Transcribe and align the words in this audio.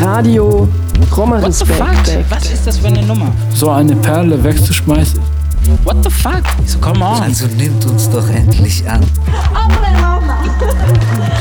Radio 0.00 0.68
Roma 1.16 1.42
What 1.42 1.54
the 1.54 1.64
fuck? 1.64 1.88
Respekt. 1.90 2.30
Was 2.30 2.50
ist 2.50 2.66
das 2.66 2.78
für 2.78 2.88
eine 2.88 3.02
Nummer? 3.02 3.32
So 3.54 3.70
eine 3.70 3.94
Perle 3.96 4.42
wegzuschmeißen. 4.42 5.20
What 5.84 5.96
the 6.02 6.10
fuck? 6.10 6.42
So, 6.66 6.78
come 6.78 7.04
on. 7.04 7.22
Also 7.22 7.46
nimmt 7.46 7.84
uns 7.86 8.10
doch 8.10 8.28
endlich 8.28 8.88
an. 8.88 9.02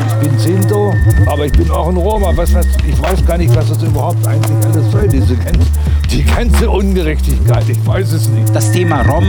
Ich 0.08 0.28
bin 0.28 0.38
Sinto, 0.38 0.94
aber 1.26 1.46
ich 1.46 1.54
bin 1.54 1.70
auch 1.72 1.88
ein 1.88 1.98
Roma. 1.98 2.32
Was, 2.36 2.54
was, 2.54 2.66
ich 2.88 3.02
weiß 3.02 3.26
gar 3.26 3.38
nicht, 3.38 3.56
was 3.56 3.70
das 3.70 3.82
überhaupt 3.82 4.26
eigentlich 4.28 4.66
alles 4.66 4.92
soll, 4.92 5.08
diese 5.08 5.36
ganze, 5.36 5.68
die 6.12 6.24
ganze 6.24 6.70
Ungerechtigkeit. 6.70 7.68
Ich 7.70 7.86
weiß 7.86 8.12
es 8.14 8.28
nicht. 8.30 8.54
Das 8.54 8.72
Thema 8.72 9.02
Rom 9.02 9.28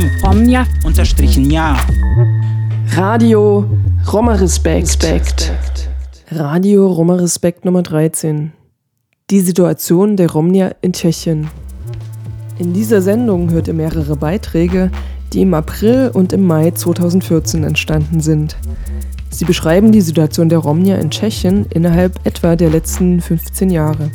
unterstrichen 0.84 1.50
ja. 1.50 1.76
Radio 2.94 3.64
Roma 4.12 4.34
Respekt. 4.34 5.10
Radio 6.30 6.92
Roma 6.92 7.14
Respekt 7.14 7.64
Nummer 7.64 7.82
13. 7.82 8.52
Die 9.30 9.40
Situation 9.40 10.16
der 10.16 10.30
Romnia 10.30 10.74
in 10.82 10.92
Tschechien. 10.92 11.48
In 12.58 12.74
dieser 12.74 13.00
Sendung 13.00 13.50
hört 13.50 13.68
ihr 13.68 13.74
mehrere 13.74 14.16
Beiträge, 14.16 14.90
die 15.32 15.40
im 15.40 15.54
April 15.54 16.10
und 16.12 16.32
im 16.34 16.46
Mai 16.46 16.72
2014 16.72 17.64
entstanden 17.64 18.20
sind. 18.20 18.56
Sie 19.30 19.46
beschreiben 19.46 19.90
die 19.90 20.02
Situation 20.02 20.50
der 20.50 20.58
Romnia 20.58 20.96
in 20.96 21.10
Tschechien 21.10 21.64
innerhalb 21.70 22.20
etwa 22.26 22.56
der 22.56 22.68
letzten 22.68 23.22
15 23.22 23.70
Jahre. 23.70 24.10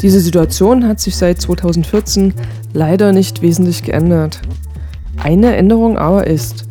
Diese 0.00 0.20
Situation 0.20 0.86
hat 0.86 1.00
sich 1.00 1.16
seit 1.16 1.40
2014 1.40 2.34
leider 2.72 3.12
nicht 3.12 3.42
wesentlich 3.42 3.82
geändert. 3.82 4.40
Eine 5.16 5.56
Änderung 5.56 5.98
aber 5.98 6.26
ist, 6.28 6.66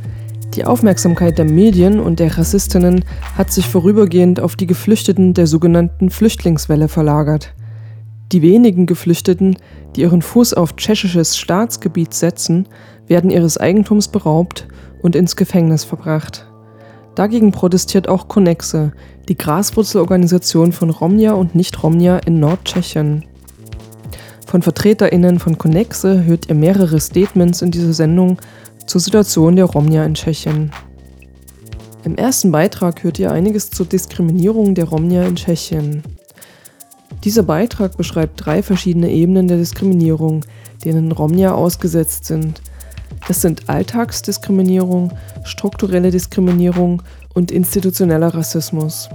die 0.56 0.66
Aufmerksamkeit 0.66 1.38
der 1.38 1.46
Medien 1.46 2.00
und 2.00 2.20
der 2.20 2.38
Rassistinnen 2.38 3.06
hat 3.38 3.52
sich 3.52 3.68
vorübergehend 3.68 4.40
auf 4.40 4.56
die 4.56 4.68
Geflüchteten 4.68 5.34
der 5.34 5.48
sogenannten 5.48 6.10
Flüchtlingswelle 6.10 6.90
verlagert. 6.90 7.54
Die 8.32 8.42
wenigen 8.42 8.86
Geflüchteten, 8.86 9.58
die 9.96 10.02
ihren 10.02 10.22
Fuß 10.22 10.54
auf 10.54 10.76
tschechisches 10.76 11.38
Staatsgebiet 11.38 12.14
setzen, 12.14 12.68
werden 13.08 13.30
ihres 13.30 13.58
Eigentums 13.58 14.08
beraubt 14.08 14.68
und 15.02 15.16
ins 15.16 15.36
Gefängnis 15.36 15.84
verbracht. 15.84 16.48
Dagegen 17.16 17.52
protestiert 17.52 18.08
auch 18.08 18.28
Konexe, 18.28 18.94
die 19.28 19.38
Graswurzelorganisation 19.38 20.72
von 20.72 20.90
Romnia 20.90 21.34
und 21.34 21.56
Nicht-Romnia 21.56 22.20
in 22.20 22.40
Nordtschechien. 22.40 23.26
Von 24.48 24.62
VertreterInnen 24.62 25.40
von 25.40 25.58
Konexe 25.58 26.26
hört 26.26 26.50
ihr 26.50 26.56
mehrere 26.56 27.00
Statements 27.00 27.62
in 27.62 27.72
dieser 27.72 27.94
Sendung 27.94 28.38
zur 28.92 29.00
Situation 29.00 29.56
der 29.56 29.64
Romnia 29.64 30.03
in 30.03 30.16
Tschechien. 30.16 30.70
Im 32.03 32.16
ersten 32.16 32.52
Beitrag 32.52 33.06
hört 33.06 33.20
ihr 33.20 33.31
einiges 33.31 33.70
zur 33.70 33.86
Diskriminierung 33.86 34.75
der 34.75 34.84
Romnia 34.84 35.23
in 35.23 35.38
Tschechien. 35.38 36.03
Dieser 37.23 37.44
Beitrag 37.44 37.95
beschreibt 37.95 38.45
drei 38.45 38.62
verschiedene 38.62 39.09
Ebenen 39.09 39.47
der 39.47 39.56
Diskriminierung, 39.56 40.44
denen 40.84 41.14
Romnia 41.14 41.53
ausgesetzt 41.53 42.25
sind. 42.25 42.62
Das 43.30 43.39
sind 43.39 43.69
Alltagsdiskriminierung, 43.69 45.13
strukturelle 45.46 46.12
Diskriminierung 46.12 47.01
und 47.34 47.50
institutioneller 47.50 48.34
Rassismus. 48.34 49.07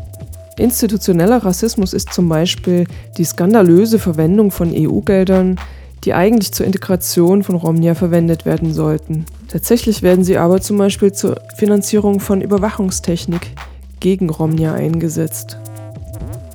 Institutioneller 0.57 1.45
Rassismus 1.45 1.93
ist 1.93 2.15
zum 2.15 2.31
Beispiel 2.31 2.87
die 3.19 3.25
skandalöse 3.25 3.99
Verwendung 3.99 4.51
von 4.53 4.73
EU-Geldern, 4.75 5.61
die 6.07 6.15
eigentlich 6.15 6.53
zur 6.53 6.65
Integration 6.65 7.43
von 7.43 7.57
Romnia 7.57 7.97
verwendet 7.97 8.47
werden 8.47 8.73
sollten. 8.73 9.27
Tatsächlich 9.49 10.03
werden 10.03 10.23
sie 10.23 10.39
aber 10.39 10.61
zum 10.61 10.79
Beispiel 10.79 11.13
zur 11.13 11.41
Finanzierung 11.57 12.21
von 12.21 12.41
Überwachungstechnik 12.41 13.51
gegen 13.99 14.31
Romnia 14.31 14.73
eingesetzt. 14.73 15.59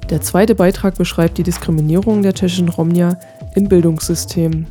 Der 0.10 0.22
zweite 0.22 0.56
Beitrag 0.56 0.98
beschreibt 0.98 1.38
die 1.38 1.44
Diskriminierung 1.44 2.22
der 2.22 2.34
tschechischen 2.34 2.70
Romnia 2.70 3.20
im 3.54 3.68
Bildungssystem. 3.68 4.68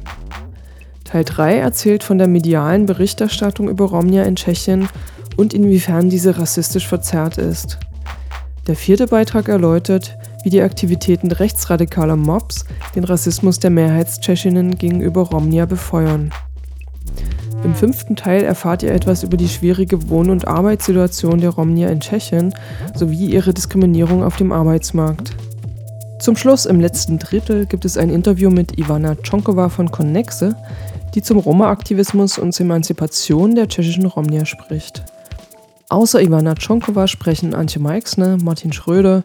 Teil 1.04 1.24
3 1.24 1.58
erzählt 1.58 2.02
von 2.02 2.16
der 2.16 2.28
medialen 2.28 2.86
Berichterstattung 2.86 3.68
über 3.68 3.84
Romnia 3.84 4.24
in 4.24 4.36
Tschechien 4.36 4.88
und 5.36 5.52
inwiefern 5.52 6.08
diese 6.08 6.38
rassistisch 6.38 6.88
verzerrt 6.88 7.36
ist. 7.36 7.78
Der 8.66 8.76
vierte 8.76 9.08
Beitrag 9.08 9.48
erläutert, 9.48 10.16
wie 10.42 10.50
die 10.50 10.62
Aktivitäten 10.62 11.32
rechtsradikaler 11.32 12.16
Mobs 12.16 12.64
den 12.94 13.04
Rassismus 13.04 13.58
der 13.58 13.70
Mehrheitstschechinnen 13.70 14.76
gegenüber 14.76 15.22
Romnia 15.22 15.66
befeuern. 15.66 16.32
Im 17.62 17.74
fünften 17.74 18.16
Teil 18.16 18.42
erfahrt 18.42 18.82
ihr 18.82 18.92
etwas 18.92 19.22
über 19.22 19.36
die 19.36 19.48
schwierige 19.48 20.08
Wohn- 20.08 20.30
und 20.30 20.48
Arbeitssituation 20.48 21.40
der 21.40 21.50
Romnia 21.50 21.88
in 21.88 22.00
Tschechien 22.00 22.54
sowie 22.94 23.26
ihre 23.26 23.52
Diskriminierung 23.52 24.24
auf 24.24 24.36
dem 24.36 24.50
Arbeitsmarkt. 24.50 25.32
Zum 26.20 26.36
Schluss 26.36 26.66
im 26.66 26.80
letzten 26.80 27.18
Drittel 27.18 27.66
gibt 27.66 27.84
es 27.84 27.96
ein 27.96 28.10
Interview 28.10 28.50
mit 28.50 28.78
Ivana 28.78 29.14
Tschonkowa 29.14 29.68
von 29.68 29.90
Connexe, 29.90 30.56
die 31.14 31.22
zum 31.22 31.38
Roma-Aktivismus 31.38 32.38
und 32.38 32.52
zur 32.52 32.64
Emanzipation 32.64 33.54
der 33.54 33.68
tschechischen 33.68 34.06
Romnia 34.06 34.44
spricht. 34.46 35.02
Außer 35.90 36.22
Ivana 36.22 36.54
Tschonkowa 36.54 37.08
sprechen 37.08 37.52
Antje 37.52 37.82
Meixner, 37.82 38.38
Martin 38.40 38.72
Schröder, 38.72 39.24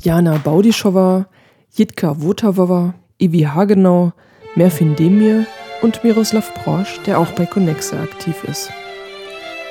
Jana 0.00 0.40
Baudischowa, 0.42 1.26
Jitka 1.74 2.22
Wotavowa, 2.22 2.94
Ivi 3.18 3.42
Hagenau, 3.42 4.12
Merfin 4.54 4.96
Demir 4.96 5.44
und 5.82 6.02
Miroslav 6.04 6.54
Brosch, 6.54 7.00
der 7.04 7.20
auch 7.20 7.32
bei 7.32 7.44
Connexe 7.44 7.98
aktiv 7.98 8.34
ist. 8.44 8.70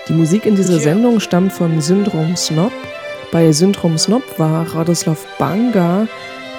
Die 0.07 0.13
Musik 0.13 0.45
in 0.45 0.55
dieser 0.55 0.79
Sendung 0.79 1.19
stammt 1.19 1.51
von 1.51 1.81
Syndrom 1.81 2.35
Snob. 2.35 2.71
Bei 3.31 3.51
Syndrom 3.51 3.97
Snob 3.97 4.21
war 4.37 4.71
Radoslav 4.75 5.25
Banga, 5.39 6.07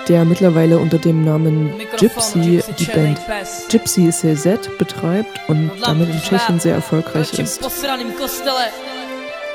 der 0.09 0.25
mittlerweile 0.25 0.79
unter 0.79 0.99
dem 0.99 1.25
Namen 1.25 1.73
Gypsy 1.97 2.61
die 2.77 2.85
Band 2.87 3.21
Gypsy 3.69 4.11
CZ 4.11 4.79
betreibt 4.79 5.49
und 5.49 5.71
damit 5.81 6.09
in 6.09 6.21
Tschechien 6.21 6.59
sehr 6.59 6.75
erfolgreich 6.75 7.39
ist. 7.39 7.61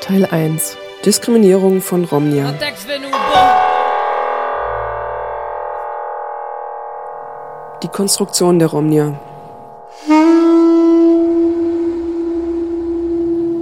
Teil 0.02 0.24
1 0.24 0.76
Diskriminierung 1.06 1.80
von 1.80 2.04
Romnia. 2.04 2.52
Die 7.84 7.86
Konstruktion 7.86 8.58
der 8.58 8.66
Romnia. 8.66 9.20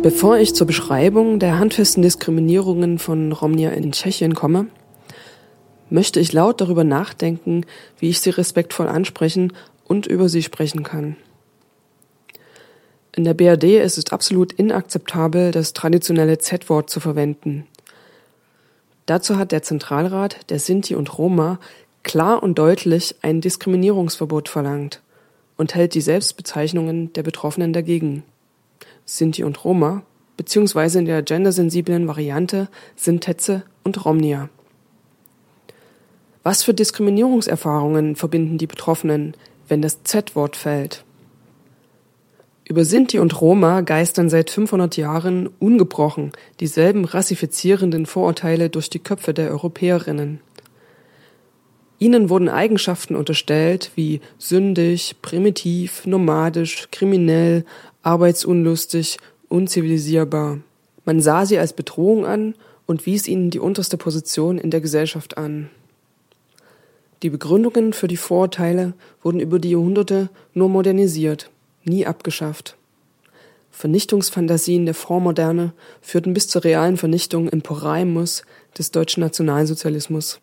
Bevor 0.03 0.39
ich 0.39 0.55
zur 0.55 0.67
Beschreibung 0.67 1.41
der 1.41 1.59
handfesten 1.59 2.03
Diskriminierungen 2.03 2.99
von 2.99 3.33
Romnia 3.33 3.73
in 3.73 3.93
Tschechien 3.93 4.35
komme, 4.35 4.69
möchte 5.91 6.21
ich 6.21 6.33
laut 6.33 6.63
darüber 6.63 6.85
nachdenken, 6.85 7.67
wie 7.99 8.09
ich 8.09 8.21
sie 8.21 8.31
respektvoll 8.31 8.89
ansprechen 8.89 9.53
und 9.85 10.07
über 10.07 10.31
sie 10.31 10.43
sprechen 10.43 10.85
kann. 10.85 11.17
In 13.17 13.25
der 13.25 13.35
BRD 13.35 13.83
ist 13.83 13.99
es 13.99 14.13
absolut 14.13 14.53
inakzeptabel, 14.53 15.51
das 15.51 15.73
traditionelle 15.73 16.39
Z-Wort 16.39 16.91
zu 16.91 17.01
verwenden. 17.01 17.67
Dazu 19.07 19.37
hat 19.37 19.51
der 19.51 19.63
Zentralrat 19.63 20.49
der 20.51 20.61
Sinti 20.61 20.95
und 20.95 21.19
Roma 21.19 21.59
klar 22.05 22.43
und 22.43 22.59
deutlich 22.59 23.17
ein 23.23 23.41
Diskriminierungsverbot 23.41 24.49
verlangt 24.49 25.03
und 25.57 25.75
hält 25.75 25.95
die 25.95 26.01
Selbstbezeichnungen 26.01 27.13
der 27.13 27.25
Betroffenen 27.25 27.73
dagegen. 27.73 28.23
Sinti 29.05 29.43
und 29.43 29.65
Roma, 29.65 30.03
beziehungsweise 30.37 31.01
in 31.01 31.07
der 31.07 31.23
gendersensiblen 31.23 32.07
Variante 32.07 32.69
Sintetze 32.95 33.65
und 33.83 34.05
Romnia. 34.05 34.49
Was 36.45 36.63
für 36.63 36.73
Diskriminierungserfahrungen 36.73 38.17
verbinden 38.17 38.57
die 38.57 38.69
Betroffenen, 38.69 39.35
wenn 39.69 39.83
das 39.83 40.05
Z-Wort 40.05 40.57
fällt? 40.57 41.05
Über 42.71 42.85
Sinti 42.85 43.19
und 43.19 43.41
Roma 43.41 43.81
geistern 43.81 44.31
seit 44.31 44.49
500 44.49 44.97
Jahren 44.97 45.51
ungebrochen 45.59 46.31
dieselben 46.61 47.05
rassifizierenden 47.05 48.07
Vorurteile 48.07 48.71
durch 48.71 48.89
die 48.89 49.01
Köpfe 49.01 49.35
der 49.35 49.51
Europäerinnen. 49.51 50.39
Ihnen 51.99 52.31
wurden 52.31 52.49
Eigenschaften 52.49 53.17
unterstellt 53.17 53.91
wie 53.97 54.21
sündig, 54.39 55.17
primitiv, 55.21 56.07
nomadisch, 56.07 56.87
kriminell, 56.93 57.65
arbeitsunlustig, 58.03 59.19
unzivilisierbar. 59.49 60.59
Man 61.05 61.21
sah 61.21 61.47
sie 61.47 61.59
als 61.59 61.73
Bedrohung 61.73 62.25
an 62.25 62.55
und 62.87 63.05
wies 63.05 63.27
ihnen 63.27 63.51
die 63.51 63.59
unterste 63.59 63.97
Position 63.97 64.59
in 64.59 64.71
der 64.71 64.81
Gesellschaft 64.81 65.39
an. 65.39 65.71
Die 67.25 67.31
Begründungen 67.31 67.93
für 67.93 68.07
die 68.07 68.17
Vorurteile 68.17 68.93
wurden 69.25 69.41
über 69.41 69.59
die 69.59 69.71
Jahrhunderte 69.71 70.31
nur 70.55 70.69
modernisiert, 70.69 71.51
nie 71.85 72.07
abgeschafft. 72.07 72.77
Vernichtungsfantasien 73.71 74.85
der 74.85 74.95
Vormoderne 74.95 75.73
führten 76.03 76.35
bis 76.35 76.49
zur 76.49 76.65
realen 76.65 76.97
Vernichtung 76.97 77.49
im 77.49 77.63
Poraimus 77.63 78.43
des 78.77 78.91
deutschen 78.91 79.21
Nationalsozialismus. 79.21 80.41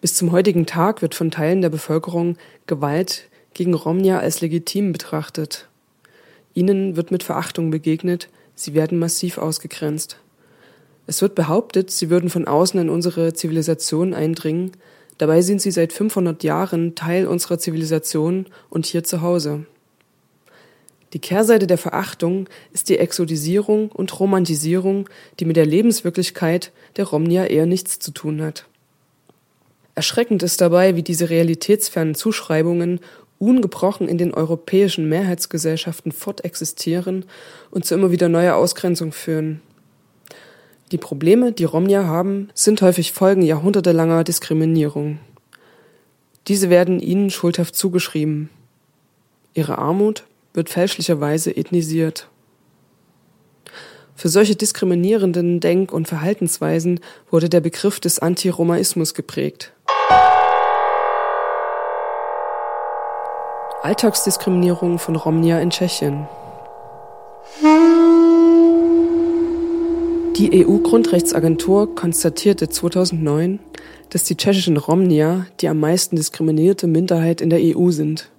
Bis 0.00 0.14
zum 0.14 0.32
heutigen 0.32 0.64
Tag 0.64 1.02
wird 1.02 1.14
von 1.14 1.30
Teilen 1.30 1.60
der 1.60 1.70
Bevölkerung 1.70 2.36
Gewalt 2.66 3.28
gegen 3.52 3.74
Romnia 3.74 4.20
als 4.20 4.40
legitim 4.40 4.92
betrachtet. 4.92 5.68
Ihnen 6.54 6.96
wird 6.96 7.10
mit 7.10 7.24
Verachtung 7.24 7.70
begegnet, 7.70 8.28
sie 8.54 8.74
werden 8.74 8.98
massiv 8.98 9.38
ausgegrenzt. 9.38 10.18
Es 11.06 11.20
wird 11.20 11.34
behauptet, 11.34 11.90
sie 11.90 12.10
würden 12.10 12.30
von 12.30 12.46
außen 12.46 12.80
in 12.80 12.90
unsere 12.90 13.32
Zivilisation 13.32 14.14
eindringen, 14.14 14.72
dabei 15.18 15.42
sind 15.42 15.60
sie 15.60 15.70
seit 15.72 15.92
500 15.92 16.44
Jahren 16.44 16.94
Teil 16.94 17.26
unserer 17.26 17.58
Zivilisation 17.58 18.46
und 18.70 18.86
hier 18.86 19.04
zu 19.04 19.20
Hause. 19.20 19.66
Die 21.12 21.18
Kehrseite 21.18 21.66
der 21.66 21.78
Verachtung 21.78 22.48
ist 22.72 22.88
die 22.88 22.98
Exotisierung 22.98 23.90
und 23.90 24.18
Romantisierung, 24.20 25.08
die 25.40 25.46
mit 25.46 25.56
der 25.56 25.66
Lebenswirklichkeit 25.66 26.72
der 26.96 27.06
Romnia 27.06 27.46
eher 27.46 27.66
nichts 27.66 27.98
zu 27.98 28.10
tun 28.10 28.42
hat. 28.42 28.66
Erschreckend 29.94 30.42
ist 30.42 30.60
dabei, 30.60 30.96
wie 30.96 31.02
diese 31.02 31.30
realitätsfernen 31.30 32.14
Zuschreibungen 32.14 33.00
ungebrochen 33.38 34.08
in 34.08 34.18
den 34.18 34.34
europäischen 34.34 35.08
Mehrheitsgesellschaften 35.08 36.12
fortexistieren 36.12 37.24
und 37.70 37.84
zu 37.84 37.94
immer 37.94 38.10
wieder 38.10 38.28
neuer 38.28 38.56
Ausgrenzung 38.56 39.12
führen. 39.12 39.60
Die 40.92 40.98
Probleme, 40.98 41.52
die 41.52 41.64
Romnia 41.64 42.04
haben, 42.04 42.48
sind 42.54 42.82
häufig 42.82 43.12
Folgen 43.12 43.42
jahrhundertelanger 43.42 44.24
Diskriminierung. 44.24 45.18
Diese 46.48 46.70
werden 46.70 47.00
ihnen 47.00 47.30
schuldhaft 47.30 47.76
zugeschrieben. 47.76 48.48
Ihre 49.54 49.78
Armut 49.78 50.24
wird 50.54 50.68
fälschlicherweise 50.68 51.56
ethnisiert. 51.56 52.28
Für 54.14 54.28
solche 54.28 54.56
diskriminierenden 54.56 55.60
Denk- 55.60 55.92
und 55.92 56.08
Verhaltensweisen 56.08 56.98
wurde 57.30 57.48
der 57.48 57.60
Begriff 57.60 58.00
des 58.00 58.18
Antiromaismus 58.18 59.14
geprägt. 59.14 59.72
Alltagsdiskriminierung 63.82 64.98
von 64.98 65.14
Romnia 65.14 65.60
in 65.60 65.70
Tschechien. 65.70 66.26
Die 70.36 70.66
EU-Grundrechtsagentur 70.66 71.94
konstatierte 71.94 72.68
2009, 72.68 73.60
dass 74.10 74.24
die 74.24 74.36
tschechischen 74.36 74.76
Romnia 74.76 75.46
die 75.60 75.68
am 75.68 75.78
meisten 75.80 76.16
diskriminierte 76.16 76.86
Minderheit 76.86 77.40
in 77.40 77.50
der 77.50 77.60
EU 77.62 77.90
sind. 77.90 78.30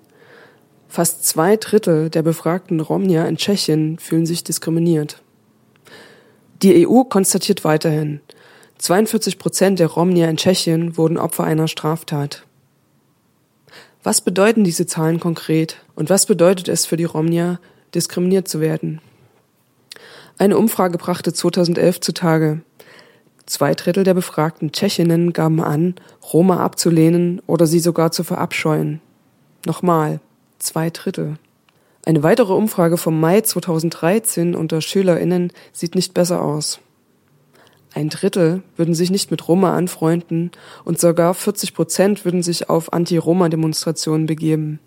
Fast 0.90 1.24
zwei 1.24 1.56
Drittel 1.56 2.10
der 2.10 2.24
befragten 2.24 2.80
Romnia 2.80 3.26
in 3.26 3.38
Tschechien 3.38 4.00
fühlen 4.00 4.26
sich 4.26 4.44
diskriminiert. 4.44 5.22
Die 6.64 6.88
EU 6.88 7.04
konstatiert 7.04 7.64
weiterhin, 7.64 8.22
42 8.80 9.38
Prozent 9.38 9.78
der 9.80 9.88
Romnia 9.88 10.28
in 10.30 10.38
Tschechien 10.38 10.98
wurden 10.98 11.18
Opfer 11.18 11.44
einer 11.44 11.68
Straftat. 11.68 12.44
Was 14.04 14.22
bedeuten 14.22 14.64
diese 14.64 14.88
Zahlen 14.88 15.20
konkret 15.20 15.78
und 15.96 16.10
was 16.10 16.26
bedeutet 16.26 16.70
es 16.70 16.88
für 16.88 16.98
die 16.98 17.04
Romnia, 17.04 17.60
diskriminiert 17.94 18.48
zu 18.48 18.60
werden? 18.60 19.00
Eine 20.40 20.58
Umfrage 20.58 20.98
brachte 20.98 21.34
2011 21.34 22.00
zutage. 22.00 22.62
Zwei 23.46 23.76
Drittel 23.76 24.06
der 24.06 24.14
befragten 24.16 24.72
Tschechinnen 24.72 25.34
gaben 25.34 25.62
an, 25.62 25.96
Roma 26.34 26.64
abzulehnen 26.64 27.42
oder 27.46 27.68
sie 27.68 27.80
sogar 27.80 28.12
zu 28.12 28.24
verabscheuen. 28.24 29.02
Nochmal, 29.66 30.22
zwei 30.60 30.90
Drittel. 30.90 31.38
Eine 32.06 32.24
weitere 32.24 32.54
Umfrage 32.54 32.98
vom 32.98 33.20
Mai 33.20 33.42
2013 33.42 34.56
unter 34.56 34.82
SchülerInnen 34.82 35.52
sieht 35.74 35.96
nicht 35.96 36.14
besser 36.14 36.42
aus. 36.42 36.80
Ein 37.94 38.10
Drittel 38.10 38.62
würden 38.78 38.94
sich 38.94 39.10
nicht 39.10 39.32
mit 39.32 39.48
Roma 39.48 39.76
anfreunden 39.76 40.52
und 40.86 41.00
sogar 41.00 41.34
40 41.34 41.74
Prozent 41.74 42.24
würden 42.24 42.44
sich 42.44 42.70
auf 42.70 42.94
Anti-Roma-Demonstrationen 42.94 44.28
begeben. 44.28 44.80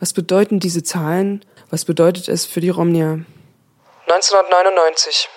Was 0.00 0.12
bedeuten 0.12 0.60
diese 0.60 0.82
Zahlen? 0.82 1.44
Was 1.70 1.84
bedeutet 1.84 2.28
es 2.28 2.46
für 2.46 2.60
die 2.60 2.70
Romnia? 2.70 3.20
1999. 4.06 5.28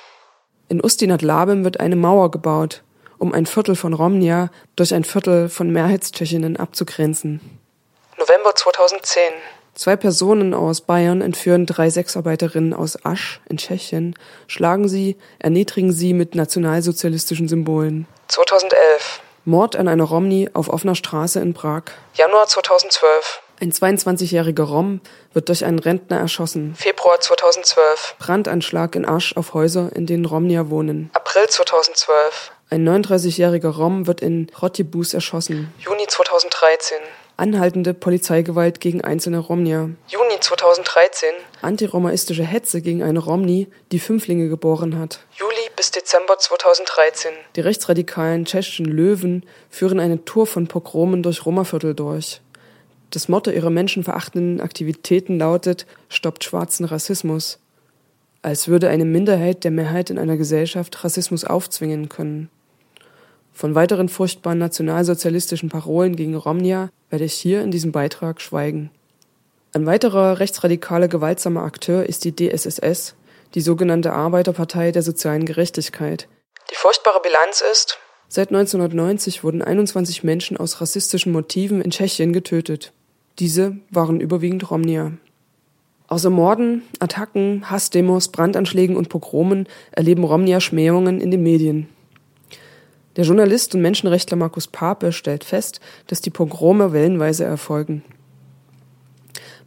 In 0.70 0.84
Ustinat 0.84 1.22
Labem 1.22 1.64
wird 1.64 1.80
eine 1.80 1.96
Mauer 1.96 2.32
gebaut, 2.32 2.84
um 3.18 3.34
ein 3.34 3.46
Viertel 3.46 3.76
von 3.76 3.94
Romnia 3.94 4.50
durch 4.76 4.94
ein 4.94 5.04
Viertel 5.04 5.50
von 5.50 5.70
Mehrheitstschechinnen 5.72 6.58
abzugrenzen. 6.58 7.42
November 8.18 8.56
2010. 8.56 9.22
Zwei 9.74 9.96
Personen 9.96 10.54
aus 10.54 10.82
Bayern 10.82 11.22
entführen 11.22 11.66
drei 11.66 11.90
Sexarbeiterinnen 11.90 12.74
aus 12.74 13.06
Asch 13.06 13.40
in 13.50 13.58
Tschechien, 13.58 14.16
schlagen 14.48 14.90
sie, 14.90 15.18
erniedrigen 15.40 15.94
sie 15.94 16.14
mit 16.14 16.36
nationalsozialistischen 16.36 17.48
Symbolen. 17.48 18.06
2011. 18.28 19.22
Mord 19.46 19.76
an 19.76 19.88
einer 19.88 20.04
Romni 20.04 20.50
auf 20.54 20.70
offener 20.70 20.96
Straße 20.96 21.40
in 21.40 21.54
Prag. 21.54 21.84
Januar 22.14 22.48
2012. 22.48 23.42
Ein 23.62 23.72
22-jähriger 23.72 24.64
Rom 24.64 25.02
wird 25.34 25.50
durch 25.50 25.66
einen 25.66 25.80
Rentner 25.80 26.18
erschossen. 26.18 26.76
Februar 26.76 27.20
2012. 27.20 28.16
Brandanschlag 28.20 28.96
in 28.96 29.08
Asch 29.08 29.38
auf 29.38 29.54
Häuser, 29.54 29.92
in 29.96 30.06
denen 30.06 30.26
Romnier 30.26 30.70
wohnen. 30.70 31.12
April 31.14 31.48
2012. 31.48 32.52
Ein 32.72 32.88
39-jähriger 32.88 33.70
Rom 33.70 34.08
wird 34.08 34.22
in 34.22 34.48
Rotibus 34.62 35.14
erschossen. 35.14 35.74
Juni 35.80 36.08
2013. 36.08 36.98
Anhaltende 37.38 37.94
Polizeigewalt 37.94 38.80
gegen 38.80 39.02
einzelne 39.02 39.40
Romnier. 39.40 39.92
Juni 40.08 40.40
2013. 40.40 41.30
Antiromaistische 41.62 42.44
Hetze 42.44 42.82
gegen 42.82 43.04
eine 43.04 43.20
Romni, 43.20 43.68
die 43.92 44.00
Fünflinge 44.00 44.50
geboren 44.50 45.00
hat. 45.00 45.20
Juli 45.34 45.70
bis 45.76 45.92
Dezember 45.92 46.38
2013. 46.38 47.32
Die 47.56 47.62
rechtsradikalen 47.62 48.46
tschechischen 48.46 48.86
Löwen 48.86 49.46
führen 49.70 50.00
eine 50.00 50.24
Tour 50.26 50.46
von 50.46 50.68
Pogromen 50.68 51.24
durch 51.24 51.46
Romaviertel 51.46 51.96
durch. 51.96 52.42
Das 53.12 53.28
Motto 53.28 53.52
ihrer 53.52 53.70
menschenverachtenden 53.70 54.62
Aktivitäten 54.62 55.38
lautet 55.38 55.86
Stoppt 56.08 56.44
schwarzen 56.44 56.86
Rassismus. 56.86 57.60
Als 58.42 58.68
würde 58.68 58.90
eine 58.90 59.06
Minderheit 59.06 59.64
der 59.64 59.72
Mehrheit 59.72 60.10
in 60.10 60.18
einer 60.18 60.38
Gesellschaft 60.38 61.04
Rassismus 61.04 61.44
aufzwingen 61.44 62.10
können. 62.10 62.50
Von 63.54 63.76
weiteren 63.76 64.10
furchtbaren 64.10 64.58
nationalsozialistischen 64.58 65.70
Parolen 65.70 66.16
gegen 66.16 66.36
Romnia 66.36 66.90
werde 67.10 67.26
ich 67.26 67.34
hier 67.34 67.62
in 67.62 67.72
diesem 67.72 67.92
Beitrag 67.92 68.42
schweigen. 68.42 68.92
Ein 69.74 69.86
weiterer 69.86 70.40
rechtsradikaler 70.40 71.08
gewaltsamer 71.08 71.64
Akteur 71.64 72.06
ist 72.06 72.26
die 72.26 72.36
DSSS, 72.36 73.16
die 73.54 73.62
sogenannte 73.62 74.14
Arbeiterpartei 74.14 74.92
der 74.92 75.02
sozialen 75.02 75.46
Gerechtigkeit. 75.46 76.28
Die 76.72 76.76
furchtbare 76.76 77.22
Bilanz 77.22 77.64
ist, 77.72 78.00
seit 78.28 78.50
1990 78.50 79.44
wurden 79.44 79.62
21 79.62 80.24
Menschen 80.24 80.58
aus 80.58 80.82
rassistischen 80.82 81.32
Motiven 81.32 81.82
in 81.82 81.92
Tschechien 81.92 82.34
getötet. 82.34 82.94
Diese 83.40 83.78
waren 83.90 84.20
überwiegend 84.20 84.70
Romnier. 84.72 85.18
Außer 86.08 86.30
Morden, 86.30 86.84
Attacken, 87.00 87.70
Hassdemos, 87.70 88.28
Brandanschlägen 88.30 88.98
und 88.98 89.08
Pogromen 89.08 89.68
erleben 89.92 90.26
Romnier 90.26 90.60
Schmähungen 90.60 91.22
in 91.22 91.32
den 91.32 91.44
Medien. 91.44 91.88
Der 93.18 93.26
Journalist 93.26 93.76
und 93.76 93.82
Menschenrechtler 93.82 94.38
Markus 94.38 94.68
Pape 94.68 95.12
stellt 95.12 95.44
fest, 95.44 95.82
dass 96.08 96.22
die 96.22 96.30
Pogrome 96.30 96.94
wellenweise 96.94 97.44
erfolgen. 97.44 98.04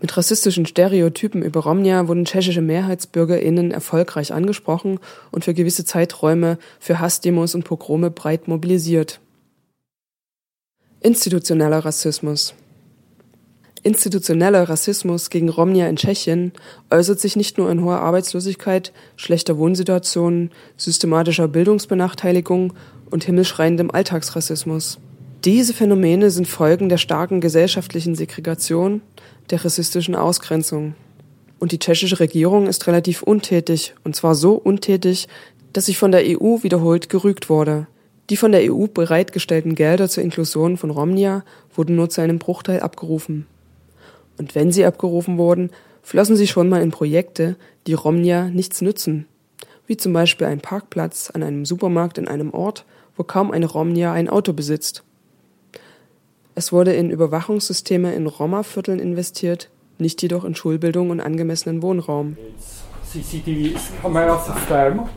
Mit 0.01 0.17
rassistischen 0.17 0.67
Stereotypen 0.67 1.43
über 1.43 1.61
Romnia 1.61 2.09
wurden 2.09 2.25
tschechische 2.25 2.63
MehrheitsbürgerInnen 2.63 3.71
erfolgreich 3.71 4.33
angesprochen 4.33 4.99
und 5.31 5.45
für 5.45 5.55
gewisse 5.55 5.85
Zeiträume 5.85 6.59
für 6.81 7.01
Hassdemos 7.01 7.55
und 7.55 7.65
Pogrome 7.65 8.11
breit 8.11 8.49
mobilisiert. 8.49 9.21
Institutioneller 11.01 11.85
Rassismus 11.85 12.55
Institutioneller 13.83 14.67
Rassismus 14.67 15.29
gegen 15.29 15.51
Romnia 15.51 15.87
in 15.89 15.97
Tschechien 15.97 16.53
äußert 16.91 17.21
sich 17.21 17.37
nicht 17.37 17.59
nur 17.59 17.71
in 17.71 17.85
hoher 17.85 18.01
Arbeitslosigkeit, 18.01 18.95
schlechter 19.15 19.59
Wohnsituationen, 19.59 20.53
systematischer 20.79 21.49
Bildungsbenachteiligung 21.49 22.73
und 23.15 23.23
himmelschreiendem 23.23 23.93
Alltagsrassismus. 23.93 24.99
Diese 25.45 25.73
Phänomene 25.73 26.33
sind 26.33 26.49
Folgen 26.49 26.89
der 26.89 26.97
starken 26.97 27.41
gesellschaftlichen 27.41 28.17
Segregation, 28.17 29.03
der 29.51 29.65
rassistischen 29.65 30.17
Ausgrenzung. 30.17 30.97
Und 31.61 31.71
die 31.71 31.79
tschechische 31.79 32.19
Regierung 32.19 32.67
ist 32.67 32.89
relativ 32.89 33.23
untätig, 33.23 33.95
und 34.03 34.17
zwar 34.17 34.35
so 34.35 34.55
untätig, 34.55 35.29
dass 35.73 35.87
sie 35.87 35.95
von 35.95 36.11
der 36.11 36.23
EU 36.25 36.65
wiederholt 36.65 37.09
gerügt 37.09 37.49
wurde. 37.49 37.87
Die 38.31 38.37
von 38.37 38.51
der 38.51 38.73
EU 38.73 38.87
bereitgestellten 38.89 39.77
Gelder 39.77 40.09
zur 40.09 40.25
Inklusion 40.25 40.77
von 40.77 40.91
Romnia 40.91 41.45
wurden 41.73 41.95
nur 41.95 42.11
zu 42.11 42.21
einem 42.21 42.41
Bruchteil 42.41 42.81
abgerufen. 42.81 43.47
Und 44.39 44.57
wenn 44.57 44.73
sie 44.73 44.85
abgerufen 44.85 45.39
wurden, 45.39 45.71
flossen 46.03 46.35
sie 46.35 46.49
schon 46.49 46.69
mal 46.69 46.83
in 46.83 46.91
Projekte, 46.91 47.55
die 47.87 47.95
Romnia 47.95 48.49
nichts 48.49 48.83
nützen, 48.83 49.29
wie 49.87 49.97
zum 49.97 50.13
Beispiel 50.13 50.49
ein 50.49 50.59
Parkplatz 50.59 51.31
an 51.31 51.45
einem 51.45 51.65
Supermarkt 51.65 52.19
in 52.19 52.27
einem 52.27 52.53
Ort, 52.53 52.85
wo 53.17 53.25
kaum 53.25 53.51
eine 53.51 53.67
Romnia 53.67 54.13
ein 54.13 54.29
Auto 54.29 54.53
besitzt. 54.53 55.05
Es 56.57 56.65
Es 56.65 56.73
wurde 56.73 56.93
in 56.93 57.11
Überwachungssysteme 57.11 58.15
in 58.15 58.27
Roma-Vierteln 58.27 59.01
investiert, 59.01 59.71
nicht 59.99 60.23
jedoch 60.23 60.45
in 60.45 60.55
Schulbildung 60.55 61.11
und 61.11 61.21
angemessenen 61.21 61.83
Wohnraum. 61.83 62.37
CCTV 63.05 63.77
camera 64.03 64.39
system, 64.39 65.09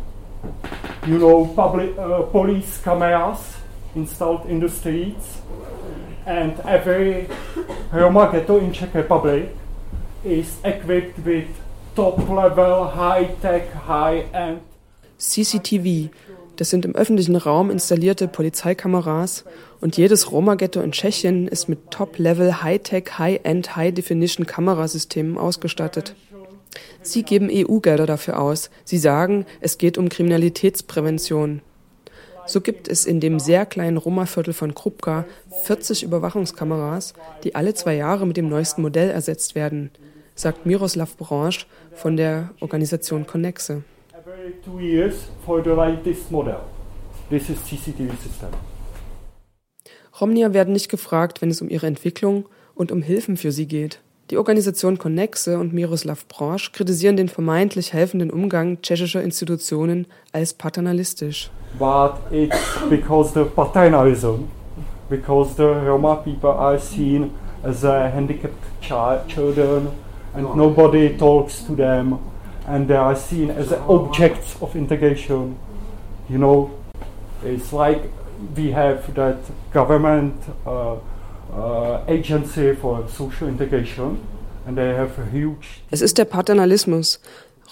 you 1.07 1.17
know, 1.17 1.45
public 1.55 1.97
uh, 1.97 2.23
police 2.31 2.81
cameras 2.83 3.39
installed 3.95 4.45
in 4.49 4.59
the 4.59 4.69
streets, 4.69 5.41
and 6.25 6.53
every 6.65 7.27
Roma 7.91 8.29
ghetto 8.31 8.57
in 8.57 8.71
Czech 8.71 8.93
Republic 8.93 9.49
is 10.23 10.57
equipped 10.63 11.23
with 11.25 11.47
top-level, 11.95 12.95
high-tech, 12.95 13.73
high-end 13.87 14.61
CCTV, 15.17 16.09
das 16.57 16.71
sind 16.71 16.85
im 16.85 16.95
öffentlichen 16.95 17.35
Raum 17.35 17.69
installierte 17.69 18.27
Polizeikameras 18.27 19.45
und 19.79 19.95
jedes 19.95 20.31
Roma-Ghetto 20.31 20.81
in 20.81 20.91
Tschechien 20.91 21.47
ist 21.47 21.69
mit 21.69 21.91
Top-Level, 21.91 22.63
High-Tech, 22.63 23.17
High-End, 23.17 23.75
High-Definition-Kamerasystemen 23.75 25.37
ausgestattet. 25.37 26.15
Sie 27.01 27.23
geben 27.23 27.49
EU-Gelder 27.51 28.05
dafür 28.05 28.39
aus. 28.39 28.69
Sie 28.83 28.97
sagen, 28.97 29.45
es 29.61 29.77
geht 29.77 29.97
um 29.97 30.09
Kriminalitätsprävention. 30.09 31.61
So 32.47 32.61
gibt 32.61 32.87
es 32.87 33.05
in 33.05 33.19
dem 33.19 33.39
sehr 33.39 33.65
kleinen 33.65 33.97
Roma-Viertel 33.97 34.53
von 34.53 34.73
Krupka 34.73 35.25
40 35.63 36.03
Überwachungskameras, 36.03 37.13
die 37.43 37.55
alle 37.55 37.73
zwei 37.73 37.95
Jahre 37.95 38.25
mit 38.25 38.37
dem 38.37 38.49
neuesten 38.49 38.81
Modell 38.81 39.09
ersetzt 39.09 39.53
werden, 39.53 39.91
sagt 40.33 40.65
Miroslav 40.65 41.17
Branche 41.17 41.65
von 41.93 42.17
der 42.17 42.51
Organisation 42.61 43.27
Connexe. 43.27 43.83
Two 44.63 44.79
years 44.79 45.29
for 45.45 45.63
the 45.63 45.71
latest 45.71 46.31
model. 46.31 46.61
This 47.29 47.49
is 47.49 47.57
CCTV 47.59 48.11
system. 48.21 48.49
Romnier 50.19 50.53
werden 50.53 50.73
nicht 50.73 50.89
gefragt, 50.89 51.41
wenn 51.41 51.51
es 51.51 51.61
um 51.61 51.69
ihre 51.69 51.87
Entwicklung 51.87 52.45
und 52.73 52.91
um 52.91 53.01
Hilfen 53.01 53.37
für 53.37 53.51
sie 53.51 53.67
geht. 53.67 53.99
Die 54.29 54.37
Organisation 54.37 54.97
Connexe 54.97 55.57
und 55.57 55.73
Miroslav 55.73 56.27
Branche 56.27 56.71
kritisieren 56.73 57.15
den 57.15 57.29
vermeintlich 57.29 57.93
helfenden 57.93 58.29
Umgang 58.29 58.81
tschechischer 58.81 59.23
Institutionen 59.23 60.05
als 60.33 60.53
paternalistisch. 60.53 61.49
But 61.79 62.15
it's 62.31 62.57
because 62.89 63.33
the 63.33 63.45
paternalism, 63.45 64.49
because 65.09 65.55
the 65.55 65.63
Roma 65.63 66.15
people 66.15 66.49
are 66.49 66.77
seen 66.77 67.31
as 67.63 67.85
a 67.85 68.09
handicapped 68.09 68.81
child, 68.81 69.27
children, 69.27 69.87
and 70.33 70.55
nobody 70.55 71.15
talks 71.17 71.65
to 71.65 71.75
them, 71.75 72.19
and 72.67 72.88
they 72.88 72.97
are 72.97 73.15
seen 73.15 73.50
as 73.50 73.71
objects 73.88 74.55
of 74.62 74.75
integration. 74.75 75.57
You 76.29 76.38
know, 76.38 76.69
it's 77.43 77.71
like 77.71 78.01
we 78.55 78.71
have 78.71 79.13
that 79.15 79.38
government 79.74 80.36
uh, 80.65 80.97
uh, 81.51 82.03
agency 82.07 82.75
for 82.75 83.07
social 83.07 83.47
integration, 83.47 84.19
and 84.67 84.77
they 84.77 84.93
have 84.93 85.17
a 85.17 85.25
huge 85.31 85.81
Es 85.89 86.01
ist 86.01 86.17
der 86.17 86.25
Paternalismus. 86.25 87.19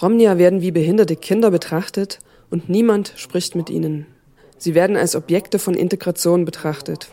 Romnier 0.02 0.38
werden 0.38 0.62
wie 0.62 0.72
behinderte 0.72 1.16
Kinder 1.16 1.52
betrachtet 1.52 2.20
und 2.50 2.70
niemand 2.70 3.14
spricht 3.16 3.56
mit 3.56 3.70
ihnen. 3.70 4.08
Sie 4.58 4.76
werden 4.76 4.96
als 4.98 5.16
Objekte 5.16 5.60
von 5.60 5.74
Integration 5.74 6.46
betrachtet. 6.46 7.10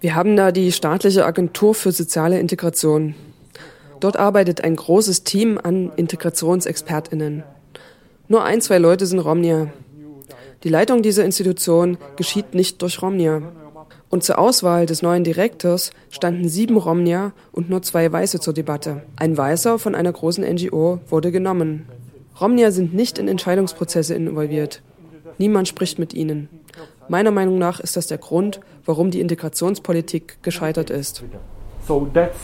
Wir 0.00 0.14
haben 0.14 0.36
da 0.36 0.52
die 0.52 0.70
staatliche 0.70 1.24
Agentur 1.24 1.74
für 1.74 1.92
soziale 1.92 2.38
Integration. 2.38 3.14
Dort 4.00 4.16
arbeitet 4.16 4.62
ein 4.62 4.76
großes 4.76 5.24
Team 5.24 5.58
an 5.62 5.92
Integrationsexpertinnen. 5.96 7.44
Nur 8.28 8.44
ein, 8.44 8.60
zwei 8.60 8.78
Leute 8.78 9.06
sind 9.06 9.20
Romnier. 9.20 9.72
Die 10.62 10.68
Leitung 10.68 11.02
dieser 11.02 11.24
Institution 11.24 11.98
geschieht 12.16 12.54
nicht 12.54 12.80
durch 12.80 13.02
Romnier. 13.02 13.42
Und 14.08 14.24
zur 14.24 14.38
Auswahl 14.38 14.86
des 14.86 15.02
neuen 15.02 15.24
Direktors 15.24 15.90
standen 16.08 16.48
sieben 16.48 16.76
Romnier 16.76 17.32
und 17.52 17.68
nur 17.68 17.82
zwei 17.82 18.10
Weiße 18.10 18.40
zur 18.40 18.54
Debatte. 18.54 19.02
Ein 19.16 19.36
Weißer 19.36 19.78
von 19.78 19.94
einer 19.94 20.12
großen 20.12 20.44
NGO 20.44 21.00
wurde 21.08 21.32
genommen. 21.32 21.86
Romnier 22.40 22.72
sind 22.72 22.94
nicht 22.94 23.18
in 23.18 23.28
Entscheidungsprozesse 23.28 24.14
involviert. 24.14 24.82
Niemand 25.38 25.68
spricht 25.68 25.98
mit 25.98 26.14
ihnen. 26.14 26.48
Meiner 27.08 27.30
Meinung 27.30 27.58
nach 27.58 27.80
ist 27.80 27.96
das 27.96 28.06
der 28.06 28.18
Grund, 28.18 28.60
warum 28.84 29.10
die 29.10 29.20
Integrationspolitik 29.20 30.42
gescheitert 30.42 30.90
ist. 30.90 31.24
So 31.86 32.08
that's, 32.12 32.38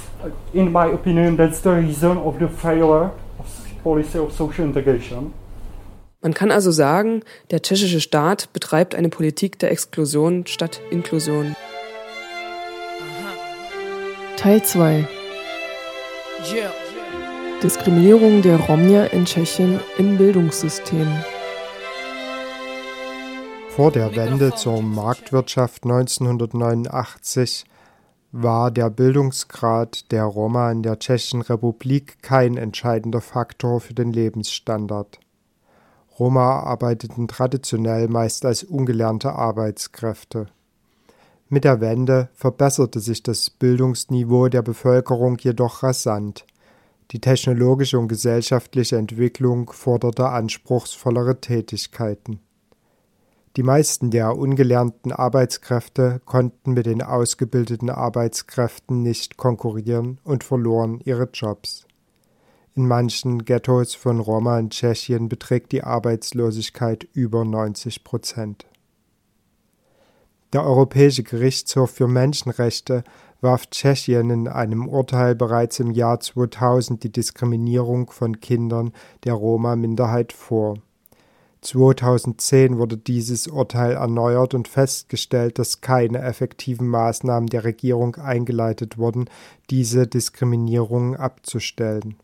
in 0.53 0.71
my 0.71 0.93
opinion, 0.93 1.37
that's 1.37 1.61
the 1.63 1.71
reason 1.71 2.19
of 2.19 2.39
the 2.39 2.49
failure 2.49 3.11
of 3.39 3.47
policy 3.83 4.19
of 4.19 4.33
social 4.33 4.65
integration. 4.67 5.33
Man 6.23 6.35
kann 6.35 6.51
also 6.51 6.71
sagen, 6.71 7.23
der 7.51 7.63
tschechische 7.63 8.01
Staat 8.01 8.53
betreibt 8.53 8.95
eine 8.95 9.09
Politik 9.09 9.59
der 9.59 9.71
Exklusion 9.71 10.47
statt 10.47 10.83
Inklusion. 10.91 11.57
Teil 14.37 14.63
2 14.63 15.09
Diskriminierung 17.63 18.43
der 18.43 18.59
Romnier 18.59 19.13
in 19.13 19.25
Tschechien 19.25 19.81
im 19.99 20.17
Bildungssystem. 20.17 21.07
Vor 23.71 23.91
der 23.91 24.15
Wende 24.17 24.55
zur 24.55 24.83
Marktwirtschaft 24.83 25.85
1989 25.85 27.65
war 28.33 28.71
der 28.71 28.91
Bildungsgrad 28.91 30.11
der 30.13 30.25
Roma 30.25 30.71
in 30.71 30.83
der 30.83 30.99
Tschechischen 30.99 31.43
Republik 31.43 32.23
kein 32.23 32.57
entscheidender 32.57 33.21
Faktor 33.21 33.81
für 33.81 33.95
den 33.95 34.13
Lebensstandard. 34.13 35.19
Roma 36.19 36.61
arbeiteten 36.61 37.29
traditionell 37.29 38.09
meist 38.09 38.45
als 38.45 38.63
ungelernte 38.63 39.33
Arbeitskräfte. 39.33 40.47
Mit 41.49 41.65
der 41.65 41.81
Wende 41.81 42.29
verbesserte 42.33 43.01
sich 43.01 43.23
das 43.23 43.51
Bildungsniveau 43.51 44.49
der 44.49 44.63
Bevölkerung 44.63 45.37
jedoch 45.39 45.83
rasant. 45.83 46.47
Die 47.11 47.21
technologische 47.21 47.99
und 47.99 48.07
gesellschaftliche 48.07 48.97
Entwicklung 48.97 49.73
forderte 49.73 50.29
anspruchsvollere 50.29 51.41
Tätigkeiten. 51.41 52.39
Die 53.57 53.65
meisten 53.65 54.11
der 54.11 54.37
ungelernten 54.37 55.11
Arbeitskräfte 55.11 56.21
konnten 56.25 56.73
mit 56.73 56.87
den 56.87 57.03
ausgebildeten 57.03 57.91
Arbeitskräften 57.91 59.03
nicht 59.03 59.37
konkurrieren 59.37 60.21
und 60.23 60.45
verloren 60.45 61.01
ihre 61.05 61.29
Jobs. 61.33 61.87
In 62.77 62.87
manchen 62.87 63.45
Ghettos 63.45 63.97
von 63.97 64.21
Roma 64.21 64.57
in 64.59 64.71
Tschechien 64.71 65.29
beträgt 65.29 65.73
die 65.73 65.83
Arbeitslosigkeit 65.83 67.09
über 67.13 67.45
90 67.45 68.05
Prozent. 68.05 68.67
Der 70.53 70.65
Europäische 70.65 71.25
Gerichtshof 71.25 71.91
für 71.91 72.07
Menschenrechte 72.07 73.03
warf 73.41 73.69
Tschechien 73.71 74.31
in 74.31 74.49
einem 74.49 74.89
Urteil 74.89 75.35
bereits 75.35 75.81
im 75.81 75.91
Jahr 75.91 76.21
2000 76.21 77.03
die 77.03 77.13
Diskriminierung 77.13 78.11
von 78.11 78.41
Kindern 78.41 78.93
der 79.25 79.35
Roma-Minderheit 79.35 80.33
vor. 80.33 80.79
2010 81.63 82.79
wurde 82.79 82.97
dieses 82.97 83.47
Urteil 83.47 83.93
erneuert 83.93 84.55
und 84.55 84.67
festgestellt, 84.67 85.59
dass 85.59 85.83
keine 85.83 86.23
effektiven 86.23 86.89
Maßnahmen 86.89 87.49
der 87.49 87.65
Regierung 87.65 88.17
eingeleitet 88.17 88.97
wurden, 88.97 89.29
diese 89.69 90.07
Diskriminierung 90.07 91.17
abzustellen. 91.17 92.17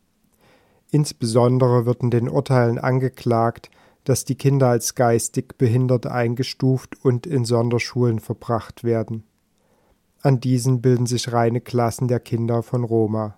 Insbesondere 0.91 1.85
wird 1.85 2.03
in 2.03 2.11
den 2.11 2.29
Urteilen 2.29 2.79
angeklagt, 2.79 3.71
dass 4.05 4.25
die 4.25 4.37
Kinder 4.37 4.69
als 4.69 4.95
geistig 4.95 5.59
behindert 5.59 6.07
eingestuft 6.07 7.05
und 7.05 7.27
in 7.27 7.45
Sonderschulen 7.45 8.21
verbracht 8.21 8.85
werden. 8.85 9.25
An 10.23 10.41
diesen 10.41 10.81
bilden 10.81 11.07
sich 11.07 11.33
reine 11.33 11.61
Klassen 11.61 12.09
der 12.09 12.21
Kinder 12.21 12.63
von 12.63 12.85
Roma. 12.85 13.37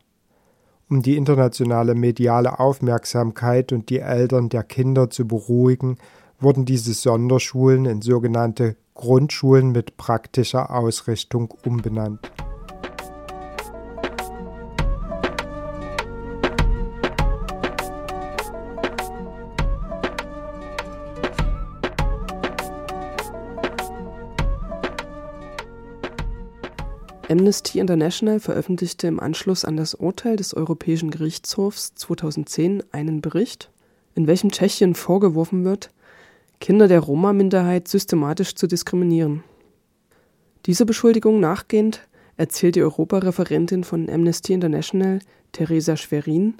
Um 0.90 1.02
die 1.02 1.18
internationale 1.18 1.94
mediale 1.94 2.58
Aufmerksamkeit 2.58 3.72
und 3.72 3.90
die 3.90 3.98
Eltern 3.98 4.48
der 4.48 4.62
Kinder 4.62 5.10
zu 5.10 5.28
beruhigen, 5.28 5.98
wurden 6.40 6.64
diese 6.64 6.94
Sonderschulen 6.94 7.84
in 7.84 8.00
sogenannte 8.00 8.76
Grundschulen 8.94 9.70
mit 9.70 9.98
praktischer 9.98 10.74
Ausrichtung 10.74 11.52
umbenannt. 11.64 12.30
Amnesty 27.30 27.78
International 27.78 28.40
veröffentlichte 28.40 29.06
im 29.06 29.20
Anschluss 29.20 29.66
an 29.66 29.76
das 29.76 29.92
Urteil 29.92 30.36
des 30.36 30.54
Europäischen 30.54 31.10
Gerichtshofs 31.10 31.94
2010 31.94 32.82
einen 32.90 33.20
Bericht, 33.20 33.70
in 34.14 34.26
welchem 34.26 34.50
Tschechien 34.50 34.94
vorgeworfen 34.94 35.62
wird, 35.62 35.90
Kinder 36.58 36.88
der 36.88 37.00
Roma-Minderheit 37.00 37.86
systematisch 37.86 38.54
zu 38.54 38.66
diskriminieren. 38.66 39.44
Dieser 40.64 40.86
Beschuldigung 40.86 41.38
nachgehend 41.38 42.08
erzählt 42.38 42.76
die 42.76 42.82
Europareferentin 42.82 43.84
von 43.84 44.08
Amnesty 44.08 44.54
International, 44.54 45.18
Teresa 45.52 45.98
Schwerin, 45.98 46.54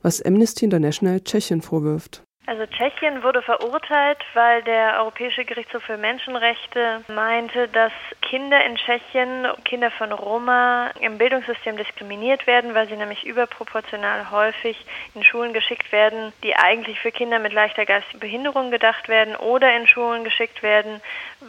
was 0.00 0.22
Amnesty 0.22 0.64
International 0.64 1.20
Tschechien 1.22 1.60
vorwirft. 1.60 2.22
Also 2.46 2.66
Tschechien 2.66 3.22
wurde 3.22 3.40
verurteilt, 3.40 4.18
weil 4.34 4.62
der 4.64 4.98
Europäische 4.98 5.46
Gerichtshof 5.46 5.82
für 5.82 5.96
Menschenrechte 5.96 7.02
meinte, 7.08 7.68
dass 7.68 7.92
Kinder 8.20 8.62
in 8.66 8.76
Tschechien, 8.76 9.46
Kinder 9.64 9.90
von 9.90 10.12
Roma, 10.12 10.90
im 11.00 11.16
Bildungssystem 11.16 11.78
diskriminiert 11.78 12.46
werden, 12.46 12.74
weil 12.74 12.86
sie 12.86 12.96
nämlich 12.96 13.24
überproportional 13.24 14.30
häufig 14.30 14.76
in 15.14 15.24
Schulen 15.24 15.54
geschickt 15.54 15.90
werden, 15.90 16.34
die 16.42 16.54
eigentlich 16.54 17.00
für 17.00 17.12
Kinder 17.12 17.38
mit 17.38 17.54
leichter 17.54 17.86
geistiger 17.86 18.18
Behinderung 18.18 18.70
gedacht 18.70 19.08
werden 19.08 19.36
oder 19.36 19.74
in 19.74 19.86
Schulen 19.86 20.22
geschickt 20.22 20.62
werden, 20.62 21.00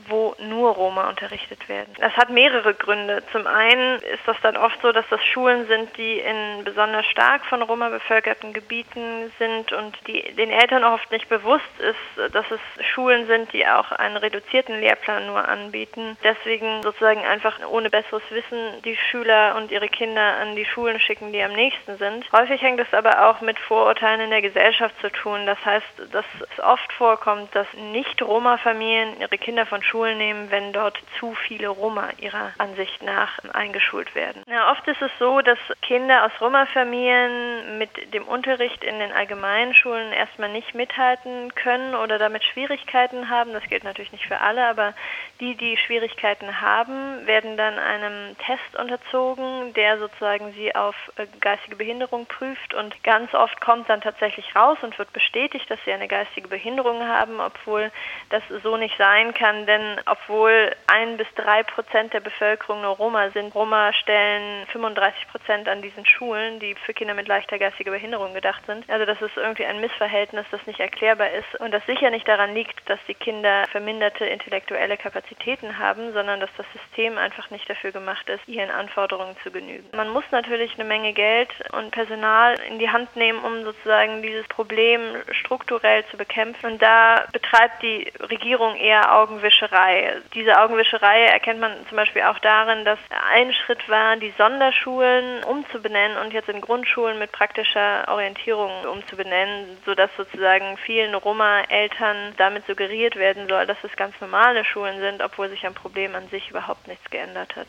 wo 0.07 0.33
nur 0.39 0.75
Roma 0.75 1.09
unterrichtet 1.09 1.67
werden. 1.67 1.93
Das 1.99 2.15
hat 2.15 2.29
mehrere 2.29 2.73
Gründe. 2.73 3.21
Zum 3.33 3.47
einen 3.47 3.99
ist 3.99 4.25
das 4.25 4.37
dann 4.41 4.55
oft 4.55 4.81
so, 4.81 4.93
dass 4.93 5.05
das 5.09 5.23
Schulen 5.25 5.67
sind, 5.67 5.97
die 5.97 6.19
in 6.19 6.63
besonders 6.63 7.05
stark 7.07 7.45
von 7.45 7.61
Roma 7.61 7.89
bevölkerten 7.89 8.53
Gebieten 8.53 9.33
sind 9.39 9.73
und 9.73 9.97
die 10.07 10.21
den 10.35 10.51
Eltern 10.51 10.84
oft 10.93 11.11
nicht 11.11 11.29
bewusst 11.29 11.63
ist, 11.79 12.33
dass 12.33 12.45
es 12.51 12.85
Schulen 12.85 13.27
sind, 13.27 13.51
die 13.53 13.67
auch 13.67 13.91
einen 13.91 14.17
reduzierten 14.17 14.79
Lehrplan 14.79 15.27
nur 15.27 15.47
anbieten. 15.47 16.17
Deswegen 16.23 16.81
sozusagen 16.83 17.23
einfach 17.25 17.59
ohne 17.69 17.89
besseres 17.89 18.23
Wissen 18.29 18.81
die 18.83 18.95
Schüler 18.95 19.55
und 19.55 19.71
ihre 19.71 19.87
Kinder 19.87 20.35
an 20.41 20.55
die 20.55 20.65
Schulen 20.65 20.99
schicken, 20.99 21.31
die 21.31 21.41
am 21.41 21.53
nächsten 21.53 21.97
sind. 21.97 22.25
Häufig 22.31 22.61
hängt 22.61 22.79
es 22.79 22.93
aber 22.93 23.29
auch 23.29 23.41
mit 23.41 23.59
Vorurteilen 23.59 24.21
in 24.21 24.29
der 24.29 24.41
Gesellschaft 24.41 24.95
zu 25.01 25.09
tun. 25.11 25.45
Das 25.45 25.63
heißt, 25.65 25.85
dass 26.11 26.25
es 26.39 26.63
oft 26.63 26.91
vorkommt, 26.93 27.53
dass 27.55 27.67
Nicht-Roma-Familien 27.73 29.19
ihre 29.19 29.37
Kinder 29.37 29.65
von 29.65 29.81
Schulen 29.83 30.17
nehmen, 30.17 30.51
wenn 30.51 30.73
dort 30.73 30.97
zu 31.19 31.33
viele 31.33 31.69
Roma 31.69 32.09
ihrer 32.19 32.51
Ansicht 32.57 33.01
nach 33.01 33.39
eingeschult 33.53 34.13
werden. 34.15 34.43
Ja, 34.47 34.71
oft 34.71 34.87
ist 34.87 35.01
es 35.01 35.11
so, 35.19 35.41
dass 35.41 35.59
Kinder 35.81 36.25
aus 36.25 36.31
Roma-Familien 36.39 37.77
mit 37.77 38.13
dem 38.13 38.23
Unterricht 38.27 38.83
in 38.83 38.99
den 38.99 39.11
allgemeinen 39.11 39.73
Schulen 39.73 40.11
erstmal 40.11 40.49
nicht 40.49 40.74
mithalten 40.75 41.55
können 41.55 41.95
oder 41.95 42.19
damit 42.19 42.43
Schwierigkeiten 42.43 43.29
haben. 43.29 43.53
Das 43.53 43.63
gilt 43.63 43.83
natürlich 43.83 44.11
nicht 44.11 44.25
für 44.25 44.39
alle, 44.41 44.67
aber 44.67 44.93
die, 45.39 45.55
die 45.55 45.77
Schwierigkeiten 45.77 46.61
haben, 46.61 47.25
werden 47.25 47.57
dann 47.57 47.79
einem 47.79 48.37
Test 48.37 48.79
unterzogen, 48.79 49.73
der 49.73 49.97
sozusagen 49.97 50.53
sie 50.53 50.75
auf 50.75 50.95
äh, 51.15 51.25
geistige 51.41 51.75
Behinderung 51.75 52.25
prüft 52.25 52.73
und 52.73 53.03
ganz 53.03 53.33
oft 53.33 53.59
kommt 53.61 53.89
dann 53.89 54.01
tatsächlich 54.01 54.55
raus 54.55 54.77
und 54.81 54.97
wird 54.99 55.11
bestätigt, 55.13 55.69
dass 55.69 55.79
sie 55.85 55.91
eine 55.91 56.07
geistige 56.07 56.47
Behinderung 56.47 57.05
haben, 57.05 57.39
obwohl 57.39 57.91
das 58.29 58.43
so 58.63 58.77
nicht 58.77 58.97
sein 58.97 59.33
kann, 59.33 59.65
denn 59.65 59.99
obwohl 60.05 60.75
ein 60.87 61.17
bis 61.17 61.27
drei 61.35 61.63
Prozent 61.63 62.13
der 62.13 62.19
Bevölkerung 62.19 62.81
nur 62.81 62.95
Roma 62.95 63.29
sind, 63.31 63.53
Roma 63.55 63.93
stellen 63.93 64.65
35 64.67 65.27
Prozent 65.29 65.69
an 65.69 65.81
diesen 65.81 66.05
Schulen, 66.05 66.59
die 66.59 66.75
für 66.75 66.93
Kinder 66.93 67.13
mit 67.13 67.27
leichter 67.27 67.57
geistiger 67.57 67.91
Behinderung 67.91 68.33
gedacht 68.33 68.65
sind. 68.65 68.89
Also 68.89 69.05
das 69.05 69.21
ist 69.21 69.37
irgendwie 69.37 69.65
ein 69.65 69.79
Missverhältnis, 69.79 70.45
das 70.51 70.64
nicht 70.67 70.79
erklärbar 70.79 71.31
ist 71.31 71.59
und 71.59 71.71
das 71.71 71.85
sicher 71.85 72.09
nicht 72.09 72.27
daran 72.27 72.53
liegt, 72.53 72.89
dass 72.89 72.99
die 73.07 73.13
Kinder 73.13 73.65
verminderte 73.71 74.25
intellektuelle 74.25 74.97
Kapazitäten 74.97 75.77
haben, 75.77 76.13
sondern 76.13 76.39
dass 76.39 76.49
das 76.57 76.65
System 76.73 77.17
einfach 77.17 77.49
nicht 77.49 77.69
dafür 77.69 77.91
gemacht 77.91 78.27
ist, 78.29 78.47
ihren 78.47 78.71
Anforderungen 78.71 79.35
zu 79.43 79.51
genügen. 79.51 79.85
Man 79.93 80.09
muss 80.09 80.23
natürlich 80.31 80.73
eine 80.75 80.83
Menge 80.83 81.13
Geld 81.13 81.49
und 81.71 81.91
Personal 81.91 82.55
in 82.69 82.79
die 82.79 82.89
Hand 82.89 83.15
nehmen, 83.15 83.43
um 83.43 83.63
sozusagen 83.63 84.21
dieses 84.21 84.47
Problem 84.47 85.01
strukturell 85.31 86.05
zu 86.07 86.17
bekämpfen. 86.17 86.73
Und 86.73 86.81
da 86.81 87.25
betreibt 87.31 87.81
die 87.83 88.11
Regierung 88.19 88.75
eher 88.75 89.15
Augenwischerei. 89.15 90.21
Diese 90.33 90.59
Augenwischerei 90.59 91.25
erkennt 91.25 91.59
man 91.59 91.73
zum 91.87 91.97
Beispiel 91.97 92.23
auch 92.23 92.39
darin, 92.39 92.85
dass 92.85 92.99
ein 93.31 93.53
Schritt 93.53 93.87
war, 93.89 94.15
die 94.17 94.33
Sonderschulen 94.37 95.43
umzubenennen 95.43 96.17
und 96.17 96.33
jetzt 96.33 96.49
in 96.49 96.61
Grundschulen 96.61 97.19
mit 97.19 97.31
praktischer 97.31 98.05
Orientierung 98.07 98.71
umzubenennen, 98.85 99.77
sodass 99.85 100.09
sozusagen 100.17 100.54
vielen 100.85 101.15
Roma-Eltern 101.15 102.33
damit 102.37 102.65
suggeriert 102.65 103.15
werden 103.15 103.47
soll, 103.47 103.65
dass 103.65 103.77
es 103.83 103.95
ganz 103.95 104.13
normale 104.21 104.63
Schulen 104.65 104.99
sind, 104.99 105.21
obwohl 105.21 105.49
sich 105.49 105.65
am 105.65 105.73
Problem 105.73 106.15
an 106.15 106.27
sich 106.29 106.49
überhaupt 106.49 106.87
nichts 106.87 107.09
geändert 107.09 107.55
hat. 107.55 107.67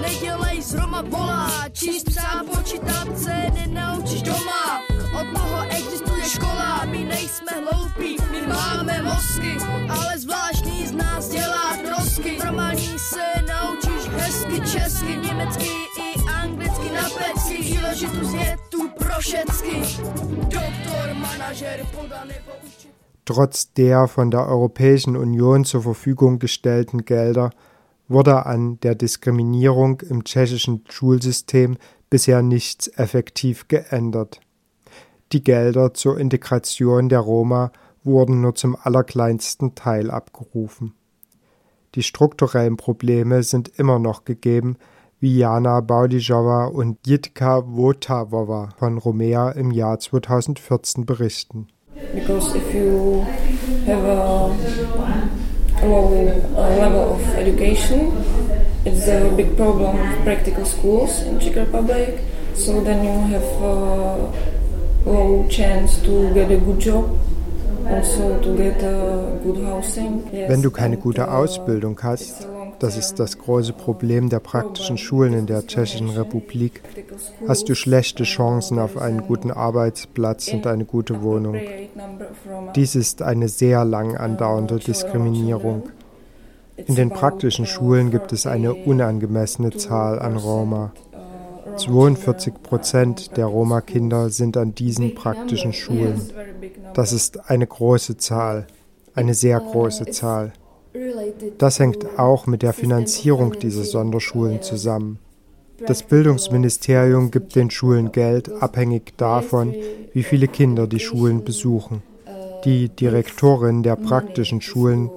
Nedělej 0.00 0.62
ale 9.88 10.18
zvláštní 10.18 10.86
z 10.86 10.92
nás 10.92 11.28
dělá 11.28 11.76
trosky. 11.84 12.38
Normální 12.44 12.98
se 12.98 13.42
naučíš 13.48 13.81
hezky 14.16 14.60
česky, 14.60 15.16
německy 15.26 15.64
i 15.98 16.20
anglicky 16.42 16.90
na 16.94 17.02
pecky, 17.02 17.62
příležitost 17.62 18.34
je 18.34 18.56
tu 18.68 18.88
pro 18.88 19.14
všecky. 19.18 19.76
Doktor, 20.42 21.14
manažer, 21.14 21.86
podaný 21.94 22.34
poučit. 22.44 22.92
Trotz 23.24 23.66
der 23.76 24.08
von 24.08 24.30
der 24.30 24.48
Europäischen 24.48 25.16
Union 25.16 25.64
zur 25.64 25.82
Verfügung 25.82 26.38
gestellten 26.38 27.04
Gelder 27.04 27.50
wurde 28.08 28.46
an 28.46 28.78
der 28.80 28.96
Diskriminierung 28.96 30.00
im 30.00 30.24
tschechischen 30.24 30.84
Schulsystem 30.90 31.76
bisher 32.10 32.42
nichts 32.42 32.88
effektiv 32.88 33.68
geändert. 33.68 34.40
Die 35.32 35.42
Gelder 35.42 35.94
zur 35.94 36.18
Integration 36.18 37.08
der 37.08 37.20
Roma 37.20 37.70
wurden 38.04 38.40
nur 38.40 38.54
zum 38.54 38.76
allerkleinsten 38.82 39.74
Teil 39.76 40.10
abgerufen. 40.10 40.94
Die 41.94 42.02
strukturellen 42.02 42.78
Probleme 42.78 43.42
sind 43.42 43.68
immer 43.78 43.98
noch 43.98 44.24
gegeben, 44.24 44.76
wie 45.20 45.36
Jana 45.36 45.80
Baudijowa 45.80 46.64
und 46.64 47.06
Jitka 47.06 47.64
Votavova 47.66 48.70
von 48.78 48.96
Romea 48.96 49.50
im 49.50 49.70
Jahr 49.70 49.98
2014 49.98 51.04
berichten. 51.04 51.68
Because 52.14 52.56
if 52.56 52.74
you 52.74 53.22
have 53.86 54.02
a 54.08 54.50
low 55.82 56.32
level 56.56 57.12
of 57.12 57.20
education, 57.36 58.12
it's 58.86 59.06
a 59.06 59.28
big 59.36 59.54
problem 59.54 59.98
with 59.98 60.24
practical 60.24 60.64
schools 60.64 61.22
in 61.22 61.38
Czech 61.38 61.56
Republic. 61.56 62.18
So 62.54 62.80
then 62.80 63.04
you 63.04 63.12
have 63.34 63.44
a 63.62 64.32
low 65.04 65.46
chance 65.50 66.00
to 66.04 66.32
get 66.32 66.50
a 66.50 66.56
good 66.56 66.80
job. 66.80 67.04
Also 67.86 68.38
Wenn 70.48 70.62
du 70.62 70.70
keine 70.70 70.96
gute 70.96 71.30
Ausbildung 71.30 71.98
hast, 72.02 72.46
das 72.78 72.96
ist 72.96 73.20
das 73.20 73.38
große 73.38 73.72
Problem 73.72 74.28
der 74.28 74.40
praktischen 74.40 74.98
Schulen 74.98 75.34
in 75.34 75.46
der 75.46 75.66
Tschechischen 75.66 76.10
Republik, 76.10 76.82
hast 77.46 77.68
du 77.68 77.74
schlechte 77.74 78.24
Chancen 78.24 78.78
auf 78.78 78.96
einen 78.96 79.22
guten 79.22 79.50
Arbeitsplatz 79.50 80.48
und 80.52 80.66
eine 80.66 80.84
gute 80.84 81.22
Wohnung. 81.22 81.56
Dies 82.74 82.94
ist 82.94 83.22
eine 83.22 83.48
sehr 83.48 83.84
lang 83.84 84.16
andauernde 84.16 84.78
Diskriminierung. 84.78 85.84
In 86.76 86.94
den 86.94 87.10
praktischen 87.10 87.66
Schulen 87.66 88.10
gibt 88.10 88.32
es 88.32 88.46
eine 88.46 88.74
unangemessene 88.74 89.70
Zahl 89.70 90.18
an 90.18 90.36
Roma. 90.36 90.92
42 91.76 92.62
Prozent 92.62 93.36
der 93.36 93.46
Roma-Kinder 93.46 94.30
sind 94.30 94.56
an 94.56 94.74
diesen 94.74 95.14
praktischen 95.14 95.72
Schulen. 95.72 96.20
Das 96.94 97.12
ist 97.12 97.50
eine 97.50 97.66
große 97.66 98.16
Zahl, 98.16 98.66
eine 99.14 99.34
sehr 99.34 99.60
große 99.60 100.06
Zahl. 100.06 100.52
Das 101.58 101.78
hängt 101.78 102.18
auch 102.18 102.46
mit 102.46 102.62
der 102.62 102.72
Finanzierung 102.72 103.58
dieser 103.58 103.84
Sonderschulen 103.84 104.62
zusammen. 104.62 105.18
Das 105.86 106.02
Bildungsministerium 106.02 107.30
gibt 107.30 107.56
den 107.56 107.70
Schulen 107.70 108.12
Geld 108.12 108.50
abhängig 108.62 109.14
davon, 109.16 109.74
wie 110.12 110.22
viele 110.22 110.46
Kinder 110.46 110.86
die 110.86 111.00
Schulen 111.00 111.44
besuchen. 111.44 112.02
Die 112.64 112.88
Direktorinnen 112.88 113.82
der 113.82 113.96
praktischen 113.96 114.60
Schulen 114.60 115.10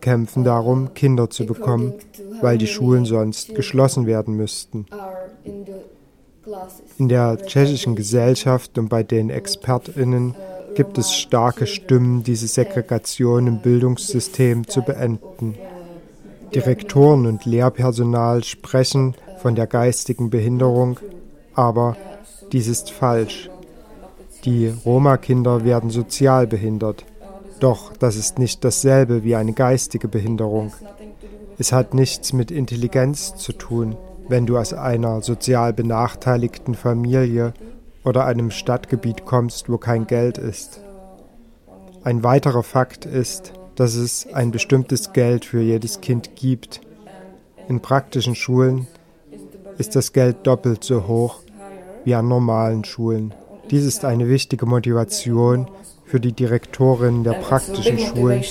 kämpfen 0.00 0.44
darum, 0.44 0.92
Kinder 0.94 1.30
zu 1.30 1.46
bekommen, 1.46 1.94
weil 2.42 2.58
die 2.58 2.66
Schulen 2.66 3.04
sonst 3.04 3.54
geschlossen 3.54 4.06
werden 4.06 4.34
müssten. 4.36 4.86
In 6.98 7.08
der 7.08 7.38
tschechischen 7.38 7.96
Gesellschaft 7.96 8.78
und 8.78 8.88
bei 8.88 9.02
den 9.02 9.30
Expertinnen 9.30 10.34
gibt 10.74 10.98
es 10.98 11.14
starke 11.14 11.66
Stimmen, 11.66 12.22
diese 12.22 12.46
Segregation 12.46 13.46
im 13.46 13.58
Bildungssystem 13.60 14.66
zu 14.66 14.82
beenden. 14.82 15.56
Direktoren 16.54 17.26
und 17.26 17.44
Lehrpersonal 17.44 18.44
sprechen 18.44 19.14
von 19.40 19.54
der 19.54 19.66
geistigen 19.66 20.30
Behinderung, 20.30 20.98
aber 21.54 21.96
dies 22.52 22.68
ist 22.68 22.90
falsch. 22.90 23.50
Die 24.44 24.72
Roma-Kinder 24.84 25.64
werden 25.64 25.90
sozial 25.90 26.46
behindert. 26.46 27.04
Doch 27.60 27.92
das 27.96 28.16
ist 28.16 28.38
nicht 28.38 28.64
dasselbe 28.64 29.22
wie 29.22 29.36
eine 29.36 29.52
geistige 29.52 30.08
Behinderung. 30.08 30.72
Es 31.58 31.72
hat 31.72 31.92
nichts 31.94 32.32
mit 32.32 32.50
Intelligenz 32.50 33.36
zu 33.36 33.52
tun, 33.52 33.96
wenn 34.30 34.46
du 34.46 34.56
aus 34.56 34.72
einer 34.72 35.22
sozial 35.22 35.72
benachteiligten 35.72 36.74
Familie 36.74 37.52
oder 38.04 38.24
einem 38.24 38.50
Stadtgebiet 38.50 39.24
kommst, 39.24 39.68
wo 39.68 39.76
kein 39.76 40.06
Geld 40.06 40.38
ist. 40.38 40.80
Ein 42.04 42.22
weiterer 42.22 42.62
Fakt 42.62 43.04
ist, 43.04 43.52
dass 43.74 43.94
es 43.94 44.32
ein 44.32 44.52
bestimmtes 44.52 45.12
Geld 45.12 45.44
für 45.44 45.60
jedes 45.60 46.00
Kind 46.00 46.36
gibt. 46.36 46.80
In 47.68 47.80
praktischen 47.80 48.34
Schulen 48.34 48.86
ist 49.78 49.96
das 49.96 50.12
Geld 50.12 50.46
doppelt 50.46 50.84
so 50.84 51.06
hoch 51.08 51.40
wie 52.04 52.14
an 52.14 52.28
normalen 52.28 52.84
Schulen. 52.84 53.34
Dies 53.70 53.84
ist 53.84 54.04
eine 54.04 54.28
wichtige 54.28 54.64
Motivation 54.64 55.68
für 56.04 56.20
die 56.20 56.32
Direktorin 56.32 57.24
der 57.24 57.34
praktischen 57.34 57.98
Schulen, 57.98 58.44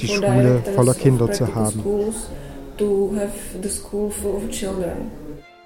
die 0.00 0.08
Schule 0.08 0.62
voller 0.74 0.94
Kinder 0.94 1.30
zu 1.32 1.54
haben. 1.54 1.82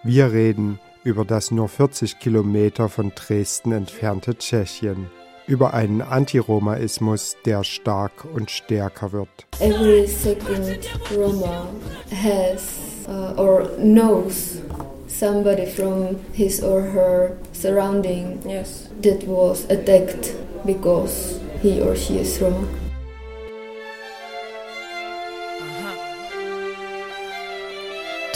Wir 0.04 0.32
reden 0.32 0.78
über 1.04 1.24
das 1.24 1.50
nur 1.50 1.68
40 1.68 2.18
Kilometer 2.18 2.88
von 2.88 3.12
Dresden 3.14 3.72
entfernte 3.72 4.36
Tschechien, 4.36 5.06
über 5.46 5.72
einen 5.74 6.02
Antiromaismus, 6.02 7.36
der 7.46 7.64
stark 7.64 8.26
und 8.34 8.50
stärker 8.50 9.12
wird. 9.12 9.28
Every 9.60 10.06
second 10.06 10.88
Roma 11.16 11.68
has 12.10 12.78
uh, 13.08 13.40
or 13.40 13.68
knows 13.78 14.60
somebody 15.06 15.66
from 15.66 16.16
his 16.32 16.62
or 16.62 16.82
her 16.82 17.36
surrounding 17.52 18.38
yes. 18.46 18.90
that 19.02 19.26
was 19.26 19.64
attacked 19.70 20.34
because 20.64 21.40
he 21.62 21.80
or 21.80 21.96
she 21.96 22.18
is 22.18 22.40
Roma. 22.40 22.87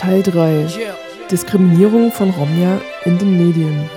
Teil 0.03 0.25
3 0.25 0.67
Diskriminierung 1.31 2.11
von 2.11 2.31
Romja 2.31 2.81
in 3.05 3.19
den 3.19 3.39
Medien. 3.39 3.89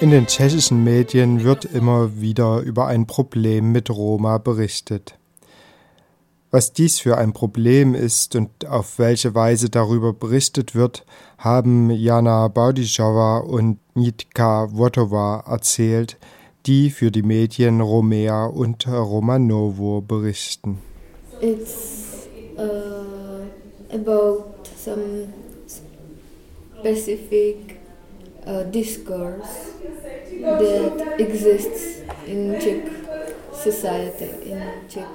In 0.00 0.08
den 0.08 0.26
tschechischen 0.26 0.82
Medien 0.82 1.44
wird 1.44 1.66
immer 1.66 2.18
wieder 2.18 2.60
über 2.60 2.86
ein 2.86 3.06
Problem 3.06 3.72
mit 3.72 3.90
Roma 3.90 4.38
berichtet. 4.38 5.18
Was 6.50 6.72
dies 6.72 6.98
für 6.98 7.18
ein 7.18 7.34
Problem 7.34 7.94
ist 7.94 8.36
und 8.36 8.66
auf 8.66 8.98
welche 8.98 9.34
Weise 9.34 9.68
darüber 9.68 10.14
berichtet 10.14 10.74
wird, 10.74 11.04
haben 11.36 11.90
Jana 11.90 12.48
Baudischowa 12.48 13.40
und 13.40 13.80
Nitka 13.94 14.68
Wotova 14.72 15.44
erzählt, 15.46 16.16
die 16.64 16.88
für 16.88 17.10
die 17.10 17.22
Medien 17.22 17.82
Romea 17.82 18.46
und 18.46 18.88
Romanovo 18.88 20.00
berichten. 20.00 20.78
It's 21.42 22.14
uh, 22.56 22.93
about 23.94 24.66
some 24.76 25.32
specific 26.78 27.80
uh, 28.46 28.64
discourse 28.64 29.72
that 30.40 31.16
exists 31.18 32.02
in 32.26 32.58
Czech 32.60 32.90
society, 33.52 34.50
in 34.50 34.60
Czech 34.88 35.06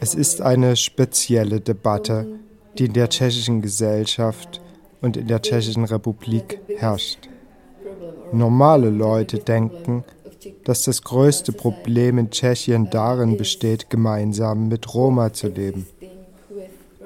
es 0.00 0.14
ist 0.14 0.40
eine 0.40 0.76
spezielle 0.76 1.60
Debatte, 1.60 2.26
die 2.78 2.86
in 2.86 2.92
der 2.92 3.08
tschechischen 3.08 3.62
Gesellschaft 3.62 4.60
und 5.00 5.16
in 5.16 5.26
der 5.26 5.42
tschechischen 5.42 5.84
Republik 5.84 6.60
herrscht. 6.76 7.28
Normale 8.32 8.90
Leute 8.90 9.38
denken, 9.38 10.04
dass 10.64 10.84
das 10.84 11.02
größte 11.02 11.52
Problem 11.52 12.18
in 12.18 12.30
Tschechien 12.30 12.90
darin 12.90 13.36
besteht, 13.36 13.90
gemeinsam 13.90 14.68
mit 14.68 14.94
Roma 14.94 15.32
zu 15.32 15.48
leben. 15.48 15.86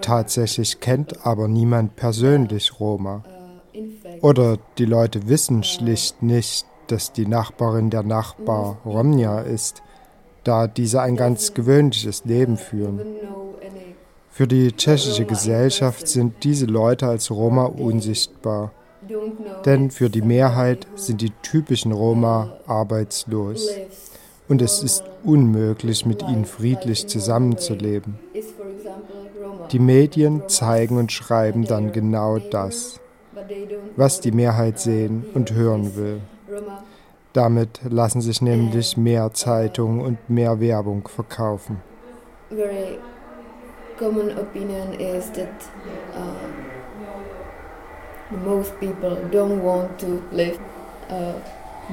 Tatsächlich 0.02 0.80
kennt 0.80 1.24
aber 1.26 1.48
niemand 1.48 1.96
persönlich 1.96 2.78
Roma. 2.78 3.24
Oder 4.20 4.58
die 4.76 4.84
Leute 4.84 5.28
wissen 5.28 5.62
schlicht 5.62 6.22
nicht, 6.22 6.66
dass 6.88 7.12
die 7.12 7.26
Nachbarin 7.26 7.88
der 7.88 8.02
Nachbar 8.02 8.78
Romnia 8.84 9.40
ist 9.40 9.82
da 10.44 10.66
diese 10.66 11.00
ein 11.00 11.16
ganz 11.16 11.54
gewöhnliches 11.54 12.24
Leben 12.24 12.56
führen. 12.56 13.00
Für 14.30 14.46
die 14.46 14.72
tschechische 14.72 15.24
Gesellschaft 15.24 16.08
sind 16.08 16.42
diese 16.42 16.66
Leute 16.66 17.06
als 17.06 17.30
Roma 17.30 17.66
unsichtbar, 17.66 18.72
denn 19.64 19.90
für 19.90 20.10
die 20.10 20.22
Mehrheit 20.22 20.86
sind 20.96 21.20
die 21.20 21.32
typischen 21.42 21.92
Roma 21.92 22.56
arbeitslos 22.66 23.68
und 24.52 24.60
es 24.60 24.82
ist 24.82 25.02
unmöglich, 25.24 26.04
mit 26.04 26.22
ihnen 26.22 26.44
friedlich 26.44 27.06
zusammenzuleben. 27.08 28.18
Die 29.70 29.78
Medien 29.78 30.46
zeigen 30.46 30.98
und 30.98 31.10
schreiben 31.10 31.64
dann 31.64 31.90
genau 31.90 32.36
das, 32.36 33.00
was 33.96 34.20
die 34.20 34.30
Mehrheit 34.30 34.78
sehen 34.78 35.24
und 35.32 35.54
hören 35.54 35.96
will. 35.96 36.20
Damit 37.32 37.80
lassen 37.88 38.20
sich 38.20 38.42
nämlich 38.42 38.98
mehr 38.98 39.32
Zeitungen 39.32 40.02
und 40.02 40.18
mehr 40.28 40.60
Werbung 40.60 41.08
verkaufen. 41.08 41.80
Very 42.50 42.98
common 43.98 44.36
opinion 44.36 44.92
is 45.00 45.32
that 45.32 45.48
uh, 46.14 46.46
most 48.44 48.78
people 48.80 49.16
don't 49.30 49.62
want 49.62 49.98
to 49.98 50.20
live 50.30 50.58
uh, 51.08 51.32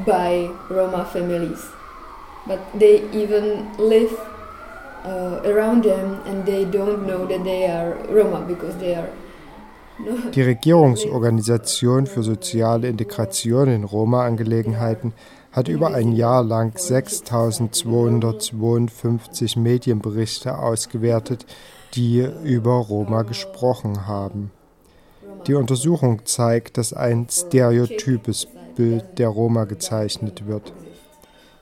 by 0.06 0.50
Roma 0.69 1.06
families, 1.06 1.62
but 2.47 2.60
they 2.78 3.04
even 3.12 3.67
live 3.78 4.12
uh, 5.06 5.41
around 5.45 5.84
them 5.84 6.21
and 6.25 6.45
they 6.45 6.65
don't 6.65 7.06
know 7.06 7.25
that 7.25 7.43
they 7.43 7.65
are 7.65 7.95
Roma 8.10 8.45
because 8.47 8.75
they 8.78 8.95
are 8.95 9.10
Die 10.34 10.41
Regierungsorganisation 10.45 12.08
für 12.08 12.23
soziale 12.23 12.88
Integration 12.88 13.67
in 13.67 13.84
Roma-Angelegenheiten 13.84 15.12
hat 15.52 15.67
über 15.67 15.93
ein 15.93 16.13
Jahr 16.13 16.41
lang 16.41 16.71
6252 16.78 19.58
Medienberichte 19.58 20.58
ausgewertet, 20.58 21.45
die 21.95 22.25
über 22.45 22.75
Roma 22.75 23.23
gesprochen 23.23 24.08
haben. 24.08 24.52
Die 25.47 25.54
Untersuchung 25.54 26.25
zeigt, 26.25 26.78
dass 26.78 26.93
ein 26.93 27.28
stereotypes 27.30 28.47
Bild 28.75 29.17
der 29.17 29.30
Roma 29.30 29.63
gezeichnet 29.65 30.47
wird. 30.47 30.71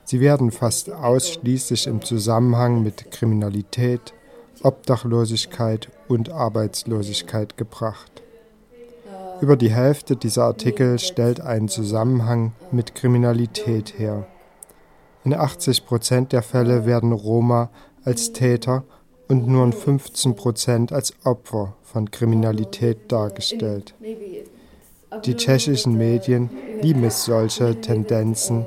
Sie 0.08 0.20
werden 0.20 0.52
fast 0.52 0.90
ausschließlich 0.90 1.86
im 1.86 2.00
Zusammenhang 2.00 2.82
mit 2.82 3.10
Kriminalität, 3.10 4.14
Obdachlosigkeit 4.62 5.90
und 6.08 6.30
Arbeitslosigkeit 6.30 7.58
gebracht. 7.58 8.22
Über 9.42 9.54
die 9.56 9.70
Hälfte 9.70 10.16
dieser 10.16 10.44
Artikel 10.44 10.98
stellt 10.98 11.42
einen 11.42 11.68
Zusammenhang 11.68 12.52
mit 12.72 12.94
Kriminalität 12.94 13.98
her. 13.98 14.26
In 15.24 15.34
80 15.34 15.84
Prozent 15.84 16.32
der 16.32 16.40
Fälle 16.40 16.86
werden 16.86 17.12
Roma 17.12 17.68
als 18.02 18.32
Täter 18.32 18.84
und 19.28 19.46
nur 19.46 19.62
in 19.66 19.74
15 19.74 20.36
Prozent 20.36 20.90
als 20.90 21.12
Opfer 21.24 21.76
von 21.82 22.10
Kriminalität 22.10 23.12
dargestellt. 23.12 23.94
Die 25.26 25.34
tschechischen 25.36 25.98
Medien 25.98 26.48
lieben 26.80 27.04
es, 27.04 27.26
solche 27.26 27.78
Tendenzen 27.78 28.64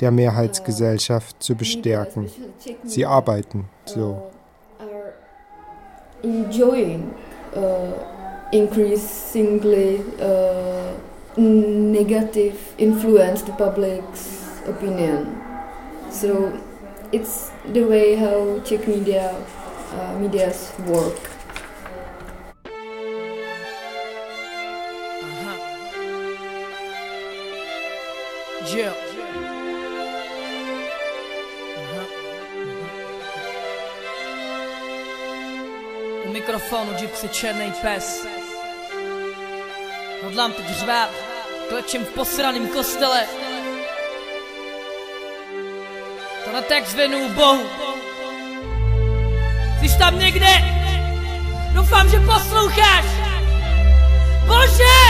der 0.00 0.10
Mehrheitsgesellschaft 0.10 1.42
zu 1.42 1.54
bestärken. 1.54 2.30
Sie 2.84 3.04
arbeiten 3.04 3.66
so. 3.84 4.30
Enjoying, 6.22 7.14
uh 7.54 8.20
increasingly 8.52 10.00
uh, 10.20 10.92
negative 11.36 12.74
influence 12.78 13.42
the 13.42 13.52
public's 13.52 14.60
opinion. 14.66 15.40
So 16.10 16.52
it's 17.12 17.50
the 17.72 17.84
way 17.84 18.16
how 18.16 18.60
Czech 18.64 18.86
media 18.86 19.34
uh, 19.92 20.18
medias 20.18 20.72
work. 20.86 21.16
Yeah. 28.66 29.09
Mikrofonu 36.50 36.92
Gypsy 37.00 37.28
Černý 37.28 37.72
pes. 37.82 38.26
Hodlám 40.22 40.52
teď 40.52 40.66
řvát, 40.78 41.10
klečem 41.68 42.04
v 42.04 42.08
posraném 42.08 42.68
kostele. 42.68 43.20
To 46.44 46.52
na 46.52 46.62
text 46.62 46.94
věnu 46.94 47.28
Bohu. 47.28 47.62
Jsi 49.80 49.98
tam 49.98 50.18
někde? 50.18 50.46
Doufám, 51.74 52.10
že 52.10 52.18
posloucháš. 52.18 53.04
Bože! 54.46 55.00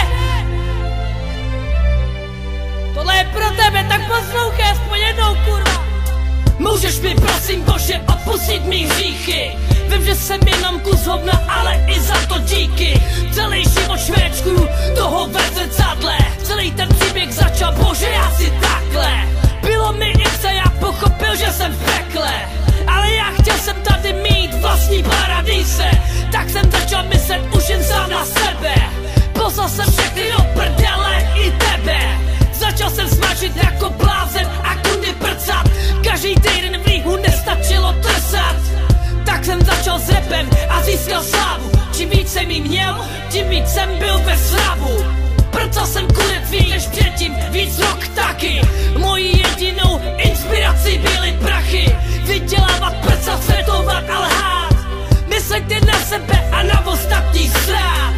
Tohle 2.95 3.17
je 3.17 3.25
pro 3.25 3.51
tebe, 3.51 3.87
tak 3.89 4.01
poslouchej 4.09 4.71
aspoň 4.71 4.99
jednou, 4.99 5.35
kurva. 5.45 5.85
Můžeš 6.59 7.01
mi 7.01 7.15
prosím 7.15 7.63
Bože 7.63 8.01
odpustit 8.09 8.65
mý 8.65 8.85
hříchy 8.85 9.70
Vím, 9.91 10.05
že 10.05 10.15
jsem 10.15 10.41
jenom 10.49 10.81
kus 10.81 11.07
hovna, 11.07 11.43
ale 11.49 11.85
i 11.87 12.01
za 12.01 12.15
to 12.29 12.39
díky. 12.39 13.03
Celý 13.33 13.65
život 13.65 14.01
švéčkuju 14.01 14.69
toho 14.95 15.27
ve 15.27 15.41
zrcadle 15.55 16.19
Celý 16.43 16.71
ten 16.73 16.89
příběh 16.89 17.33
začal, 17.35 17.73
bože 17.73 18.15
asi 18.15 18.53
takhle. 18.61 19.29
Bylo 19.63 19.93
mi 19.93 20.13
se, 20.41 20.53
já 20.55 20.71
pochopil, 20.81 21.37
že 21.37 21.53
jsem 21.53 21.73
v 21.73 21.85
pekle. 21.85 22.31
Ale 22.87 23.11
já 23.15 23.25
chtěl 23.31 23.59
jsem 23.59 23.77
tady 23.83 24.13
mít 24.13 24.55
vlastní 24.55 25.03
paradíse 25.03 25.91
Tak 26.33 26.51
jsem 26.51 26.71
začal 26.71 27.05
myslet 27.05 27.43
už 27.57 27.69
jen 27.69 27.85
sám 27.85 28.11
na 28.11 28.25
sebe. 28.25 28.75
Poslal 29.33 29.69
jsem 29.69 29.93
všechny 29.93 30.23
do 30.39 30.45
prdele 30.55 31.29
i 31.35 31.51
tebe. 31.51 32.19
Začal 32.53 32.91
jsem 32.91 33.09
smažit 33.09 33.57
jako 33.57 33.91
blázen 33.91 34.47
a 34.63 34.75
kundy 34.75 35.13
prcat. 35.13 35.67
Každý 36.05 36.35
týden 36.35 36.83
v 36.83 36.87
líhu 36.87 37.17
nestačilo 37.17 37.93
trsat 37.93 38.80
Tak 39.41 39.47
jsem 39.47 39.65
začal 39.65 39.99
s 39.99 40.09
repem 40.09 40.51
a 40.69 40.83
získal 40.83 41.23
slávu. 41.23 41.71
Čím 41.97 42.11
víc 42.11 42.33
jsem 42.33 42.51
jí 42.51 42.61
měl, 42.61 42.97
tím 43.31 43.49
víc 43.49 43.69
jsem 43.69 43.99
byl 43.99 44.19
ve 44.19 44.39
srabu 44.39 45.05
Prcal 45.51 45.87
jsem 45.87 46.07
konec 46.07 46.51
víc 46.51 46.69
než 46.69 46.87
předtím, 46.87 47.37
víc 47.51 47.79
rok 47.79 48.09
taky. 48.09 48.61
Mojí 48.99 49.39
jedinou 49.39 50.01
inspirací 50.17 50.99
byly 50.99 51.39
prachy. 51.43 51.97
Vydělávat, 52.23 52.95
prcat, 52.97 53.45
světovat 53.45 54.05
a 54.11 54.19
lhát. 54.19 54.75
Myslejte 55.29 55.81
na 55.87 55.99
sebe 55.99 56.49
a 56.53 56.63
na 56.63 56.87
ostatní 56.87 57.49
srát 57.49 58.15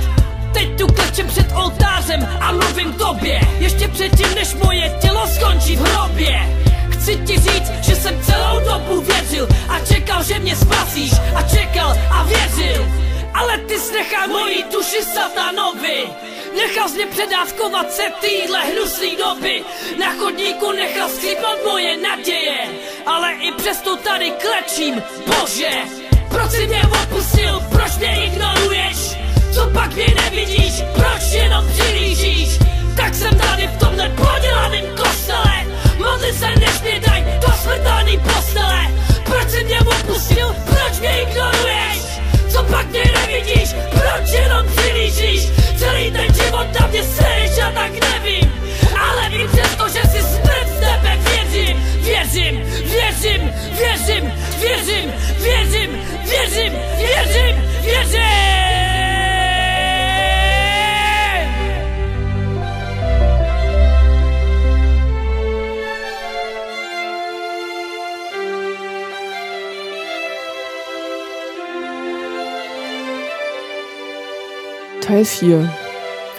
Teď 0.53 0.79
tu 0.79 0.87
klečem 0.87 1.27
před 1.27 1.47
oltářem 1.55 2.29
a 2.41 2.53
mluvím 2.53 2.93
tobě. 2.93 3.41
Ještě 3.59 3.89
předtím, 3.89 4.35
než 4.35 4.55
moje 4.55 4.97
tělo 5.01 5.27
skončí 5.27 5.77
v 5.77 5.81
hrobě 5.81 6.62
Chci 7.03 7.17
ti 7.17 7.37
říct, 7.37 7.73
že 7.81 7.97
jsem 7.97 8.23
celou 8.23 8.61
dobu 8.61 9.01
věřil 9.01 9.49
A 9.69 9.81
čekal, 9.81 10.23
že 10.23 10.39
mě 10.39 10.57
spasíš 10.57 11.13
A 11.35 11.43
čekal 11.43 11.95
a 12.11 12.23
věřil. 12.23 12.87
Ale 13.35 13.59
ty 13.59 13.79
jsi 13.79 13.93
nechal 13.93 14.29
mojí 14.29 14.65
duši 14.73 15.03
satanovi 15.15 16.07
Nechal 16.57 16.89
jsi 16.89 16.95
mě 16.95 17.07
předávkovat 17.07 17.93
se 17.93 18.03
týhle 18.21 18.61
hnusný 18.61 19.17
doby. 19.17 19.63
Na 19.99 20.13
chodníku 20.13 20.73
nechal 20.73 21.09
skřípnout 21.09 21.59
moje 21.65 21.97
naděje. 21.97 22.59
Ale 23.07 23.33
i 23.33 23.53
přesto 23.53 23.97
tady 23.97 24.31
klečím, 24.31 25.03
Bože. 25.27 25.71
Proč 26.29 26.51
jsi 26.51 26.67
mě 26.67 26.83
opustil, 27.03 27.63
proč 27.71 27.97
mě 27.97 28.25
ignoruješ? 28.25 28.97
Co 29.55 29.71
pak 29.75 29.95
mě 29.95 30.07
nevidíš, 30.23 30.75
proč 30.95 31.33
jenom 31.33 31.69
přilížíš 31.69 32.59
Tak 32.97 33.15
jsem 33.15 33.39
tady 33.39 33.67
v 33.67 33.79
tomhle 33.79 34.09
podělaném 34.09 34.97
kostele 34.97 35.72
Modli 36.03 36.33
se, 36.33 36.47
než 36.61 36.81
mě 36.83 37.01
daj 37.07 37.25
do 37.41 37.53
smrtelný 37.53 38.19
postele. 38.19 38.83
Proč 39.25 39.49
jsi 39.49 39.65
mě 39.65 39.81
opustil, 39.81 40.57
proč 40.65 41.01
mě 41.01 41.23
ignoruješ? 41.23 42.03
Co 42.49 42.63
pak 42.63 42.87
mě 42.91 43.05
nevidíš, 43.21 43.75
proč 43.91 44.31
jenom 44.33 44.67
přilížíš? 44.67 45.49
Celý 45.77 46.11
ten 46.11 46.35
život 46.35 46.67
na 46.81 46.87
mě 46.87 47.03
seš 47.03 47.59
a 47.67 47.71
tak 47.71 47.93
nevím. 48.11 48.53
Ale 49.01 49.27
i 49.27 49.49
přesto, 49.49 49.89
že 49.89 50.03
si 50.03 50.23
smrt 50.23 50.67
v 50.67 50.81
tebe 50.81 51.19
Věřím, 51.53 51.83
věřím, 52.01 52.63
věřím, 52.85 53.53
věřím, 53.79 54.32
Teil 75.23 75.25
4. 75.25 75.73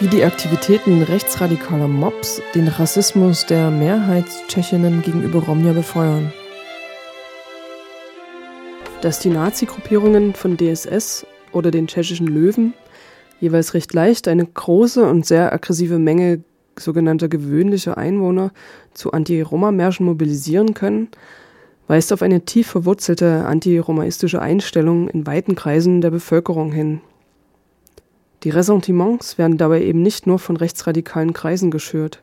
Wie 0.00 0.08
die 0.08 0.24
Aktivitäten 0.24 1.00
rechtsradikaler 1.02 1.88
Mobs 1.88 2.42
den 2.54 2.68
Rassismus 2.68 3.46
der 3.46 3.70
Mehrheitstschechinnen 3.70 5.00
gegenüber 5.00 5.38
Romja 5.38 5.72
befeuern. 5.72 6.30
Dass 9.00 9.20
die 9.20 9.30
Nazi-Gruppierungen 9.30 10.34
von 10.34 10.58
DSS 10.58 11.24
oder 11.52 11.70
den 11.70 11.86
tschechischen 11.86 12.26
Löwen 12.26 12.74
jeweils 13.40 13.72
recht 13.72 13.94
leicht 13.94 14.28
eine 14.28 14.44
große 14.44 15.02
und 15.08 15.24
sehr 15.24 15.54
aggressive 15.54 15.98
Menge 15.98 16.44
sogenannter 16.78 17.28
gewöhnlicher 17.28 17.96
Einwohner 17.96 18.52
zu 18.92 19.12
Anti-Roma-Märschen 19.12 20.04
mobilisieren 20.04 20.74
können, 20.74 21.08
weist 21.86 22.12
auf 22.12 22.20
eine 22.20 22.44
tief 22.44 22.66
verwurzelte 22.66 23.46
antiromaistische 23.46 24.42
Einstellung 24.42 25.08
in 25.08 25.26
weiten 25.26 25.54
Kreisen 25.54 26.02
der 26.02 26.10
Bevölkerung 26.10 26.70
hin. 26.70 27.00
Die 28.44 28.50
Ressentiments 28.50 29.38
werden 29.38 29.56
dabei 29.56 29.82
eben 29.82 30.02
nicht 30.02 30.26
nur 30.26 30.38
von 30.38 30.58
rechtsradikalen 30.58 31.32
Kreisen 31.32 31.70
geschürt, 31.70 32.22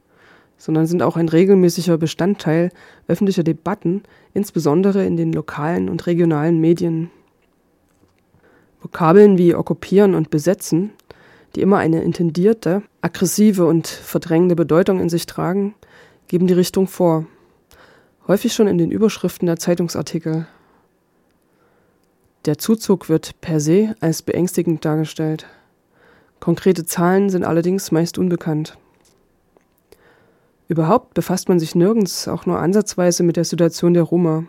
sondern 0.55 0.85
sind 0.85 1.01
auch 1.01 1.17
ein 1.17 1.27
regelmäßiger 1.27 1.97
Bestandteil 1.97 2.69
öffentlicher 3.07 3.41
Debatten, 3.41 4.03
insbesondere 4.35 5.03
in 5.03 5.17
den 5.17 5.33
lokalen 5.33 5.89
und 5.89 6.05
regionalen 6.05 6.61
Medien. 6.61 7.09
Vokabeln 8.81 9.39
wie 9.39 9.55
okkupieren 9.55 10.13
und 10.13 10.29
besetzen, 10.29 10.91
die 11.55 11.61
immer 11.61 11.79
eine 11.79 12.03
intendierte, 12.03 12.83
aggressive 13.01 13.65
und 13.65 13.87
verdrängende 13.87 14.55
Bedeutung 14.55 14.99
in 14.99 15.09
sich 15.09 15.25
tragen, 15.25 15.73
geben 16.27 16.45
die 16.45 16.53
Richtung 16.53 16.87
vor, 16.87 17.25
häufig 18.27 18.53
schon 18.53 18.67
in 18.67 18.77
den 18.77 18.91
Überschriften 18.91 19.47
der 19.47 19.57
Zeitungsartikel. 19.57 20.45
Der 22.45 22.59
Zuzug 22.59 23.09
wird 23.09 23.41
per 23.41 23.59
se 23.59 23.95
als 23.99 24.21
beängstigend 24.21 24.85
dargestellt. 24.85 25.47
Konkrete 26.41 26.85
Zahlen 26.85 27.29
sind 27.29 27.43
allerdings 27.45 27.91
meist 27.91 28.17
unbekannt. 28.17 28.75
Überhaupt 30.67 31.13
befasst 31.13 31.47
man 31.49 31.59
sich 31.59 31.75
nirgends 31.75 32.27
auch 32.27 32.47
nur 32.47 32.57
ansatzweise 32.57 33.21
mit 33.21 33.37
der 33.37 33.45
Situation 33.45 33.93
der 33.93 34.03
Roma. 34.03 34.45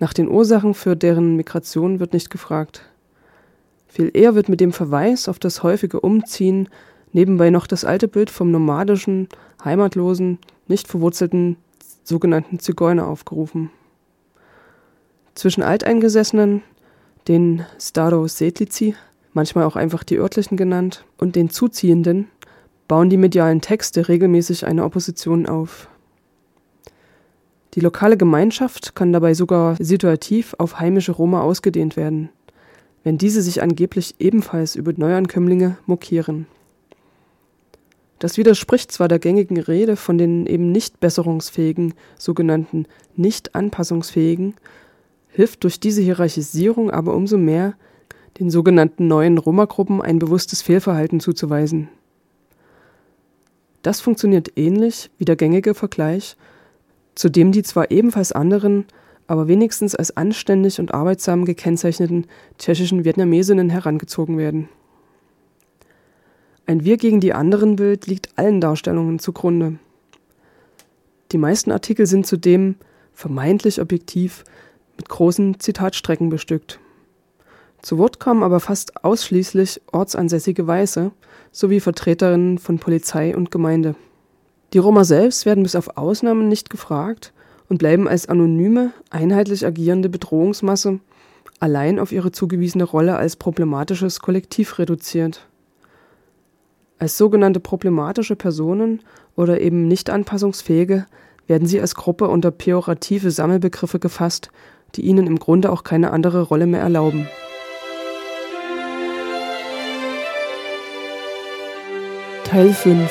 Nach 0.00 0.12
den 0.12 0.28
Ursachen 0.28 0.74
für 0.74 0.96
deren 0.96 1.36
Migration 1.36 2.00
wird 2.00 2.12
nicht 2.12 2.30
gefragt. 2.30 2.82
Viel 3.86 4.10
eher 4.12 4.34
wird 4.34 4.48
mit 4.48 4.60
dem 4.60 4.72
Verweis 4.72 5.28
auf 5.28 5.38
das 5.38 5.62
häufige 5.62 6.00
Umziehen 6.00 6.68
nebenbei 7.12 7.50
noch 7.50 7.68
das 7.68 7.84
alte 7.84 8.08
Bild 8.08 8.28
vom 8.28 8.50
nomadischen, 8.50 9.28
heimatlosen, 9.64 10.38
nicht 10.66 10.88
verwurzelten 10.88 11.58
sogenannten 12.02 12.58
Zigeuner 12.58 13.06
aufgerufen. 13.06 13.70
Zwischen 15.36 15.62
Alteingesessenen, 15.62 16.62
den 17.28 17.64
Staro 17.78 18.26
Sedlici, 18.26 18.96
manchmal 19.32 19.64
auch 19.64 19.76
einfach 19.76 20.04
die 20.04 20.18
örtlichen 20.18 20.56
genannt, 20.56 21.04
und 21.18 21.36
den 21.36 21.50
Zuziehenden 21.50 22.28
bauen 22.88 23.10
die 23.10 23.16
medialen 23.16 23.60
Texte 23.60 24.08
regelmäßig 24.08 24.66
eine 24.66 24.84
Opposition 24.84 25.46
auf. 25.46 25.88
Die 27.74 27.80
lokale 27.80 28.18
Gemeinschaft 28.18 28.94
kann 28.94 29.12
dabei 29.12 29.32
sogar 29.32 29.76
situativ 29.78 30.54
auf 30.58 30.78
heimische 30.78 31.12
Roma 31.12 31.40
ausgedehnt 31.40 31.96
werden, 31.96 32.28
wenn 33.02 33.16
diese 33.16 33.40
sich 33.40 33.62
angeblich 33.62 34.16
ebenfalls 34.18 34.76
über 34.76 34.92
Neuankömmlinge 34.94 35.78
mokieren. 35.86 36.46
Das 38.18 38.36
widerspricht 38.36 38.92
zwar 38.92 39.08
der 39.08 39.18
gängigen 39.18 39.58
Rede 39.58 39.96
von 39.96 40.16
den 40.16 40.46
eben 40.46 40.70
nicht 40.70 41.00
besserungsfähigen, 41.00 41.94
sogenannten 42.18 42.86
nicht 43.16 43.54
anpassungsfähigen, 43.54 44.54
hilft 45.28 45.64
durch 45.64 45.80
diese 45.80 46.02
Hierarchisierung 46.02 46.90
aber 46.90 47.14
umso 47.14 47.38
mehr, 47.38 47.74
den 48.38 48.50
sogenannten 48.50 49.08
neuen 49.08 49.38
Roma-Gruppen 49.38 50.00
ein 50.00 50.18
bewusstes 50.18 50.62
Fehlverhalten 50.62 51.20
zuzuweisen. 51.20 51.88
Das 53.82 54.00
funktioniert 54.00 54.52
ähnlich 54.56 55.10
wie 55.18 55.24
der 55.24 55.36
gängige 55.36 55.74
Vergleich, 55.74 56.36
zu 57.14 57.28
dem 57.28 57.52
die 57.52 57.62
zwar 57.62 57.90
ebenfalls 57.90 58.32
anderen, 58.32 58.86
aber 59.26 59.48
wenigstens 59.48 59.94
als 59.94 60.16
anständig 60.16 60.78
und 60.78 60.94
arbeitsam 60.94 61.44
gekennzeichneten 61.44 62.26
tschechischen 62.58 63.04
Vietnamesinnen 63.04 63.70
herangezogen 63.70 64.38
werden. 64.38 64.68
Ein 66.66 66.84
Wir 66.84 66.96
gegen 66.96 67.20
die 67.20 67.34
anderen 67.34 67.76
Bild 67.76 68.06
liegt 68.06 68.38
allen 68.38 68.60
Darstellungen 68.60 69.18
zugrunde. 69.18 69.78
Die 71.32 71.38
meisten 71.38 71.72
Artikel 71.72 72.06
sind 72.06 72.26
zudem 72.26 72.76
vermeintlich 73.12 73.80
objektiv 73.80 74.44
mit 74.96 75.08
großen 75.08 75.58
Zitatstrecken 75.58 76.28
bestückt. 76.28 76.78
Zu 77.82 77.98
Wort 77.98 78.20
kamen 78.20 78.42
aber 78.42 78.60
fast 78.60 79.04
ausschließlich 79.04 79.82
ortsansässige 79.92 80.66
Weiße 80.66 81.10
sowie 81.50 81.80
Vertreterinnen 81.80 82.58
von 82.58 82.78
Polizei 82.78 83.36
und 83.36 83.50
Gemeinde. 83.50 83.96
Die 84.72 84.78
Roma 84.78 85.04
selbst 85.04 85.44
werden 85.44 85.64
bis 85.64 85.74
auf 85.74 85.96
Ausnahmen 85.96 86.48
nicht 86.48 86.70
gefragt 86.70 87.32
und 87.68 87.78
bleiben 87.78 88.08
als 88.08 88.28
anonyme, 88.28 88.92
einheitlich 89.10 89.66
agierende 89.66 90.08
Bedrohungsmasse 90.08 91.00
allein 91.62 92.00
auf 92.00 92.10
ihre 92.10 92.32
zugewiesene 92.32 92.82
Rolle 92.84 93.16
als 93.16 93.36
problematisches 93.36 94.20
Kollektiv 94.20 94.80
reduziert. 94.80 95.46
Als 96.98 97.16
sogenannte 97.16 97.60
problematische 97.60 98.34
Personen 98.34 99.00
oder 99.36 99.60
eben 99.60 99.86
nicht 99.86 100.10
anpassungsfähige 100.10 101.06
werden 101.46 101.68
sie 101.68 101.80
als 101.80 101.94
Gruppe 101.94 102.28
unter 102.28 102.50
pejorative 102.50 103.30
Sammelbegriffe 103.30 104.00
gefasst, 104.00 104.50
die 104.96 105.02
ihnen 105.02 105.26
im 105.26 105.38
Grunde 105.38 105.70
auch 105.70 105.84
keine 105.84 106.10
andere 106.10 106.42
Rolle 106.42 106.66
mehr 106.66 106.80
erlauben. 106.80 107.28
Teil 112.52 112.74
5 112.74 113.10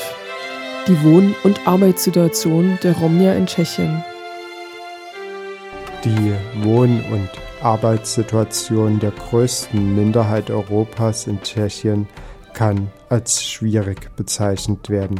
Die 0.87 1.03
Wohn- 1.03 1.33
und 1.43 1.67
Arbeitssituation 1.67 2.77
der 2.83 2.95
Romnia 2.95 3.33
in 3.33 3.47
Tschechien. 3.47 4.03
Die 6.05 6.35
Wohn- 6.63 7.03
und 7.11 7.27
Arbeitssituation 7.59 8.99
der 8.99 9.09
größten 9.09 9.95
Minderheit 9.95 10.51
Europas 10.51 11.25
in 11.25 11.41
Tschechien 11.41 12.07
kann 12.53 12.91
als 13.09 13.43
schwierig 13.43 14.15
bezeichnet 14.15 14.91
werden. 14.91 15.19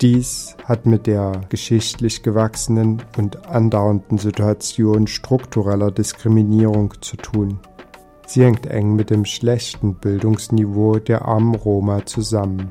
Dies 0.00 0.56
hat 0.64 0.84
mit 0.84 1.06
der 1.06 1.42
geschichtlich 1.50 2.24
gewachsenen 2.24 3.00
und 3.16 3.46
andauernden 3.46 4.18
Situation 4.18 5.06
struktureller 5.06 5.92
Diskriminierung 5.92 6.92
zu 7.02 7.18
tun. 7.18 7.60
Sie 8.28 8.44
hängt 8.44 8.66
eng 8.66 8.94
mit 8.94 9.08
dem 9.08 9.24
schlechten 9.24 9.94
Bildungsniveau 9.94 10.98
der 10.98 11.24
armen 11.24 11.54
Roma 11.54 12.04
zusammen. 12.04 12.70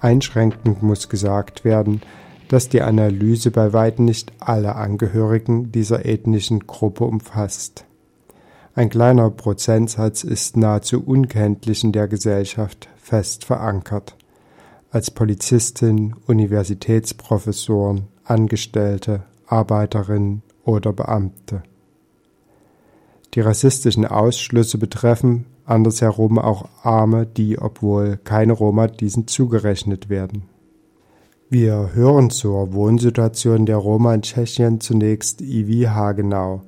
Einschränkend 0.00 0.82
muss 0.82 1.08
gesagt 1.08 1.64
werden, 1.64 2.02
dass 2.48 2.68
die 2.68 2.82
Analyse 2.82 3.50
bei 3.50 3.72
weitem 3.72 4.04
nicht 4.04 4.32
alle 4.38 4.76
Angehörigen 4.76 5.72
dieser 5.72 6.04
ethnischen 6.04 6.66
Gruppe 6.66 7.04
umfasst. 7.04 7.86
Ein 8.74 8.90
kleiner 8.90 9.30
Prozentsatz 9.30 10.24
ist 10.24 10.58
nahezu 10.58 11.02
unkenntlich 11.02 11.82
in 11.82 11.92
der 11.92 12.06
Gesellschaft 12.06 12.90
fest 12.98 13.46
verankert. 13.46 14.14
Als 14.90 15.10
Polizistin, 15.10 16.16
Universitätsprofessoren, 16.26 18.08
Angestellte, 18.24 19.22
Arbeiterinnen 19.46 20.42
oder 20.64 20.92
Beamte. 20.92 21.62
Die 23.34 23.40
rassistischen 23.40 24.06
Ausschlüsse 24.06 24.76
betreffen 24.76 25.46
andersherum 25.64 26.38
auch 26.38 26.68
Arme, 26.82 27.26
die, 27.26 27.58
obwohl 27.58 28.16
keine 28.16 28.52
Roma, 28.52 28.88
diesen 28.88 29.28
zugerechnet 29.28 30.08
werden. 30.08 30.48
Wir 31.48 31.90
hören 31.94 32.30
zur 32.30 32.72
Wohnsituation 32.74 33.66
der 33.66 33.76
Roma 33.76 34.14
in 34.14 34.22
Tschechien 34.22 34.80
zunächst 34.80 35.40
Ivi 35.40 35.84
Hagenau, 35.84 36.62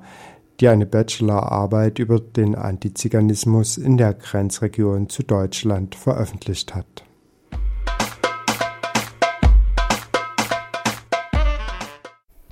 die 0.59 0.69
eine 0.69 0.85
Bachelorarbeit 0.85 1.99
über 1.99 2.19
den 2.19 2.55
Antiziganismus 2.55 3.77
in 3.77 3.97
der 3.97 4.13
Grenzregion 4.13 5.09
zu 5.09 5.23
Deutschland 5.23 5.95
veröffentlicht 5.95 6.75
hat. 6.75 7.03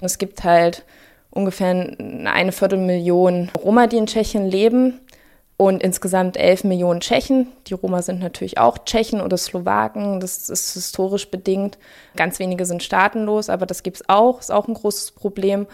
Es 0.01 0.17
gibt 0.17 0.43
halt 0.43 0.85
ungefähr 1.31 1.69
eine 1.69 2.51
Viertelmillion 2.51 3.49
Roma, 3.63 3.87
die 3.87 3.97
in 3.97 4.05
Tschechien 4.05 4.45
leben 4.45 4.99
und 5.57 5.81
insgesamt 5.81 6.37
elf 6.37 6.63
Millionen 6.63 7.01
Tschechen. 7.01 7.47
Die 7.67 7.73
Roma 7.73 8.01
sind 8.01 8.19
natürlich 8.19 8.57
auch 8.57 8.79
Tschechen 8.79 9.21
oder 9.21 9.37
Slowaken, 9.37 10.19
das 10.19 10.49
ist 10.49 10.73
historisch 10.73 11.29
bedingt. 11.29 11.77
Ganz 12.15 12.39
wenige 12.39 12.65
sind 12.65 12.83
staatenlos, 12.83 13.49
aber 13.49 13.65
das 13.65 13.83
gibt 13.83 13.97
es 13.97 14.09
auch, 14.09 14.39
ist 14.39 14.51
auch 14.51 14.67
ein 14.67 14.73
großes 14.73 15.11
Problem. 15.11 15.67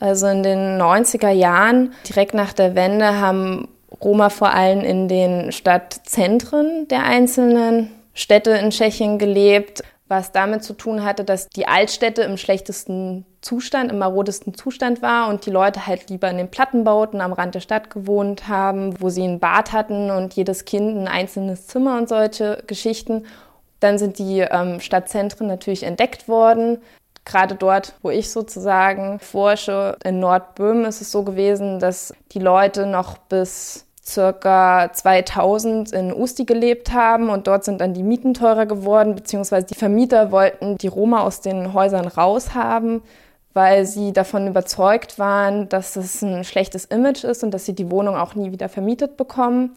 Also 0.00 0.28
in 0.28 0.42
den 0.42 0.80
90er 0.80 1.30
Jahren, 1.30 1.92
direkt 2.08 2.34
nach 2.34 2.52
der 2.52 2.74
Wende, 2.74 3.18
haben 3.20 3.68
Roma 4.02 4.30
vor 4.30 4.54
allem 4.54 4.80
in 4.80 5.08
den 5.08 5.50
Stadtzentren 5.50 6.86
der 6.88 7.04
einzelnen 7.04 7.90
Städte 8.14 8.50
in 8.50 8.70
Tschechien 8.70 9.18
gelebt 9.18 9.82
was 10.08 10.32
damit 10.32 10.64
zu 10.64 10.72
tun 10.72 11.04
hatte, 11.04 11.24
dass 11.24 11.48
die 11.48 11.68
Altstädte 11.68 12.22
im 12.22 12.36
schlechtesten 12.36 13.26
Zustand, 13.40 13.92
im 13.92 13.98
marodesten 13.98 14.54
Zustand 14.54 15.00
war 15.00 15.28
und 15.28 15.46
die 15.46 15.50
Leute 15.50 15.86
halt 15.86 16.10
lieber 16.10 16.28
in 16.28 16.38
den 16.38 16.50
Plattenbauten 16.50 17.20
am 17.20 17.32
Rand 17.32 17.54
der 17.54 17.60
Stadt 17.60 17.90
gewohnt 17.90 18.48
haben, 18.48 19.00
wo 19.00 19.08
sie 19.10 19.22
ein 19.22 19.38
Bad 19.38 19.72
hatten 19.72 20.10
und 20.10 20.34
jedes 20.34 20.64
Kind 20.64 20.96
ein 20.96 21.08
einzelnes 21.08 21.66
Zimmer 21.66 21.96
und 21.98 22.08
solche 22.08 22.62
Geschichten. 22.66 23.26
Dann 23.80 23.98
sind 23.98 24.18
die 24.18 24.40
ähm, 24.40 24.80
Stadtzentren 24.80 25.46
natürlich 25.46 25.84
entdeckt 25.84 26.26
worden. 26.28 26.78
Gerade 27.24 27.54
dort, 27.54 27.94
wo 28.02 28.10
ich 28.10 28.30
sozusagen 28.30 29.20
forsche, 29.20 29.96
in 30.02 30.18
Nordböhmen 30.18 30.84
ist 30.86 31.00
es 31.00 31.12
so 31.12 31.22
gewesen, 31.22 31.78
dass 31.78 32.12
die 32.32 32.40
Leute 32.40 32.86
noch 32.86 33.18
bis 33.18 33.86
circa 34.04 34.90
2000 34.92 35.92
in 35.92 36.12
Usti 36.12 36.44
gelebt 36.44 36.92
haben 36.92 37.28
und 37.28 37.46
dort 37.46 37.64
sind 37.64 37.80
dann 37.80 37.94
die 37.94 38.02
Mieten 38.02 38.34
teurer 38.34 38.66
geworden, 38.66 39.14
beziehungsweise 39.14 39.66
die 39.66 39.74
Vermieter 39.74 40.32
wollten 40.32 40.78
die 40.78 40.88
Roma 40.88 41.20
aus 41.20 41.40
den 41.40 41.74
Häusern 41.74 42.08
raushaben, 42.08 43.02
weil 43.58 43.86
sie 43.86 44.12
davon 44.12 44.46
überzeugt 44.46 45.18
waren, 45.18 45.68
dass 45.68 45.96
es 45.96 46.22
ein 46.22 46.44
schlechtes 46.44 46.84
Image 46.84 47.24
ist 47.24 47.42
und 47.42 47.50
dass 47.50 47.66
sie 47.66 47.74
die 47.74 47.90
Wohnung 47.90 48.14
auch 48.14 48.36
nie 48.36 48.52
wieder 48.52 48.68
vermietet 48.68 49.16
bekommen. 49.16 49.74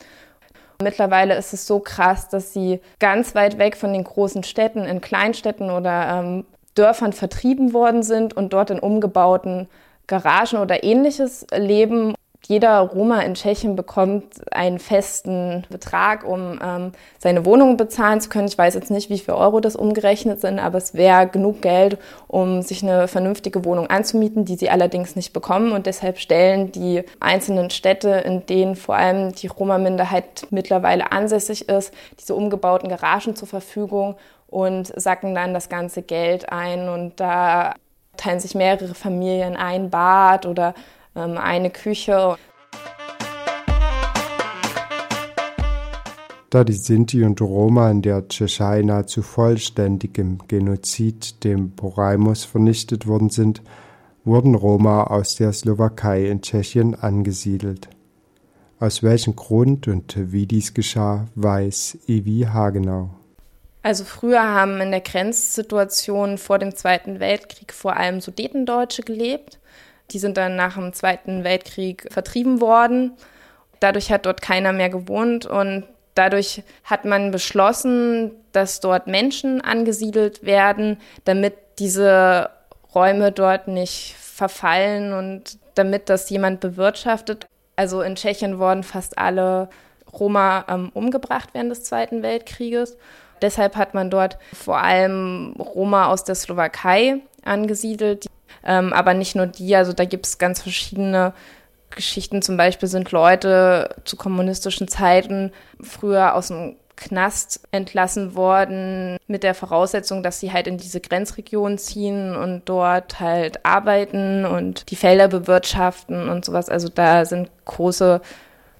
Mittlerweile 0.84 1.34
ist 1.34 1.52
es 1.52 1.65
so 1.65 1.80
krass, 1.80 2.30
dass 2.30 2.54
sie 2.54 2.80
ganz 3.00 3.34
weit 3.34 3.58
weg 3.58 3.76
von 3.76 3.91
den 3.91 4.04
großen 4.04 4.44
Städten, 4.44 4.86
in 4.86 5.02
Kleinstädten 5.02 5.72
oder 5.72 6.20
ähm, 6.20 6.46
Dörfern 6.76 7.12
vertrieben 7.12 7.74
worden 7.74 8.04
sind 8.04 8.38
und 8.38 8.54
dort 8.54 8.70
in 8.70 8.78
umgebauten 8.78 9.67
Garagen 10.06 10.60
oder 10.60 10.84
ähnliches 10.84 11.48
leben 11.52 12.13
jeder 12.48 12.80
Roma 12.80 13.22
in 13.22 13.36
Tschechien 13.36 13.76
bekommt 13.76 14.42
einen 14.52 14.80
festen 14.80 15.64
Betrag, 15.70 16.26
um 16.26 16.60
ähm, 16.62 16.92
seine 17.20 17.46
Wohnung 17.46 17.78
bezahlen 17.78 18.20
zu 18.20 18.30
können. 18.30 18.48
Ich 18.48 18.58
weiß 18.58 18.74
jetzt 18.74 18.90
nicht, 18.90 19.10
wie 19.10 19.20
viel 19.20 19.36
Euro 19.36 19.60
das 19.60 19.76
umgerechnet 19.76 20.42
sind, 20.42 20.58
aber 20.60 20.80
es 20.80 20.96
wäre 20.96 21.28
genug 21.28 21.62
Geld, 21.62 22.00
um 22.28 22.64
sich 22.64 22.82
eine 22.82 23.08
vernünftige 23.08 23.64
Wohnung 23.64 23.88
anzumieten, 23.88 24.44
die 24.44 24.56
sie 24.56 24.72
allerdings 24.72 25.16
nicht 25.16 25.34
bekommen. 25.34 25.72
Und 25.72 25.86
deshalb 25.86 26.18
stellen 26.18 26.72
die 26.72 27.04
einzelnen 27.20 27.70
Städte, 27.70 28.10
in 28.10 28.46
denen 28.48 28.76
vor 28.76 28.96
allem 28.96 29.34
die 29.34 29.48
Roma-Minderheit 29.48 30.48
mittlerweile 30.50 31.12
ansässig 31.12 31.70
ist, 31.70 31.94
diese 32.20 32.34
umgebauten 32.34 32.90
Garagen 32.90 33.36
zur 33.36 33.48
Verfügung 33.48 34.16
und 34.48 34.88
sacken 35.00 35.36
dann 35.36 35.54
das 35.54 35.70
ganze 35.70 36.02
Geld 36.02 36.52
ein. 36.52 36.90
Und 36.90 37.20
da 37.20 37.76
teilen 38.18 38.40
sich 38.40 38.56
mehrere 38.56 38.96
Familien 38.96 39.56
ein 39.56 39.92
Bad 39.92 40.48
oder 40.48 40.74
eine 41.13 41.69
Küche. 41.69 42.38
Da 46.50 46.65
die 46.65 46.74
Sinti 46.74 47.24
und 47.24 47.39
Roma 47.39 47.89
in 47.89 48.02
der 48.02 48.28
Tschechei 48.28 48.82
nahezu 48.82 49.21
vollständig 49.21 50.17
im 50.17 50.39
Genozid, 50.50 51.45
dem 51.45 51.71
Poraimus, 51.71 52.43
vernichtet 52.43 53.08
worden 53.08 53.30
sind, 53.30 53.62
wurden 54.26 54.54
Roma 54.56 55.06
aus 55.06 55.36
der 55.36 55.54
Slowakei 55.54 56.28
in 56.28 56.41
Tschechien 56.41 56.93
angesiedelt. 56.93 57.88
Aus 58.82 59.02
welchem 59.02 59.38
Grund 59.38 59.88
und 59.88 60.15
wie 60.17 60.45
dies 60.45 60.74
geschah, 60.74 61.28
weiß 61.36 62.00
Evi 62.08 62.47
Hagenau. 62.52 63.12
Also 63.82 64.04
früher 64.04 64.43
haben 64.43 64.82
in 64.82 64.91
der 64.91 65.02
Grenzsituation 65.02 66.38
vor 66.38 66.60
dem 66.60 66.76
Zweiten 66.76 67.21
Weltkrieg 67.21 67.71
vor 67.71 67.95
allem 67.95 68.19
Sudetendeutsche 68.19 69.04
gelebt. 69.04 69.61
Die 70.12 70.19
sind 70.19 70.38
dann 70.38 70.56
nach 70.56 70.76
dem 70.76 70.93
Zweiten 70.93 71.43
Weltkrieg 71.43 72.08
vertrieben 72.12 72.62
worden. 72.62 73.13
Dadurch 73.80 74.12
hat 74.12 74.26
dort 74.26 74.41
keiner 74.41 74.74
mehr 74.74 74.89
gewohnt 74.89 75.45
und 75.45 75.86
dadurch 76.15 76.63
hat 76.84 77.06
man 77.06 77.32
beschlossen, 77.32 78.32
dass 78.52 78.80
dort 78.80 79.08
Menschen 79.08 79.62
angesiedelt 79.62 80.43
werden, 80.43 80.97
damit 81.26 81.56
diese 81.80 82.50
Räume 82.93 83.32
dort 83.32 83.67
nicht 83.67 84.15
verfallen 84.19 85.13
und 85.13 85.58
damit 85.76 86.10
das 86.10 86.30
jemand 86.30 86.60
bewirtschaftet. 86.60 87.47
Also 87.76 88.02
in 88.02 88.15
Tschechien 88.15 88.60
wurden 88.60 88.84
fast 88.84 89.17
alle 89.17 89.69
Roma 90.12 90.65
ähm, 90.67 90.91
umgebracht 90.93 91.50
während 91.54 91.71
des 91.71 91.84
Zweiten 91.84 92.21
Weltkrieges. 92.21 92.97
Deshalb 93.41 93.76
hat 93.76 93.93
man 93.93 94.10
dort 94.10 94.38
vor 94.54 94.78
allem 94.78 95.56
Roma 95.58 96.08
aus 96.08 96.24
der 96.24 96.36
Slowakei 96.36 97.21
angesiedelt. 97.43 98.28
Ähm, 98.63 98.93
aber 98.93 99.13
nicht 99.13 99.36
nur 99.36 99.47
die, 99.47 99.76
also 99.76 99.93
da 99.93 100.06
gibt 100.06 100.26
es 100.26 100.38
ganz 100.38 100.62
verschiedene 100.62 101.34
Geschichten. 101.89 102.41
Zum 102.41 102.58
Beispiel 102.58 102.88
sind 102.88 103.12
Leute 103.12 103.95
zu 104.06 104.15
kommunistischen 104.15 104.88
Zeiten 104.88 105.52
früher 105.82 106.36
aus 106.36 106.47
dem 106.47 106.76
Knast 107.02 107.62
entlassen 107.71 108.36
worden, 108.36 109.17
mit 109.28 109.41
der 109.41 109.56
Voraussetzung, 109.56 110.21
dass 110.21 110.39
sie 110.39 110.54
halt 110.54 110.67
in 110.67 110.78
diese 110.78 111.00
Grenzregion 111.02 111.80
ziehen 111.80 112.36
und 112.36 112.63
dort 112.65 113.19
halt 113.19 113.65
arbeiten 113.65 114.45
und 114.45 114.91
die 114.91 114.95
Felder 114.95 115.28
bewirtschaften 115.28 116.30
und 116.30 116.45
sowas. 116.45 116.69
Also 116.69 116.89
da 116.89 117.26
sind 117.26 117.50
große 117.65 118.21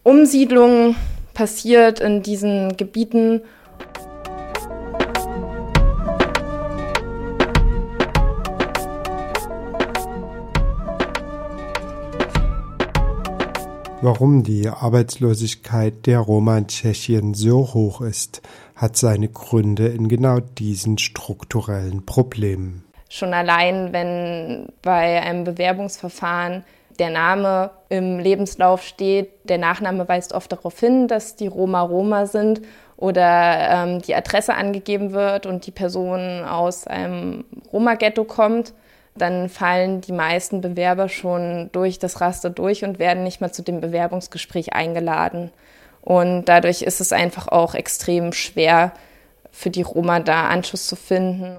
Umsiedlungen 0.04 0.96
passiert 1.34 2.00
in 2.00 2.22
diesen 2.22 2.78
Gebieten. 2.78 3.42
Warum 14.04 14.42
die 14.42 14.68
Arbeitslosigkeit 14.68 16.08
der 16.08 16.22
Roma 16.22 16.58
in 16.58 16.66
Tschechien 16.66 17.36
so 17.36 17.76
hoch 17.76 18.02
ist, 18.02 18.42
hat 18.76 18.98
seine 18.98 19.28
Gründe 19.28 19.90
in 19.90 20.08
genau 20.08 20.40
diesen 20.40 20.98
strukturellen 20.98 22.04
Problemen. 22.04 22.84
Schon 23.10 23.32
allein, 23.36 23.94
wenn 23.94 24.70
bei 24.82 25.22
einem 25.22 25.44
Bewerbungsverfahren 25.44 26.64
der 26.98 27.12
Name 27.12 27.70
im 27.90 28.18
Lebenslauf 28.18 28.82
steht, 28.82 29.30
der 29.44 29.60
Nachname 29.60 30.08
weist 30.08 30.34
oft 30.34 30.52
darauf 30.52 30.80
hin, 30.80 31.08
dass 31.08 31.36
die 31.36 31.46
Roma 31.46 31.82
Roma 31.82 32.26
sind 32.26 32.62
oder 32.98 33.70
ähm, 33.70 34.02
die 34.02 34.16
Adresse 34.16 34.56
angegeben 34.56 35.12
wird 35.12 35.46
und 35.46 35.68
die 35.68 35.72
Person 35.72 36.44
aus 36.44 36.88
einem 36.88 37.46
Roma-Ghetto 37.72 38.24
kommt, 38.24 38.74
dann 39.16 39.50
fallen 39.50 40.02
die 40.02 40.14
meisten 40.14 40.62
Bewerber 40.62 41.10
schon 41.10 41.70
durch 41.74 42.00
das 42.00 42.22
Raster 42.22 42.50
durch 42.50 42.84
und 42.84 43.00
werden 43.00 43.24
nicht 43.24 43.42
mal 43.42 43.52
zu 43.52 43.62
dem 43.62 43.82
Bewerbungsgespräch 43.82 44.74
eingeladen. 44.74 45.52
Und 46.02 46.46
dadurch 46.46 46.82
ist 46.82 47.02
es 47.02 47.12
einfach 47.12 47.48
auch 47.48 47.76
extrem 47.76 48.34
schwer 48.34 48.94
für 49.52 49.70
die 49.70 49.82
Roma 49.82 50.20
da 50.20 50.48
Anschluss 50.48 50.88
zu 50.88 50.96
finden. 50.96 51.58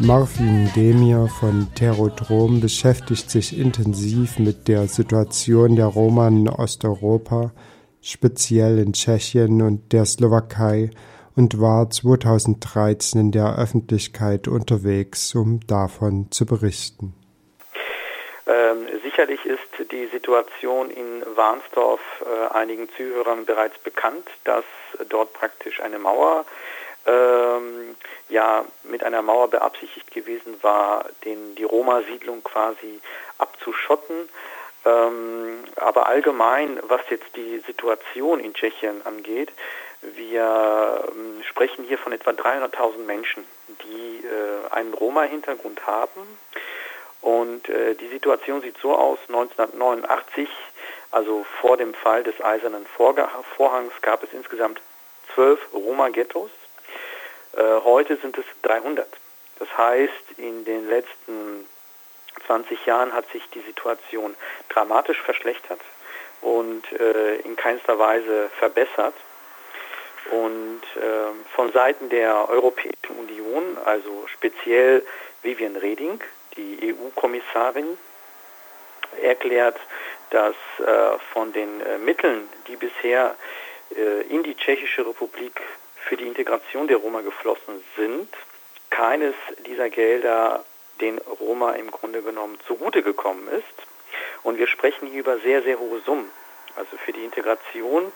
Marvin 0.00 0.70
Demir 0.76 1.26
von 1.40 1.66
Terodrom 1.74 2.60
beschäftigt 2.60 3.28
sich 3.30 3.58
intensiv 3.58 4.38
mit 4.38 4.68
der 4.68 4.86
Situation 4.86 5.74
der 5.74 5.86
Roma 5.86 6.28
in 6.28 6.48
Osteuropa, 6.48 7.50
speziell 8.00 8.78
in 8.78 8.92
Tschechien 8.92 9.60
und 9.60 9.92
der 9.92 10.04
Slowakei, 10.04 10.90
und 11.34 11.60
war 11.60 11.90
2013 11.90 13.20
in 13.20 13.32
der 13.32 13.58
Öffentlichkeit 13.58 14.46
unterwegs, 14.46 15.34
um 15.34 15.60
davon 15.66 16.28
zu 16.30 16.46
berichten. 16.46 17.14
Ähm, 18.46 18.86
sicherlich 19.02 19.44
ist 19.44 19.90
die 19.90 20.06
Situation 20.12 20.90
in 20.90 21.24
Warnsdorf 21.34 22.00
äh, 22.22 22.54
einigen 22.54 22.88
Zuhörern 22.96 23.44
bereits 23.44 23.78
bekannt, 23.80 24.28
dass 24.44 24.64
dort 25.08 25.32
praktisch 25.32 25.80
eine 25.80 25.98
Mauer 25.98 26.44
ähm, 27.08 27.96
ja 28.28 28.64
mit 28.84 29.02
einer 29.02 29.22
Mauer 29.22 29.48
beabsichtigt 29.48 30.10
gewesen 30.10 30.62
war, 30.62 31.06
den, 31.24 31.54
die 31.54 31.64
Roma-Siedlung 31.64 32.44
quasi 32.44 33.00
abzuschotten. 33.38 34.28
Ähm, 34.84 35.64
aber 35.76 36.06
allgemein, 36.06 36.78
was 36.82 37.00
jetzt 37.10 37.34
die 37.34 37.58
Situation 37.66 38.40
in 38.40 38.54
Tschechien 38.54 39.04
angeht, 39.04 39.50
wir 40.00 41.08
ähm, 41.08 41.42
sprechen 41.48 41.84
hier 41.84 41.98
von 41.98 42.12
etwa 42.12 42.30
300.000 42.30 42.98
Menschen, 42.98 43.44
die 43.82 44.24
äh, 44.24 44.72
einen 44.72 44.94
Roma-Hintergrund 44.94 45.86
haben. 45.86 46.38
Und 47.20 47.68
äh, 47.68 47.94
die 47.96 48.08
Situation 48.08 48.60
sieht 48.60 48.76
so 48.80 48.94
aus, 48.94 49.18
1989, 49.28 50.48
also 51.10 51.44
vor 51.60 51.76
dem 51.76 51.94
Fall 51.94 52.22
des 52.22 52.40
Eisernen 52.40 52.86
Vorhangs, 52.86 53.92
gab 54.02 54.22
es 54.22 54.32
insgesamt 54.32 54.80
zwölf 55.34 55.58
Roma-Ghettos. 55.72 56.50
Äh, 57.56 57.80
heute 57.84 58.16
sind 58.16 58.36
es 58.38 58.44
300. 58.62 59.06
Das 59.58 59.68
heißt, 59.76 60.38
in 60.38 60.64
den 60.64 60.88
letzten 60.88 61.68
20 62.46 62.86
Jahren 62.86 63.12
hat 63.12 63.30
sich 63.32 63.42
die 63.50 63.60
Situation 63.60 64.36
dramatisch 64.68 65.20
verschlechtert 65.22 65.80
und 66.40 66.90
äh, 66.92 67.36
in 67.36 67.56
keinster 67.56 67.98
Weise 67.98 68.50
verbessert. 68.58 69.14
Und 70.30 70.82
äh, 70.96 71.54
von 71.54 71.72
Seiten 71.72 72.10
der 72.10 72.48
Europäischen 72.50 73.16
Union, 73.18 73.78
also 73.84 74.26
speziell 74.28 75.04
Vivian 75.42 75.76
Reding, 75.76 76.20
die 76.56 76.94
EU-Kommissarin, 76.94 77.96
erklärt, 79.22 79.78
dass 80.30 80.54
äh, 80.78 81.18
von 81.32 81.52
den 81.52 81.82
Mitteln, 82.04 82.48
die 82.66 82.76
bisher 82.76 83.34
in 84.28 84.42
die 84.42 84.54
Tschechische 84.54 85.06
Republik 85.06 85.62
für 86.08 86.16
die 86.16 86.26
Integration 86.26 86.88
der 86.88 86.96
Roma 86.96 87.20
geflossen 87.20 87.84
sind, 87.96 88.28
keines 88.90 89.34
dieser 89.66 89.90
Gelder 89.90 90.64
den 91.00 91.18
Roma 91.18 91.72
im 91.72 91.90
Grunde 91.90 92.22
genommen 92.22 92.58
zugute 92.66 93.02
gekommen 93.02 93.46
ist. 93.48 93.86
Und 94.42 94.58
wir 94.58 94.66
sprechen 94.66 95.08
hier 95.08 95.20
über 95.20 95.38
sehr, 95.40 95.62
sehr 95.62 95.78
hohe 95.78 96.00
Summen. 96.00 96.30
Also 96.76 96.96
für 97.04 97.12
die 97.12 97.24
Integration 97.24 98.10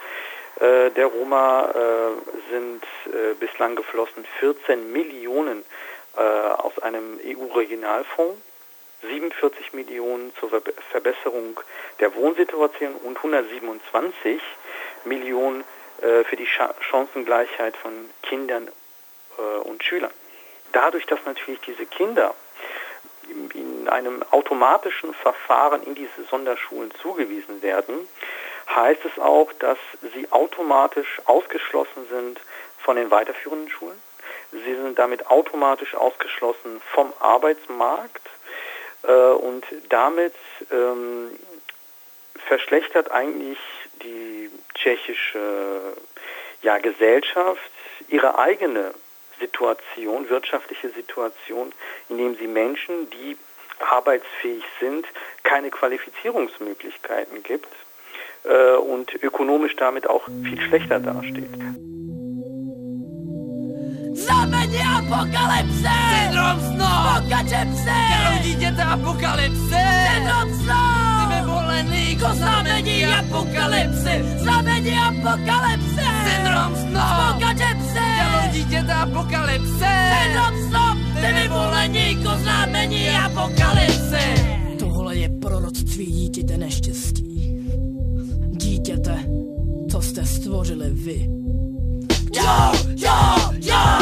äh, 0.61 0.91
der 0.91 1.07
Roma 1.07 1.71
äh, 1.71 2.53
sind 2.53 2.83
äh, 3.07 3.35
bislang 3.39 3.77
geflossen 3.77 4.25
14 4.41 4.93
Millionen 4.93 5.65
äh, 6.17 6.21
aus 6.21 6.79
einem 6.79 7.21
EU-Regionalfonds, 7.25 8.41
47 9.03 9.73
Millionen 9.75 10.33
zur 10.39 10.49
Ver 10.49 10.63
Verbesserung 10.91 11.61
der 12.01 12.15
Wohnsituation 12.15 12.95
und 13.05 13.17
127 13.17 14.41
Millionen 15.05 15.65
für 16.25 16.37
die 16.37 16.47
Chancengleichheit 16.47 17.77
von 17.77 17.93
Kindern 18.23 18.69
äh, 19.39 19.43
und 19.61 19.83
Schülern. 19.85 20.11
Dadurch, 20.73 21.07
dass 21.07 21.21
natürlich 21.25 21.61
diese 21.61 21.87
Kinder 21.87 22.35
in 23.55 23.89
einem 23.89 24.23
automatischen 24.31 25.15
Verfahren 25.15 25.83
in 25.85 25.95
diese 25.95 26.25
Sonderschulen 26.31 26.93
zugewiesen 27.03 27.63
werden, 27.63 28.09
heißt 28.75 29.05
es 29.05 29.19
auch, 29.19 29.53
dass 29.59 29.79
sie 30.15 30.31
automatisch 30.31 31.21
ausgeschlossen 31.27 32.07
sind 32.11 32.41
von 32.79 32.97
den 32.97 33.11
weiterführenden 33.11 33.71
Schulen. 33.71 34.01
Sie 34.51 34.75
sind 34.75 34.99
damit 34.99 35.27
automatisch 35.27 35.95
ausgeschlossen 35.95 36.81
vom 36.93 37.13
Arbeitsmarkt 37.21 38.29
äh, 39.03 39.13
und 39.13 39.65
damit 39.89 40.35
ähm, 40.71 41.31
verschlechtert 42.47 43.11
eigentlich 43.11 43.59
tschechische 44.83 45.95
ja, 46.63 46.79
Gesellschaft 46.79 47.71
ihre 48.09 48.39
eigene 48.39 48.93
Situation, 49.41 50.29
wirtschaftliche 50.29 50.91
Situation, 50.91 51.73
indem 52.09 52.37
sie 52.37 52.47
Menschen, 52.47 53.11
die 53.11 53.37
arbeitsfähig 53.91 54.65
sind, 54.81 55.07
keine 55.43 55.71
Qualifizierungsmöglichkeiten 55.71 57.43
gibt 57.43 57.69
äh, 58.45 58.77
und 58.77 59.15
ökonomisch 59.23 59.75
damit 59.77 60.09
auch 60.09 60.25
viel 60.45 60.61
schlechter 60.61 61.01
dasteht. 61.01 61.51
Znamení 64.15 64.79
apokalypse 64.99 65.95
Syndrom 66.13 66.59
snu 66.61 66.91
Pokače 67.07 67.67
psy! 67.73 67.99
Kterou 68.13 68.43
dítěte 68.43 68.83
apokalypse 68.83 69.83
Syndrom 70.15 70.55
snu 70.55 71.02
povolený 71.43 72.17
ko 72.17 72.25
jako 72.25 72.37
znamení 72.37 73.05
apokalypse, 73.05 74.23
znamení 74.39 74.91
apokalypse. 74.99 76.05
Syndrom 76.25 76.77
snob, 76.77 77.03
apokalypsy. 77.03 78.07
Tělo 78.19 78.53
dítěte 78.53 78.93
apokalypse. 78.93 79.91
Syndrom 80.23 80.55
snob, 80.69 80.99
ty 81.21 81.33
vyvolení 81.43 82.17
ko 82.17 82.31
znamení 82.43 83.09
apokalypse. 83.09 84.21
Tohle 84.79 85.17
je 85.17 85.29
proroctví 85.29 86.07
dítěte 86.07 86.57
neštěstí. 86.59 87.59
Dítěte, 88.51 89.19
co 89.91 90.03
jste 90.03 90.27
stvořili 90.27 90.91
vy. 90.91 91.29
Yo, 92.35 92.73
yo, 92.97 93.15
yo! 93.61 94.02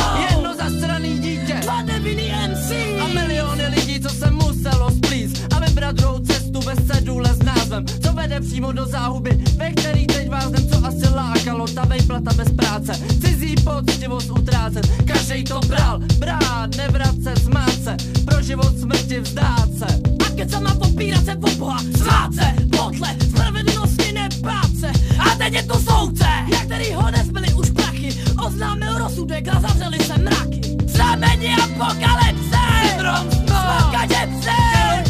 Cedule 7.11 7.35
s 7.35 7.43
názvem, 7.43 7.87
co 7.87 8.13
vede 8.13 8.41
přímo 8.41 8.73
do 8.73 8.87
záhuby, 8.87 9.31
ve 9.57 9.71
který 9.71 10.07
teď 10.07 10.31
vás 10.31 10.51
jdem, 10.51 10.69
co 10.69 10.87
asi 10.87 11.15
lákalo, 11.15 11.67
ta 11.67 11.85
vejplata 11.85 12.31
bez 12.37 12.53
práce, 12.53 12.93
cizí 13.21 13.55
poctivost 13.65 14.31
utrácet, 14.31 14.87
každej 15.05 15.45
to 15.45 15.61
bral, 15.61 15.99
brát, 16.19 16.77
nevracet, 16.77 17.39
smát 17.45 17.75
se, 17.85 17.97
pro 18.25 18.43
život 18.43 18.79
smrti 18.79 19.21
vzdát 19.21 19.69
se. 19.79 19.87
A 20.27 20.31
keď 20.37 20.51
sama 20.51 20.75
popírat 20.75 21.25
se 21.25 21.37
po 21.37 21.51
Boha, 21.59 21.81
svát 21.99 22.35
se, 22.35 22.55
potle, 22.77 23.17
spravedlnosti 23.31 24.13
nebát 24.13 24.71
se, 24.81 24.91
a 25.19 25.35
teď 25.35 25.53
je 25.55 25.63
to 25.63 25.81
soudce, 25.81 26.29
jak 26.53 26.65
který 26.67 26.93
ho 26.93 27.11
nezbyli 27.11 27.55
už 27.55 27.71
prachy, 27.71 28.15
oznámil 28.47 28.99
rozsudek 28.99 29.49
a 29.49 29.61
zavřeli 29.61 29.99
se 29.99 30.19
mraky. 30.19 30.61
Znamení 30.87 31.55
apokalypse! 31.55 32.61
Syndrom 32.89 33.31
snu! 33.31 33.47
Smakače 33.47 34.29
psy! 34.41 35.10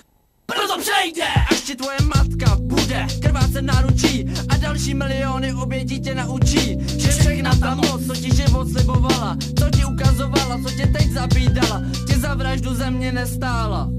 Proto 0.71 0.83
přejde! 0.83 1.27
Až 1.51 1.61
ti 1.61 1.75
tvoje 1.75 1.97
matka 2.15 2.57
bude 2.59 3.07
krvácet 3.19 3.61
náručí 3.61 4.25
a 4.49 4.57
další 4.57 4.93
miliony 4.93 5.53
obětí 5.53 5.99
tě 5.99 6.15
naučí, 6.15 6.77
že 6.97 7.11
všechna 7.11 7.55
ta 7.55 7.75
moc, 7.75 8.05
co 8.07 8.15
ti 8.15 8.35
život 8.35 8.71
slibovala, 8.71 9.37
co 9.59 9.69
ti 9.69 9.85
ukazovala, 9.85 10.59
co 10.63 10.69
tě 10.71 10.87
teď 10.87 11.11
zabídala, 11.11 11.81
tě 12.07 12.19
za 12.19 12.33
vraždu 12.33 12.75
země 12.75 13.11
nestála. 13.11 13.89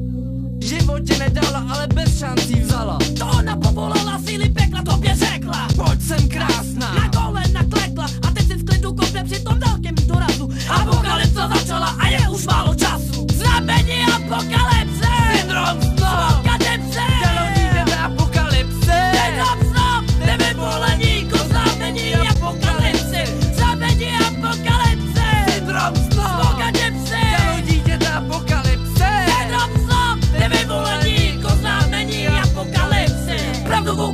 Život 0.61 0.99
ti 1.07 1.19
nedala, 1.19 1.67
ale 1.75 1.87
bez 1.87 2.19
šancí 2.19 2.55
vzala. 2.61 2.99
To 3.19 3.27
ona 3.27 3.57
povolala, 3.57 4.21
síly 4.27 4.49
pekla 4.49 4.83
tobě 4.83 5.17
řekla. 5.17 5.69
Pojď 5.77 6.03
sem 6.03 6.29
krásná. 6.29 6.95
Na 6.95 7.09
kolena 7.09 7.65
klekla 7.71 8.07
a 8.29 8.31
teď 8.31 8.47
si 8.47 8.55
v 8.55 8.65
klidu 8.65 8.95
kope 8.95 9.25
při 9.25 9.41
tom 9.41 9.59
velkém 9.59 9.95
dorazu. 10.07 10.51
Apokalypsa 10.69 11.49
začala 11.49 11.87
a 11.87 12.09
je 12.09 12.29
už 12.29 12.47
málo 12.47 12.75
času. 12.75 13.27
Znamení 13.35 14.05
apokalypse. 14.15 15.09
Syndrom 15.37 15.83
snu. 15.83 16.52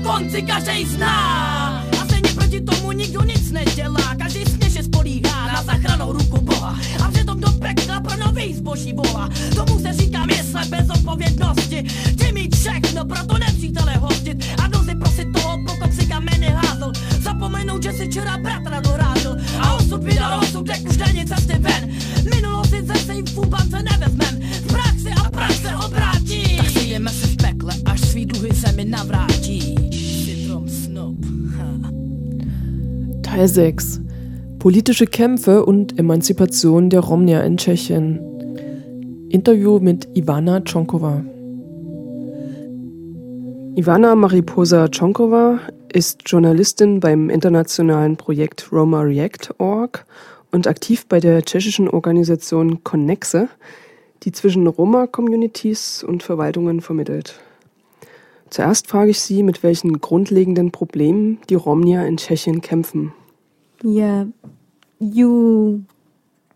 Si 0.09 0.43
každý 0.43 0.87
zná. 0.87 1.85
A 2.01 2.05
stejně 2.05 2.33
proti 2.35 2.61
tomu 2.61 2.93
nikdo 2.93 3.23
nic 3.23 3.51
nedělá, 3.51 4.15
každý 4.19 4.45
směše 4.45 4.83
spolíhá 4.83 5.53
na 5.53 5.63
zachranou 5.63 6.13
ruku 6.13 6.41
Boha. 6.41 6.77
A 7.05 7.11
přitom 7.11 7.41
do 7.41 7.51
pekla 7.53 8.01
pro 8.01 8.17
nový 8.17 8.55
zboží 8.55 8.93
volá. 8.93 9.29
Tomu 9.55 9.81
se 9.81 9.93
říká 9.93 10.27
mysle 10.27 10.65
bez 10.65 10.91
odpovědnosti. 10.91 11.83
Chci 11.89 12.33
mít 12.33 12.57
všechno, 12.57 13.05
proto 13.05 13.39
nepřítele 13.39 13.93
hostit. 13.97 14.28
Teil 33.39 33.47
6. 33.47 34.01
Politische 34.59 35.07
Kämpfe 35.07 35.65
und 35.65 35.97
Emanzipation 35.97 36.91
der 36.91 36.99
Romnia 36.99 37.41
in 37.43 37.57
Tschechien. 37.57 38.19
Interview 39.29 39.79
mit 39.79 40.09
Ivana 40.17 40.59
Tchonkova. 40.59 41.23
Ivana 43.77 44.17
Mariposa 44.17 44.89
Tchonkova 44.89 45.61
ist 45.93 46.23
Journalistin 46.27 46.99
beim 46.99 47.31
internationalen 47.31 48.17
Projekt 48.17 48.73
Roma 48.73 49.03
React 49.03 49.55
Org 49.59 50.05
und 50.51 50.67
aktiv 50.67 51.07
bei 51.07 51.21
der 51.21 51.43
tschechischen 51.43 51.89
Organisation 51.89 52.83
Connexe, 52.83 53.49
die 54.25 54.33
zwischen 54.33 54.67
Roma-Communities 54.67 56.03
und 56.03 56.25
Verwaltungen 56.25 56.81
vermittelt. 56.81 57.39
Zuerst 58.51 58.89
frage 58.89 59.13
ich 59.13 59.21
Sie, 59.21 59.45
mit 59.45 59.63
welchen 59.63 60.01
grundlegenden 60.01 60.73
Problemen 60.73 61.39
die 61.49 61.55
Romnia 61.55 62.05
in 62.05 62.17
Tschechien 62.17 62.63
kämpfen. 62.63 63.13
Yeah, 63.83 64.27
you 65.01 65.85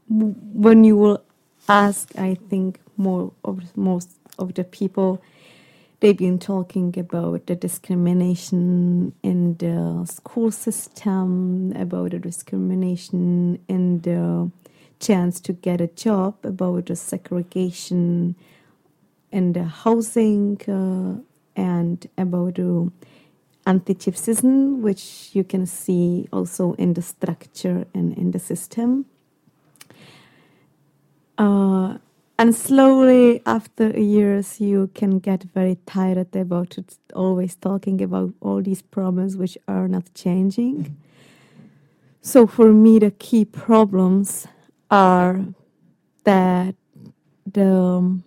when 0.08 0.84
you 0.84 0.96
will 0.96 1.22
ask, 1.68 2.10
I 2.18 2.36
think 2.50 2.80
more 2.96 3.32
of 3.44 3.76
most 3.76 4.10
of 4.38 4.54
the 4.54 4.64
people 4.64 5.22
they've 6.00 6.16
been 6.18 6.38
talking 6.38 6.98
about 6.98 7.46
the 7.46 7.56
discrimination 7.56 9.14
in 9.22 9.56
the 9.58 10.06
school 10.10 10.50
system, 10.52 11.72
about 11.76 12.12
the 12.12 12.20
discrimination 12.20 13.60
in 13.68 14.00
the 14.02 14.50
chance 15.00 15.40
to 15.40 15.54
get 15.54 15.80
a 15.80 15.88
job, 15.88 16.36
about 16.44 16.86
the 16.86 16.96
segregation 16.96 18.36
in 19.32 19.54
the 19.54 19.64
housing, 19.64 20.60
uh, 20.68 21.20
and 21.56 22.08
about 22.18 22.56
the 22.56 22.90
anti-gypsyism, 23.66 24.80
which 24.80 25.30
you 25.32 25.44
can 25.44 25.66
see 25.66 26.28
also 26.32 26.72
in 26.74 26.94
the 26.94 27.02
structure 27.02 27.86
and 27.94 28.16
in 28.16 28.30
the 28.32 28.38
system. 28.38 29.06
Uh, 31.38 31.98
and 32.38 32.54
slowly, 32.54 33.40
after 33.46 33.90
years, 33.90 34.60
you 34.60 34.90
can 34.94 35.18
get 35.18 35.44
very 35.54 35.78
tired 35.86 36.34
about 36.34 36.76
it, 36.76 36.96
always 37.14 37.54
talking 37.54 38.02
about 38.02 38.32
all 38.40 38.60
these 38.60 38.82
problems 38.82 39.36
which 39.36 39.56
are 39.68 39.86
not 39.86 40.12
changing. 40.14 40.96
So, 42.20 42.46
for 42.46 42.72
me, 42.72 42.98
the 42.98 43.10
key 43.12 43.44
problems 43.44 44.46
are 44.90 45.44
that 46.24 46.74
the 47.50 47.72
um, 47.72 48.24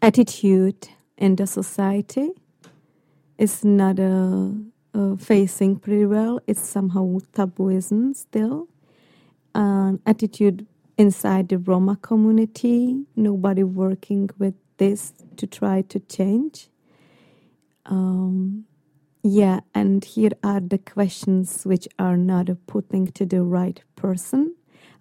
attitude 0.00 0.88
in 1.18 1.36
the 1.36 1.46
society 1.46 2.30
is 3.40 3.64
not 3.64 3.98
facing 5.18 5.76
pretty 5.80 6.06
well. 6.06 6.40
It's 6.46 6.60
somehow 6.60 7.18
tabooism 7.34 8.14
still. 8.16 8.68
Attitude 10.06 10.66
inside 10.98 11.48
the 11.48 11.58
Roma 11.58 11.96
community, 11.96 13.04
nobody 13.16 13.64
working 13.64 14.30
with 14.38 14.54
this 14.78 15.14
to 15.38 15.46
try 15.46 15.82
to 15.82 16.00
change. 16.00 16.68
Um, 17.86 18.66
yeah, 19.22 19.60
and 19.74 20.04
here 20.04 20.32
are 20.44 20.60
the 20.60 20.78
questions 20.78 21.64
which 21.64 21.88
are 21.98 22.16
not 22.18 22.48
putting 22.66 23.08
to 23.12 23.26
the 23.26 23.42
right 23.42 23.82
person. 23.96 24.54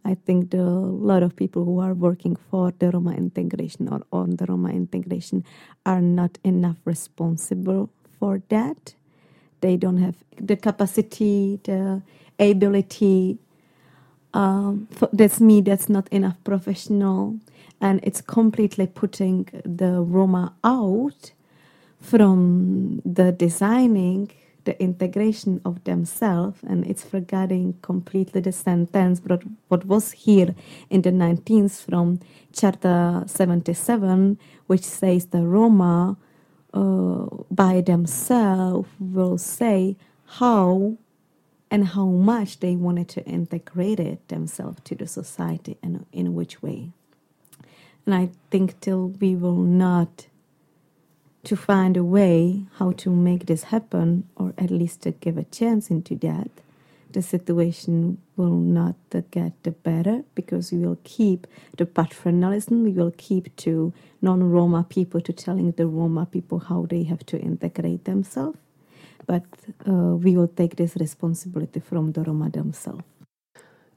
I 0.06 0.16
think 0.16 0.52
the, 0.52 0.64
lot 0.64 1.24
of 1.24 1.36
people 1.36 1.66
who 1.66 1.80
are 1.80 1.94
working 1.94 2.36
for 2.36 2.74
the 2.80 2.92
Roma 2.92 3.14
integration 3.14 3.90
or 3.90 4.02
on 4.12 4.38
the 4.38 4.46
Roma 4.48 4.72
integration 4.72 5.46
are 5.86 6.02
not 6.02 6.38
enough 6.44 6.78
responsible 6.86 7.90
for 8.20 8.42
that. 8.50 8.94
They 9.62 9.78
don't 9.78 9.98
have 9.98 10.16
the 10.40 10.56
capacity, 10.56 11.60
the 11.64 12.02
ability. 12.40 13.40
Um, 14.34 14.88
that's 15.12 15.42
me. 15.42 15.62
That's 15.62 15.90
not 15.90 16.08
enough 16.10 16.38
professional, 16.44 17.40
and 17.82 18.00
it's 18.04 18.22
completely 18.22 18.88
putting 18.88 19.48
the 19.66 20.02
Roma 20.02 20.54
out 20.64 21.32
from 22.00 23.02
the 23.04 23.32
designing 23.32 24.32
the 24.66 24.82
integration 24.82 25.62
of 25.66 25.84
themselves 25.86 26.60
and 26.64 26.86
it's 26.86 27.04
forgetting 27.04 27.74
completely 27.82 28.42
the 28.42 28.52
sentence 28.52 29.20
but 29.20 29.42
what 29.70 29.86
was 29.86 30.12
here 30.12 30.54
in 30.90 31.02
the 31.02 31.12
19th 31.12 31.86
from 31.86 32.20
charter 32.54 33.24
77 33.26 34.38
which 34.68 34.84
says 34.84 35.28
the 35.28 35.42
roma 35.42 36.18
uh, 36.74 37.26
by 37.52 37.82
themselves 37.82 38.90
will 39.00 39.38
say 39.38 39.96
how 40.26 40.98
and 41.72 41.90
how 41.90 42.06
much 42.06 42.60
they 42.60 42.76
wanted 42.76 43.08
to 43.10 43.24
integrate 43.26 44.00
it 44.00 44.28
themselves 44.28 44.80
to 44.84 44.96
the 44.96 45.08
society 45.08 45.78
and 45.84 46.06
in 46.12 46.34
which 46.34 46.62
way. 46.62 46.92
And 48.06 48.16
i 48.16 48.30
think 48.50 48.80
till 48.80 49.10
we 49.20 49.36
will 49.36 49.62
not 49.62 50.28
to 51.44 51.56
find 51.56 51.96
a 51.96 52.04
way 52.04 52.66
how 52.78 52.92
to 52.92 53.10
make 53.10 53.46
this 53.46 53.64
happen 53.64 54.28
or 54.36 54.54
at 54.58 54.72
least 54.72 55.02
to 55.02 55.12
give 55.12 55.38
a 55.38 55.44
chance 55.44 55.90
into 55.90 56.16
that 56.16 56.50
the 57.12 57.22
situation 57.22 58.18
will 58.38 58.56
not 58.56 58.96
get 59.32 59.54
better 59.84 60.24
because 60.36 60.72
we 60.72 60.80
will 60.86 60.98
keep 61.04 61.48
the 61.78 61.86
paternalism 61.86 62.84
we 62.84 62.92
will 62.92 63.14
keep 63.18 63.56
to 63.56 63.92
non-roma 64.22 64.86
people 64.90 65.22
to 65.22 65.34
telling 65.34 65.72
the 65.74 65.86
roma 65.86 66.26
people 66.26 66.60
how 66.60 66.86
they 66.90 67.04
have 67.04 67.26
to 67.26 67.38
integrate 67.38 68.06
themselves 68.06 68.58
but 69.26 69.44
uh, 69.88 70.16
we 70.16 70.36
will 70.36 70.48
take 70.48 70.76
this 70.76 70.96
responsibility 70.98 71.80
from 71.80 72.12
the 72.14 72.24
roma 72.24 72.50
themselves 72.50 73.04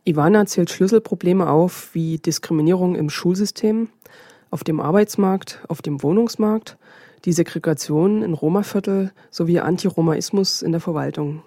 Ivana 0.04 0.46
zählt 0.46 0.70
Schlüsselprobleme 0.70 1.48
auf 1.48 1.94
wie 1.94 2.18
Diskriminierung 2.18 2.96
im 2.96 3.08
Schulsystem, 3.08 3.88
auf 4.50 4.64
dem 4.64 4.80
Arbeitsmarkt, 4.80 5.60
auf 5.68 5.80
dem 5.80 6.02
Wohnungsmarkt 6.02 6.76
die 7.24 7.32
Segregation 7.32 8.22
in 8.22 8.34
Roma-Viertel 8.34 9.12
sowie 9.30 9.60
Antiromaismus 9.60 10.60
in 10.62 10.72
der 10.72 10.80
Verwaltung. 10.80 11.42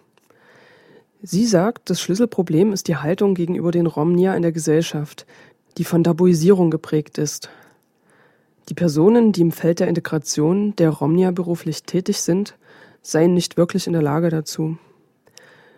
Sie 1.27 1.47
sagt, 1.47 1.89
das 1.89 1.99
Schlüsselproblem 2.01 2.71
ist 2.71 2.87
die 2.87 2.97
Haltung 2.97 3.33
gegenüber 3.33 3.71
den 3.71 3.87
Romnia 3.87 4.35
in 4.35 4.43
der 4.43 4.51
Gesellschaft, 4.51 5.25
die 5.79 5.83
von 5.83 6.03
Tabuisierung 6.03 6.69
geprägt 6.69 7.17
ist. 7.17 7.49
Die 8.69 8.75
Personen, 8.75 9.31
die 9.31 9.41
im 9.41 9.51
Feld 9.51 9.79
der 9.79 9.87
Integration 9.87 10.75
der 10.75 10.91
Romnia 10.91 11.31
beruflich 11.31 11.81
tätig 11.81 12.21
sind, 12.21 12.55
seien 13.01 13.33
nicht 13.33 13.57
wirklich 13.57 13.87
in 13.87 13.93
der 13.93 14.03
Lage 14.03 14.29
dazu. 14.29 14.77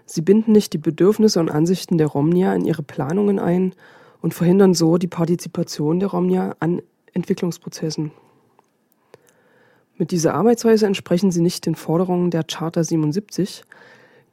Sie 0.05 0.21
binden 0.21 0.51
nicht 0.51 0.73
die 0.73 0.79
Bedürfnisse 0.79 1.39
und 1.39 1.49
Ansichten 1.49 1.97
der 1.97 2.07
Romnia 2.07 2.53
in 2.53 2.65
ihre 2.65 2.83
Planungen 2.83 3.39
ein 3.39 3.73
und 4.21 4.33
verhindern 4.33 4.73
so 4.73 4.97
die 4.97 5.07
Partizipation 5.07 6.01
der 6.01 6.09
Romnia 6.09 6.57
an 6.59 6.81
Entwicklungsprozessen. 7.13 8.11
Mit 9.95 10.11
dieser 10.11 10.33
Arbeitsweise 10.33 10.87
entsprechen 10.87 11.31
sie 11.31 11.41
nicht 11.41 11.65
den 11.65 11.75
Forderungen 11.75 12.31
der 12.31 12.43
Charta 12.43 12.83
77, 12.83 13.63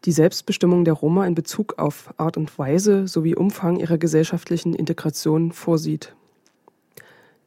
die 0.05 0.13
Selbstbestimmung 0.13 0.85
der 0.85 0.95
Roma 0.95 1.27
in 1.27 1.35
Bezug 1.35 1.79
auf 1.79 2.13
Art 2.19 2.37
und 2.37 2.59
Weise 2.59 3.09
sowie 3.09 3.35
Umfang 3.35 3.77
ihrer 3.77 3.99
gesellschaftlichen 3.99 4.75
Integration 4.75 5.53
vorsieht. 5.53 6.15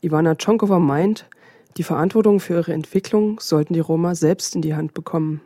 Ivana 0.02 0.36
Tschonkova 0.36 0.80
meint, 0.80 1.28
die 1.78 1.84
Verantwortung 1.84 2.40
für 2.40 2.56
ihre 2.56 2.74
Entwicklung 2.74 3.40
sollten 3.40 3.74
die 3.74 3.80
Roma 3.80 4.16
selbst 4.16 4.56
in 4.56 4.62
die 4.62 4.76
Hand 4.76 4.94
bekommen. 4.94 5.42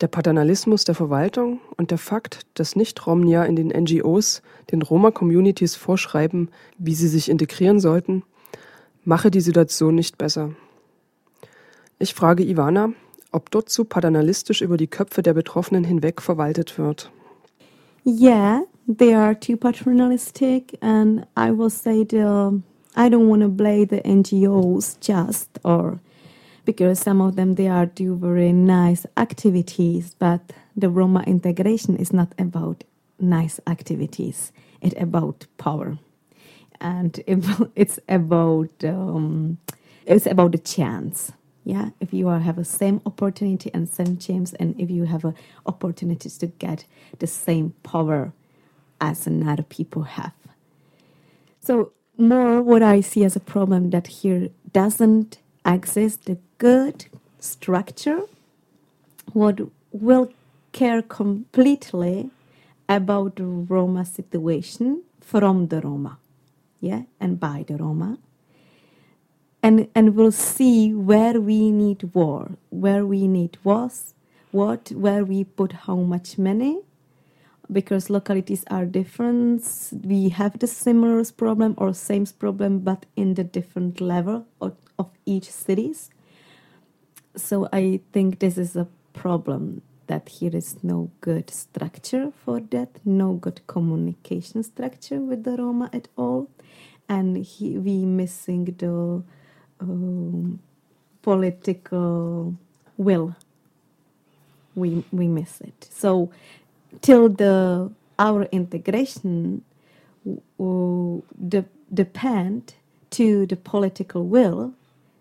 Der 0.00 0.08
Paternalismus 0.08 0.84
der 0.84 0.94
Verwaltung 0.94 1.60
und 1.76 1.90
der 1.90 1.98
Fakt, 1.98 2.42
dass 2.54 2.76
Nicht-Romnia 2.76 3.44
in 3.44 3.56
den 3.56 3.68
NGOs 3.68 4.42
den 4.70 4.82
Roma-Communities 4.82 5.76
vorschreiben, 5.76 6.50
wie 6.76 6.94
sie 6.94 7.08
sich 7.08 7.30
integrieren 7.30 7.80
sollten, 7.80 8.24
mache 9.04 9.30
die 9.30 9.40
Situation 9.40 9.94
nicht 9.94 10.18
besser. 10.18 10.50
Ich 11.98 12.12
frage 12.12 12.44
Ivana, 12.44 12.92
ob 13.36 13.50
dort 13.50 13.68
so 13.70 13.84
paternalistisch 13.84 14.62
über 14.62 14.76
die 14.76 14.88
Köpfe 14.88 15.22
der 15.22 15.34
Betroffenen 15.34 15.84
hinweg 15.84 16.20
verwaltet 16.20 16.78
wird. 16.78 17.10
Yeah, 18.04 18.62
they 18.88 19.14
are 19.14 19.38
too 19.38 19.56
paternalistic, 19.56 20.78
and 20.80 21.26
I 21.36 21.50
will 21.50 21.70
say 21.70 22.04
the 22.04 22.60
I 22.96 23.08
don't 23.08 23.28
want 23.28 23.42
to 23.42 23.48
blame 23.48 23.86
the 23.88 24.02
NGOs 24.04 24.98
just 25.00 25.60
or 25.62 26.00
because 26.64 27.00
some 27.00 27.20
of 27.20 27.36
them 27.36 27.54
they 27.54 27.68
are 27.68 27.86
do 27.86 28.16
very 28.16 28.52
nice 28.52 29.06
activities 29.16 30.14
but 30.18 30.40
the 30.76 30.88
roma 30.88 31.22
integration 31.26 31.96
is 31.96 32.12
not 32.12 32.32
about 32.38 32.84
nice 33.18 33.60
activities. 33.66 34.52
It's 34.80 34.94
about 35.00 35.46
power. 35.58 35.98
And 36.80 37.20
it's 37.76 37.98
about 38.08 38.70
um, 38.84 39.58
it's 40.04 40.26
about 40.26 40.52
the 40.52 40.58
chance 40.58 41.32
yeah 41.66 41.90
if 42.00 42.14
you 42.14 42.28
are, 42.28 42.38
have 42.40 42.56
the 42.56 42.64
same 42.64 43.02
opportunity 43.06 43.70
and 43.74 43.88
same 43.88 44.16
chance 44.18 44.54
and 44.54 44.80
if 44.80 44.90
you 44.90 45.04
have 45.04 45.24
a 45.24 45.34
opportunity 45.66 46.30
to 46.30 46.46
get 46.46 46.86
the 47.18 47.26
same 47.26 47.74
power 47.82 48.32
as 49.00 49.26
another 49.26 49.64
people 49.64 50.04
have. 50.04 50.32
So 51.60 51.92
more 52.18 52.62
what 52.62 52.82
i 52.82 53.00
see 53.02 53.24
as 53.24 53.36
a 53.36 53.40
problem 53.40 53.90
that 53.90 54.06
here 54.06 54.48
doesn't 54.72 55.38
exist 55.66 56.24
the 56.26 56.38
good 56.58 57.06
structure 57.40 58.22
what 59.34 59.60
will 59.92 60.32
care 60.72 61.02
completely 61.02 62.30
about 62.88 63.36
the 63.36 63.44
roma 63.44 64.04
situation 64.04 65.02
from 65.20 65.68
the 65.68 65.80
roma. 65.82 66.18
Yeah 66.80 67.02
and 67.20 67.40
by 67.40 67.64
the 67.68 67.76
roma 67.76 68.18
and 69.66 69.88
and 69.96 70.16
we'll 70.16 70.32
see 70.32 70.94
where 70.94 71.40
we 71.40 71.72
need 71.72 72.04
war 72.14 72.52
where 72.70 73.06
we 73.06 73.28
need 73.28 73.58
was 73.64 74.14
what 74.52 74.92
where 74.92 75.24
we 75.24 75.44
put 75.44 75.72
how 75.86 75.96
much 75.96 76.38
money 76.38 76.80
because 77.72 78.10
localities 78.10 78.64
are 78.70 78.86
different. 78.86 79.62
We 80.04 80.30
have 80.30 80.58
the 80.58 80.68
similar 80.68 81.24
problem 81.36 81.74
or 81.78 81.94
same 81.94 82.26
problem 82.26 82.80
but 82.80 83.06
in 83.16 83.34
the 83.34 83.44
different 83.44 84.00
level 84.00 84.46
of, 84.60 84.76
of 84.98 85.10
each 85.26 85.50
cities. 85.50 86.10
So 87.36 87.68
i 87.72 88.00
think 88.12 88.40
this 88.40 88.58
is 88.58 88.76
a 88.76 88.88
problem 89.14 89.82
that 90.08 90.28
here 90.28 90.56
is 90.56 90.76
no 90.84 91.10
good 91.20 91.50
structure 91.50 92.32
for 92.44 92.60
that 92.60 92.90
no 93.04 93.34
good 93.34 93.60
communication 93.68 94.62
structure 94.64 95.20
with 95.20 95.44
the 95.44 95.56
roma 95.56 95.90
at 95.92 96.08
all. 96.16 96.50
And 97.08 97.38
he, 97.38 97.78
we 97.78 98.04
missing 98.06 98.64
the 98.66 99.22
um, 99.80 100.60
political 101.22 102.56
will. 102.98 103.36
We 104.76 105.04
we 105.12 105.28
miss 105.28 105.60
it. 105.62 105.88
So 105.92 106.30
till 107.02 107.28
the 107.30 107.90
our 108.18 108.44
integration 108.44 109.62
uh, 110.60 111.20
de- 111.48 111.66
depend 111.94 112.74
to 113.12 113.46
the 113.46 113.56
political 113.56 114.26
will 114.26 114.74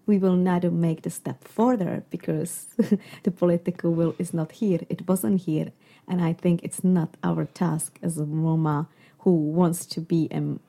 we 0.08 0.20
will 0.20 0.36
not 0.38 0.64
make 0.74 1.03
the 1.03 1.12
step 1.12 1.43
further 1.47 2.03
because 2.12 2.68
the 3.24 3.32
political 3.32 3.93
will 3.93 4.16
is 4.20 4.34
not 4.34 4.53
here. 4.53 4.82
It 4.89 5.08
wasn't 5.08 5.41
here. 5.43 5.72
And 6.08 6.22
i 6.22 6.34
think 6.34 6.64
it's 6.64 6.84
not 6.84 7.12
our 7.24 7.45
task 7.45 7.99
as 8.03 8.18
a 8.20 8.26
roma 8.26 8.88
who 9.20 9.32
wants 9.32 9.86
to 9.88 10.01
be 10.01 10.26
in, 10.26 10.60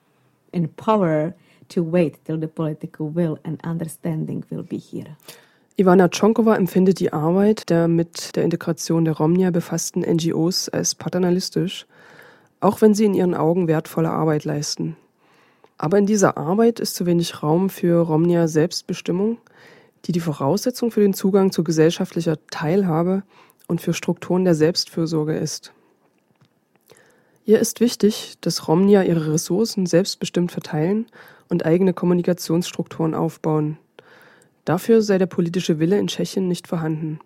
in 0.53 0.69
power 0.69 1.35
to 1.69 1.83
wait 1.83 2.25
till 2.25 2.39
the 2.41 2.47
political 2.47 3.15
will 3.15 3.39
and 3.45 3.65
understanding 3.65 4.45
will 4.51 4.63
be 4.63 4.77
here. 4.77 5.17
Ivana 5.79 6.09
Tschonkova 6.09 6.57
empfindet 6.57 7.01
die 7.01 7.13
Arbeit 7.13 7.69
der 7.69 7.87
mit 7.87 8.35
der 8.35 8.45
Integration 8.45 9.05
der 9.05 9.15
Romnia 9.15 9.51
befassten 9.51 10.01
NGOs 10.01 10.71
als 10.71 10.95
paternalistisch, 10.95 11.87
auch 12.61 12.81
wenn 12.81 12.95
sie 12.95 13.05
in 13.05 13.13
ihren 13.13 13.35
Augen 13.35 13.69
wertvolle 13.69 14.11
Arbeit 14.11 14.45
leisten. 14.45 14.97
Aber 15.77 15.99
in 15.99 16.07
dieser 16.07 16.39
Arbeit 16.39 16.81
ist 16.81 16.95
zu 16.95 17.05
wenig 17.05 17.43
Raum 17.43 17.69
für 17.69 18.01
Romnia 18.01 18.49
Selbstbestimmung, 18.49 19.37
die 20.07 20.13
die 20.13 20.21
Voraussetzung 20.21 20.91
für 20.91 21.01
den 21.01 21.13
Zugang 21.13 21.53
zu 21.53 21.63
gesellschaftlicher 21.63 22.39
Teilhabe 22.51 23.23
und 23.69 23.83
für 23.83 23.93
Strukturen 23.93 24.45
der 24.45 24.55
Selbstfürsorge 24.55 25.37
ist. 25.37 25.73
Ihr 27.45 27.61
ist 27.61 27.81
wichtig, 27.81 28.35
dass 28.41 28.67
Romnia 28.67 29.03
ihre 29.03 29.33
Ressourcen 29.33 29.85
selbstbestimmt 29.87 30.53
verteilen 30.53 31.07
und 31.49 31.65
eigene 31.65 31.93
Kommunikationsstrukturen 31.93 33.15
aufbauen. 33.15 33.79
Dafür 34.65 35.03
sei 35.03 35.19
der 35.19 35.27
politische 35.27 35.79
Wille 35.79 35.99
in 35.99 36.09
Tschechien 36.09 36.49
nicht 36.49 36.67
vorhanden. 36.67 37.21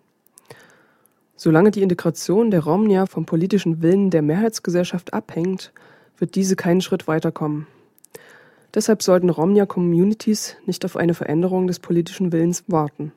Solange 1.35 1.71
die 1.71 1.81
Integration 1.81 2.51
der 2.51 2.63
Romnia 2.63 3.07
vom 3.07 3.25
politischen 3.25 3.81
Willen 3.81 4.11
der 4.11 4.21
Mehrheitsgesellschaft 4.21 5.13
abhängt, 5.13 5.73
wird 6.17 6.35
diese 6.35 6.55
keinen 6.55 6.81
Schritt 6.81 7.07
weiterkommen. 7.07 7.65
Deshalb 8.73 9.01
sollten 9.01 9.29
Romnia-Communities 9.29 10.57
nicht 10.65 10.85
auf 10.85 10.95
eine 10.95 11.13
Veränderung 11.13 11.67
des 11.67 11.79
politischen 11.79 12.31
Willens 12.31 12.63
warten. 12.67 13.11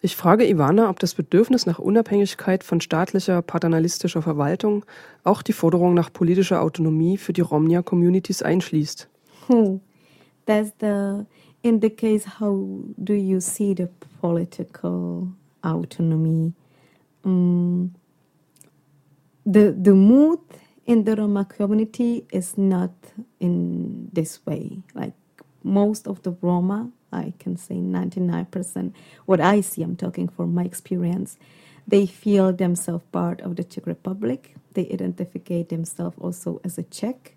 Ich 0.00 0.16
frage 0.16 0.48
Ivana, 0.48 0.88
ob 0.88 0.98
das 0.98 1.14
Bedürfnis 1.14 1.66
nach 1.66 1.78
Unabhängigkeit 1.78 2.64
von 2.64 2.80
staatlicher, 2.80 3.42
paternalistischer 3.42 4.22
Verwaltung 4.22 4.84
auch 5.24 5.42
die 5.42 5.52
Forderung 5.52 5.94
nach 5.94 6.12
politischer 6.12 6.62
Autonomie 6.62 7.16
für 7.16 7.32
die 7.32 7.40
Romnia-Communities 7.40 8.42
einschließt. 8.42 9.08
Hm. 9.48 9.80
That's 10.46 10.72
the 10.78 11.26
in 11.64 11.80
the 11.80 11.90
case 11.90 12.24
how 12.24 12.82
do 13.02 13.14
you 13.14 13.40
see 13.40 13.74
the 13.74 13.88
political 14.20 15.30
autonomy? 15.64 16.54
Um, 17.24 17.94
the 19.46 19.72
the 19.72 19.94
mood 19.94 20.40
in 20.86 21.04
the 21.04 21.16
roma 21.16 21.44
community 21.46 22.26
is 22.32 22.58
not 22.58 22.92
in 23.40 24.10
this 24.12 24.44
way. 24.46 24.82
Like 24.94 25.14
most 25.64 26.08
of 26.08 26.22
the 26.22 26.32
roma 26.42 26.90
i 27.12 27.32
can 27.40 27.56
say 27.56 27.76
99% 27.76 28.92
what 29.26 29.40
i 29.40 29.60
see 29.62 29.82
i'm 29.82 29.96
talking 29.96 30.28
from 30.28 30.54
my 30.54 30.64
experience 30.64 31.38
they 31.88 32.06
feel 32.06 32.52
themselves 32.52 33.04
part 33.12 33.42
of 33.42 33.56
the 33.56 33.64
czech 33.64 33.86
republic. 33.86 34.56
They 34.74 34.88
identify 34.92 35.62
themselves 35.64 36.16
also 36.20 36.60
as 36.64 36.78
a 36.78 36.84
czech. 36.84 37.36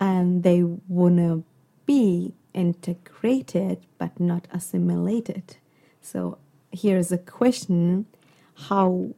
And 0.00 0.42
they 0.44 0.62
want 0.64 1.18
to 1.18 1.44
be 1.86 2.34
integrated 2.54 3.78
but 3.98 4.18
not 4.18 4.48
assimilated. 4.52 5.56
So 6.00 6.38
here's 6.72 7.12
a 7.12 7.18
question 7.18 8.06
how 8.68 9.10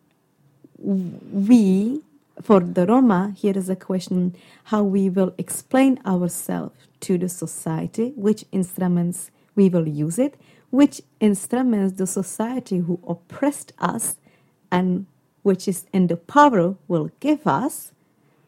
we, 0.79 2.03
for 2.41 2.61
the 2.61 2.87
Roma, 2.87 3.35
here 3.37 3.57
is 3.57 3.69
a 3.69 3.77
question 3.77 4.37
how 4.65 4.83
we 4.83 5.09
will 5.09 5.35
explain 5.39 6.01
ourselves 6.07 6.75
to 7.01 7.19
the 7.19 7.29
society, 7.29 8.13
which 8.17 8.45
instruments 8.53 9.31
we 9.55 9.69
will 9.69 9.89
use 9.89 10.19
it, 10.19 10.35
which 10.71 11.03
instruments 11.21 11.99
the 11.99 12.07
society 12.07 12.79
who 12.79 12.99
oppressed 13.07 13.73
us 13.79 14.17
and 14.71 15.07
which 15.43 15.69
is 15.69 15.87
in 15.93 16.07
the 16.07 16.17
power 16.17 16.77
will 16.89 17.11
give 17.21 17.47
us 17.47 17.93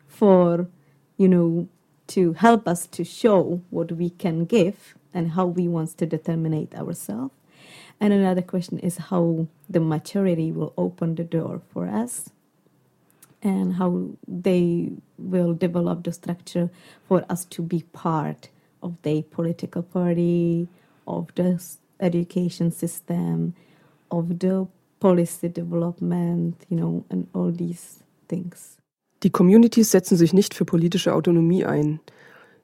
for, 0.07 0.69
you 1.17 1.29
know, 1.29 1.69
to 2.09 2.35
help 2.35 2.69
us 2.69 2.87
to 2.89 3.05
show 3.05 3.63
what 3.71 3.93
we 3.93 4.11
can 4.11 4.45
give 4.45 4.95
and 5.13 5.33
how 5.33 5.47
we 5.47 5.69
want 5.69 5.97
to 5.99 6.07
determine 6.07 6.69
ourselves. 6.75 7.33
And 8.01 8.13
another 8.13 8.43
question 8.43 8.79
is 8.81 8.97
how 8.99 9.47
the 9.69 9.81
maturity 9.81 10.53
will 10.53 10.75
open 10.77 11.15
the 11.15 11.25
door 11.25 11.63
for 11.73 11.87
us 11.87 12.31
and 13.43 13.75
how 13.75 14.11
they 14.27 14.91
will 15.19 15.55
develop 15.55 16.03
the 16.03 16.13
structure 16.13 16.71
for 17.07 17.25
us 17.29 17.45
to 17.45 17.63
be 17.63 17.83
part 17.93 18.49
of 18.83 18.97
the 19.03 19.23
political 19.23 19.83
party, 19.83 20.69
of 21.07 21.35
the 21.35 21.63
education 22.01 22.71
system, 22.71 23.55
of 24.11 24.39
the 24.39 24.67
policy 25.01 25.49
development, 25.49 26.65
you 26.69 26.77
know, 26.77 27.05
and 27.11 27.29
all 27.35 27.51
these 27.51 28.03
things. 28.29 28.79
Die 29.25 29.31
Communities 29.31 29.91
setzen 29.91 30.19
sich 30.19 30.35
nicht 30.35 30.53
für 30.53 30.67
politische 30.67 31.15
Autonomie 31.15 31.65
ein. 31.65 31.99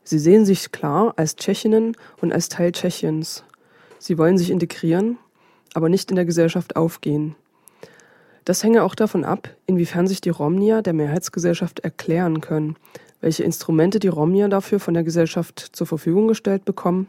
Sie 0.04 0.18
sehen 0.18 0.44
sich 0.44 0.72
klar 0.72 1.14
als 1.16 1.36
Tschechinnen 1.36 1.96
und 2.20 2.34
als 2.34 2.50
Teil 2.50 2.72
Tschechiens. 2.72 3.44
Sie 3.98 4.18
wollen 4.18 4.36
sich 4.36 4.50
integrieren, 4.50 5.16
aber 5.72 5.88
nicht 5.88 6.10
in 6.10 6.16
der 6.16 6.26
Gesellschaft 6.26 6.76
aufgehen. 6.76 7.34
Das 8.44 8.62
hänge 8.62 8.82
auch 8.82 8.94
davon 8.94 9.24
ab, 9.24 9.48
inwiefern 9.64 10.06
sich 10.06 10.20
die 10.20 10.28
Romnier 10.28 10.82
der 10.82 10.92
Mehrheitsgesellschaft 10.92 11.80
erklären 11.80 12.42
können, 12.42 12.76
welche 13.22 13.42
Instrumente 13.42 13.98
die 13.98 14.08
Romnier 14.08 14.48
dafür 14.48 14.80
von 14.80 14.92
der 14.92 15.02
Gesellschaft 15.02 15.70
zur 15.72 15.86
Verfügung 15.86 16.28
gestellt 16.28 16.66
bekommen 16.66 17.08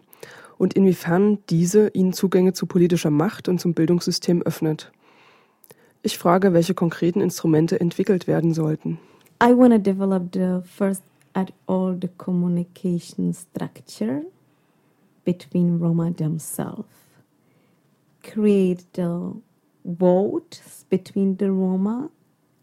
und 0.58 0.76
inwiefern 0.76 1.40
diese 1.50 1.90
ihnen 1.90 2.14
Zugänge 2.14 2.54
zu 2.54 2.68
politischer 2.68 3.12
Macht 3.12 3.50
und 3.50 3.60
zum 3.60 3.74
Bildungssystem 3.74 4.44
öffnet. 4.44 4.94
Ich 6.04 6.18
frage, 6.18 6.54
welche 6.54 6.74
konkreten 6.74 7.20
Instrumente 7.20 7.82
entwickelt 7.82 8.28
werden 8.28 8.54
sollten. 8.54 8.98
I 9.42 9.54
want 9.54 9.74
to 9.74 9.80
develop 9.80 10.34
the 10.34 10.64
first 10.68 11.04
at 11.36 11.52
all 11.68 11.94
the 11.96 12.10
communication 12.10 13.34
structure 13.34 14.24
between 15.26 15.80
Roma 15.80 16.12
themselves. 16.12 16.94
Create 18.24 18.86
the 18.94 19.36
votes 19.86 20.86
between 20.90 21.38
the 21.38 21.52
Roma, 21.52 22.12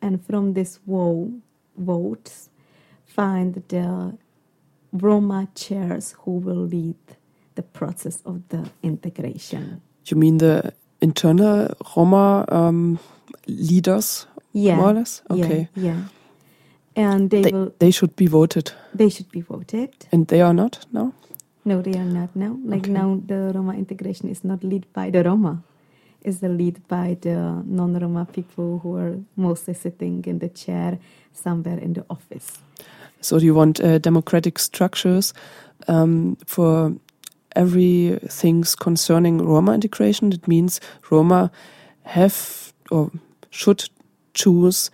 and 0.03 0.25
from 0.25 0.55
this 0.55 0.79
vote, 0.87 1.33
votes, 1.77 2.51
find 3.07 3.63
the 3.69 4.17
Roma 4.93 5.49
chairs 5.57 6.15
who 6.21 6.39
will 6.39 6.67
lead 6.67 6.97
the 7.57 7.63
process 7.65 8.23
of 8.27 8.49
the 8.51 8.71
integration. 8.85 9.83
You 10.07 10.17
mean 10.17 10.39
the 10.39 10.75
internal 11.01 11.75
Roma 11.97 12.47
um, 12.51 13.01
leaders, 13.49 14.27
yeah, 14.53 14.77
more 14.77 14.91
or 14.91 14.95
less? 14.95 15.23
Okay. 15.31 15.69
Yeah, 15.77 15.85
yeah. 15.95 16.03
And 16.97 17.31
they, 17.31 17.43
They, 17.43 17.53
will. 17.53 17.73
they 17.79 17.91
should 17.91 18.17
be 18.17 18.27
voted. 18.27 18.73
They 18.95 19.09
should 19.09 19.31
be 19.31 19.41
voted. 19.41 19.91
And 20.13 20.27
they 20.27 20.41
are 20.41 20.55
not 20.55 20.87
now? 20.93 21.13
No, 21.65 21.83
they 21.83 21.99
are 21.99 22.05
not 22.05 22.35
now. 22.35 22.57
Like 22.65 22.85
Okay. 22.85 22.93
now, 22.93 23.21
the 23.27 23.53
Roma 23.55 23.75
integration 23.75 24.29
is 24.29 24.43
not 24.45 24.65
led 24.65 24.87
by 24.93 25.11
the 25.11 25.23
Roma. 25.23 25.63
It's 26.23 26.39
the 26.41 26.49
lead 26.49 26.81
by 26.89 27.17
the 27.21 27.63
non-Roma 27.65 28.27
people 28.33 28.81
who 28.83 28.97
are 28.97 29.17
mostly 29.37 29.75
sitting 29.75 30.25
in 30.27 30.39
the 30.41 30.49
chair 30.49 30.99
somewhere 31.33 31.79
in 31.79 31.93
the 31.93 32.05
office. 32.11 32.59
So 33.21 33.39
do 33.39 33.45
you 33.45 33.55
want 33.55 33.81
uh, 33.81 33.99
democratic 33.99 34.59
structures 34.59 35.33
um, 35.87 36.37
for 36.47 36.93
every 37.55 38.19
things 38.29 38.75
concerning 38.75 39.39
Roma 39.39 39.75
integration? 39.75 40.31
That 40.31 40.49
means 40.49 40.81
Roma 41.11 41.51
have 42.03 42.73
or 42.91 43.11
should 43.51 43.89
choose 44.35 44.91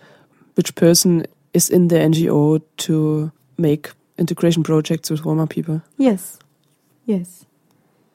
which 0.55 0.75
person 0.75 1.25
is 1.55 1.69
in 1.69 1.87
the 1.87 1.95
NGO 1.95 2.61
to 2.77 3.31
make 3.57 3.91
integration 4.17 4.63
projects 4.63 5.09
with 5.09 5.25
Roma 5.25 5.47
people. 5.47 5.81
Yes, 5.97 6.37
yes. 7.05 7.45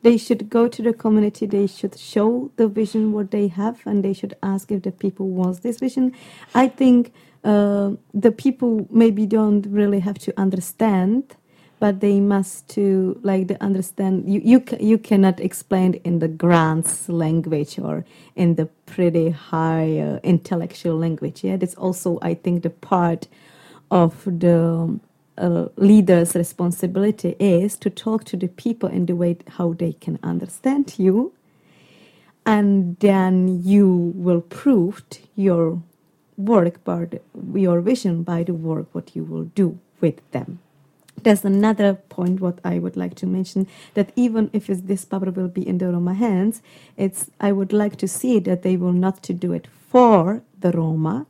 They 0.03 0.17
should 0.17 0.49
go 0.49 0.69
to 0.69 0.83
the 0.83 0.93
community. 0.93 1.47
They 1.47 1.67
should 1.67 1.99
show 1.99 2.51
the 2.57 2.69
vision 2.69 3.13
what 3.13 3.31
they 3.31 3.49
have, 3.49 3.81
and 3.87 4.05
they 4.05 4.13
should 4.13 4.35
ask 4.43 4.71
if 4.71 4.83
the 4.83 4.93
people 4.93 5.29
want 5.29 5.63
this 5.63 5.79
vision. 5.79 6.15
I 6.55 6.69
think 6.69 7.13
uh, 7.45 7.93
the 8.15 8.33
people 8.33 8.87
maybe 8.91 9.27
don't 9.27 9.67
really 9.67 10.01
have 10.01 10.19
to 10.21 10.33
understand, 10.41 11.37
but 11.81 12.01
they 12.01 12.21
must 12.21 12.69
to 12.71 13.19
like 13.25 13.49
the 13.49 13.63
understand. 13.63 14.33
You 14.33 14.43
you 14.45 14.65
you 14.81 14.99
cannot 14.99 15.41
explain 15.41 15.95
in 16.05 16.21
the 16.21 16.29
grants 16.29 17.09
language 17.09 17.79
or 17.81 18.05
in 18.37 18.57
the 18.57 18.67
pretty 18.87 19.31
high 19.31 19.99
uh, 19.99 20.21
intellectual 20.23 20.99
language. 20.99 21.45
Yeah, 21.45 21.57
that's 21.59 21.77
also 21.77 22.21
I 22.23 22.35
think 22.35 22.63
the 22.65 22.71
part 22.71 23.29
of 23.91 24.25
the 24.27 25.01
uh, 25.39 25.67
leader's 25.77 26.37
responsibility 26.37 27.37
is 27.41 27.77
to 27.79 27.91
talk 27.91 28.25
to 28.25 28.39
the 28.39 28.49
people 28.49 28.89
in 28.91 29.07
the 29.07 29.17
way 29.17 29.39
how 29.59 29.75
they 29.75 29.95
can 29.95 30.19
understand 30.23 30.95
you 30.99 31.33
and 32.47 32.99
then 33.01 33.63
you 33.65 34.13
will 34.17 34.43
prove 34.43 35.03
your 35.37 35.83
work 36.37 36.83
by 36.85 37.07
the, 37.07 37.21
your 37.55 37.81
vision 37.81 38.23
by 38.23 38.43
the 38.43 38.55
work 38.55 38.87
what 38.93 39.17
you 39.17 39.25
will 39.25 39.45
do 39.45 39.79
with 40.01 40.19
them 40.33 40.59
there's 41.25 41.45
another 41.45 41.95
point 41.95 42.41
what 42.41 42.59
i 42.65 42.79
would 42.79 42.97
like 42.97 43.15
to 43.15 43.27
mention 43.27 43.67
that 43.95 44.13
even 44.17 44.51
if 44.53 44.67
this 44.67 45.05
power 45.05 45.31
will 45.31 45.49
be 45.49 45.67
in 45.67 45.79
the 45.79 45.89
roma 45.89 46.15
hands 46.15 46.63
it's 46.97 47.31
i 47.41 47.53
would 47.53 47.73
like 47.73 47.97
to 47.97 48.09
see 48.09 48.39
that 48.39 48.63
they 48.63 48.77
will 48.77 48.93
not 48.93 49.23
to 49.23 49.33
do 49.33 49.53
it 49.53 49.69
for 49.91 50.43
the 50.61 50.73
roma 50.73 51.27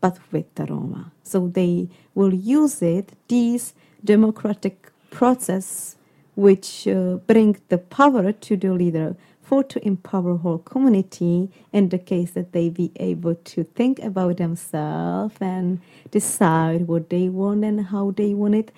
but 0.00 0.18
with 0.32 0.54
the 0.56 0.66
Roma. 0.66 1.12
So 1.22 1.48
they 1.48 1.88
will 2.14 2.34
use 2.34 2.82
it, 2.82 3.12
these 3.28 3.74
democratic 4.04 4.90
process 5.10 5.96
which 6.34 6.88
uh, 6.88 7.16
bring 7.28 7.58
the 7.68 7.78
power 7.78 8.32
to 8.32 8.56
the 8.56 8.72
leader 8.72 9.16
for 9.42 9.62
to 9.62 9.86
empower 9.86 10.36
whole 10.38 10.58
community 10.58 11.50
in 11.72 11.90
the 11.90 11.98
case 11.98 12.32
that 12.32 12.52
they 12.52 12.70
be 12.70 12.90
able 12.96 13.34
to 13.36 13.64
think 13.64 14.00
about 14.00 14.38
themselves 14.38 15.36
and 15.40 15.80
decide 16.10 16.88
what 16.88 17.10
they 17.10 17.28
want 17.28 17.64
and 17.64 17.86
how 17.86 18.10
they 18.12 18.34
want 18.34 18.54
it 18.54 18.72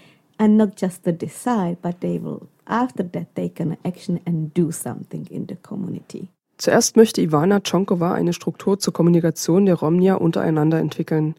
and 0.44 0.56
not 0.56 0.80
just 0.80 1.04
to 1.04 1.12
decide 1.12 1.76
but 1.82 2.00
they 2.00 2.20
will 2.22 2.46
after 2.66 3.02
that 3.02 3.34
take 3.34 3.62
an 3.62 3.76
action 3.84 4.20
and 4.26 4.52
do 4.54 4.70
something 4.70 5.26
in 5.30 5.46
the 5.48 5.56
community 5.56 6.28
Zuerst 6.56 6.96
möchte 6.96 7.20
Ivana 7.20 7.60
Chonkova 7.60 8.14
eine 8.14 8.32
Struktur 8.32 8.78
zur 8.78 8.92
Kommunikation 8.92 9.66
der 9.66 9.74
Romnia 9.74 10.14
untereinander 10.14 10.78
entwickeln, 10.78 11.34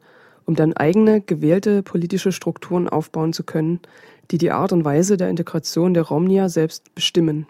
um 0.46 0.56
dann 0.56 0.74
eigene, 0.74 1.22
gewählte 1.22 1.84
politische 1.84 2.34
Strukturen 2.34 2.90
aufbauen 2.90 3.32
zu 3.32 3.44
können, 3.44 3.80
die 4.32 4.38
die 4.38 4.52
Art 4.52 4.74
und 4.74 4.84
Weise 4.84 5.16
der 5.16 5.30
Integration 5.30 5.94
der 5.94 6.04
Romnia 6.04 6.50
selbst 6.50 6.94
bestimmen. 6.96 7.48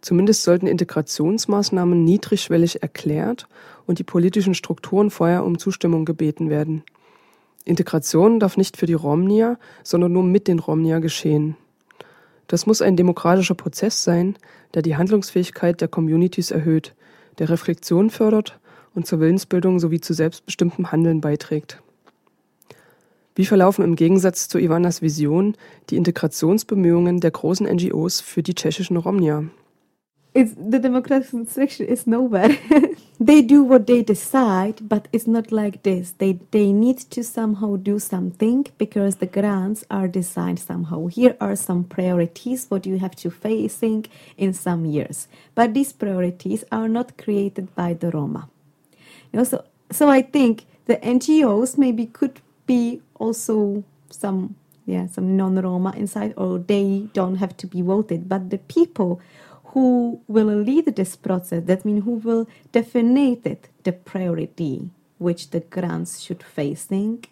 Zumindest 0.00 0.42
sollten 0.42 0.66
Integrationsmaßnahmen 0.66 2.04
niedrigschwellig 2.04 2.82
erklärt 2.82 3.46
und 3.86 3.98
die 3.98 4.04
politischen 4.04 4.54
Strukturen 4.54 5.10
vorher 5.10 5.44
um 5.44 5.58
Zustimmung 5.58 6.04
gebeten 6.04 6.50
werden. 6.50 6.84
Integration 7.64 8.40
darf 8.40 8.56
nicht 8.56 8.76
für 8.76 8.86
die 8.86 8.94
Romnia, 8.94 9.58
sondern 9.82 10.12
nur 10.12 10.22
mit 10.22 10.48
den 10.48 10.58
Romnia 10.58 10.98
geschehen. 10.98 11.56
Das 12.46 12.66
muss 12.66 12.82
ein 12.82 12.96
demokratischer 12.96 13.54
Prozess 13.54 14.04
sein, 14.04 14.36
der 14.74 14.82
die 14.82 14.96
Handlungsfähigkeit 14.96 15.80
der 15.80 15.88
Communities 15.88 16.50
erhöht, 16.50 16.94
der 17.38 17.48
Reflexion 17.48 18.10
fördert 18.10 18.58
und 18.94 19.06
zur 19.06 19.20
Willensbildung 19.20 19.80
sowie 19.80 20.00
zu 20.00 20.12
selbstbestimmtem 20.12 20.92
Handeln 20.92 21.20
beiträgt. 21.20 21.82
Wie 23.34 23.46
verlaufen 23.46 23.84
im 23.84 23.96
Gegensatz 23.96 24.48
zu 24.48 24.58
Ivanas 24.58 25.02
Vision 25.02 25.56
die 25.90 25.96
Integrationsbemühungen 25.96 27.18
der 27.20 27.32
großen 27.32 27.66
NGOs 27.66 28.20
für 28.20 28.42
die 28.42 28.54
tschechischen 28.54 28.96
Romnia? 28.96 29.44
It's 30.34 30.54
the 30.56 30.80
democratic 30.80 31.48
section 31.48 31.86
is 31.86 32.06
nowhere. 32.06 32.56
they 33.20 33.42
do 33.42 33.64
what 33.64 33.86
they 33.86 34.02
decide, 34.02 34.88
but 34.88 35.08
it's 35.12 35.26
not 35.28 35.52
like 35.52 35.82
this. 35.84 36.12
They 36.12 36.40
they 36.52 36.72
need 36.72 36.98
to 37.12 37.24
somehow 37.24 37.76
do 37.76 37.98
something 38.00 38.66
because 38.78 39.16
the 39.16 39.26
grants 39.26 39.84
are 39.90 40.08
designed 40.08 40.60
somehow. 40.60 41.06
Here 41.08 41.36
are 41.40 41.56
some 41.56 41.84
priorities 41.84 42.66
what 42.70 42.86
you 42.86 42.98
have 42.98 43.16
to 43.16 43.30
facing 43.30 44.06
in 44.38 44.54
some 44.54 44.86
years, 44.86 45.28
but 45.54 45.74
these 45.74 45.92
priorities 45.92 46.64
are 46.72 46.88
not 46.88 47.18
created 47.18 47.74
by 47.76 47.94
the 47.94 48.10
Roma. 48.10 48.48
You 49.32 49.38
know, 49.38 49.44
so 49.44 49.64
so 49.90 50.08
I 50.10 50.22
think 50.22 50.66
the 50.86 50.96
NGOs 50.98 51.78
maybe 51.78 52.06
could 52.06 52.40
be 52.66 53.02
also 53.16 53.84
some 54.10 54.56
yeah 54.86 55.06
some 55.08 55.36
non-Roma 55.36 55.94
inside, 55.96 56.34
or 56.36 56.58
they 56.58 57.08
don't 57.14 57.36
have 57.36 57.56
to 57.58 57.66
be 57.68 57.82
voted, 57.82 58.28
but 58.28 58.50
the 58.50 58.58
people 58.58 59.20
who 59.74 60.20
will 60.28 60.46
lead 60.46 60.86
this 60.94 61.16
process, 61.16 61.64
that 61.64 61.84
means 61.84 62.04
who 62.04 62.12
will 62.12 62.46
define 62.70 63.16
it, 63.18 63.68
the 63.82 63.90
priority 63.90 64.88
which 65.18 65.50
the 65.50 65.58
grants 65.58 66.20
should 66.20 66.44
facing, 66.44 67.24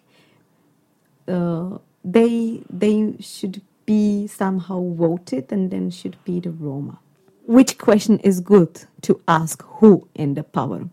uh, 1.25 1.77
they 2.03 2.61
they 2.69 3.15
should 3.21 3.61
be 3.85 4.27
somehow 4.27 4.81
voted 4.93 5.53
and 5.53 5.71
then 5.71 5.89
should 5.89 6.17
be 6.25 6.41
the 6.41 6.51
Roma. 6.51 6.99
Which 7.45 7.77
question 7.77 8.19
is 8.19 8.41
good 8.41 8.87
to 9.03 9.21
ask 9.25 9.63
who 9.79 10.07
in 10.13 10.33
the 10.33 10.43
power? 10.43 10.89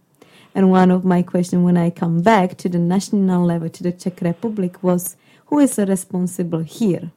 And 0.54 0.70
one 0.70 0.92
of 0.92 1.04
my 1.04 1.22
questions 1.22 1.64
when 1.64 1.76
I 1.76 1.90
come 1.90 2.22
back 2.22 2.58
to 2.58 2.68
the 2.68 2.78
national 2.78 3.44
level, 3.44 3.68
to 3.68 3.82
the 3.82 3.92
Czech 3.92 4.20
Republic, 4.20 4.82
was 4.82 5.16
who 5.46 5.58
is 5.58 5.78
responsible 5.78 6.60
here 6.60 7.10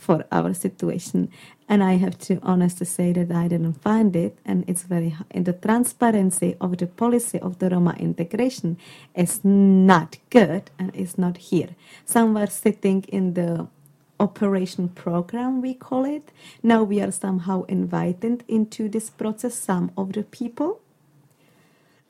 for 0.00 0.24
our 0.32 0.54
situation? 0.54 1.30
And 1.68 1.84
I 1.84 1.94
have 1.98 2.18
to 2.20 2.40
honestly 2.42 2.86
say 2.86 3.12
that 3.12 3.30
I 3.30 3.46
didn't 3.46 3.74
find 3.74 4.16
it, 4.16 4.36
and 4.44 4.64
it's 4.66 4.82
very 4.82 5.14
in 5.30 5.44
the 5.44 5.52
transparency 5.52 6.56
of 6.60 6.78
the 6.78 6.86
policy 6.86 7.38
of 7.38 7.58
the 7.60 7.70
Roma 7.70 7.94
integration 7.98 8.76
is 9.14 9.44
not 9.44 10.18
good 10.30 10.70
and 10.78 10.94
is 10.96 11.16
not 11.16 11.36
here. 11.36 11.76
Some 12.04 12.34
were 12.34 12.48
sitting 12.48 13.04
in 13.04 13.34
the 13.34 13.68
operation 14.20 14.88
program 14.88 15.62
we 15.62 15.72
call 15.72 16.04
it 16.04 16.30
now 16.62 16.82
we 16.82 17.00
are 17.00 17.10
somehow 17.10 17.62
invited 17.62 18.44
into 18.46 18.86
this 18.88 19.08
process 19.08 19.54
some 19.54 19.90
of 19.96 20.12
the 20.12 20.22
people 20.22 20.78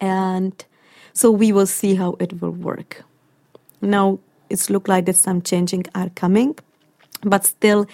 and 0.00 0.64
so 1.12 1.30
we 1.30 1.52
will 1.52 1.66
see 1.66 1.94
how 1.94 2.16
it 2.18 2.42
will 2.42 2.50
work 2.50 3.04
now 3.80 4.18
it's 4.50 4.68
look 4.68 4.88
like 4.88 5.06
that 5.06 5.14
some 5.14 5.40
changing 5.40 5.84
are 5.94 6.10
coming 6.10 6.58
but 7.22 7.44
still 7.44 7.86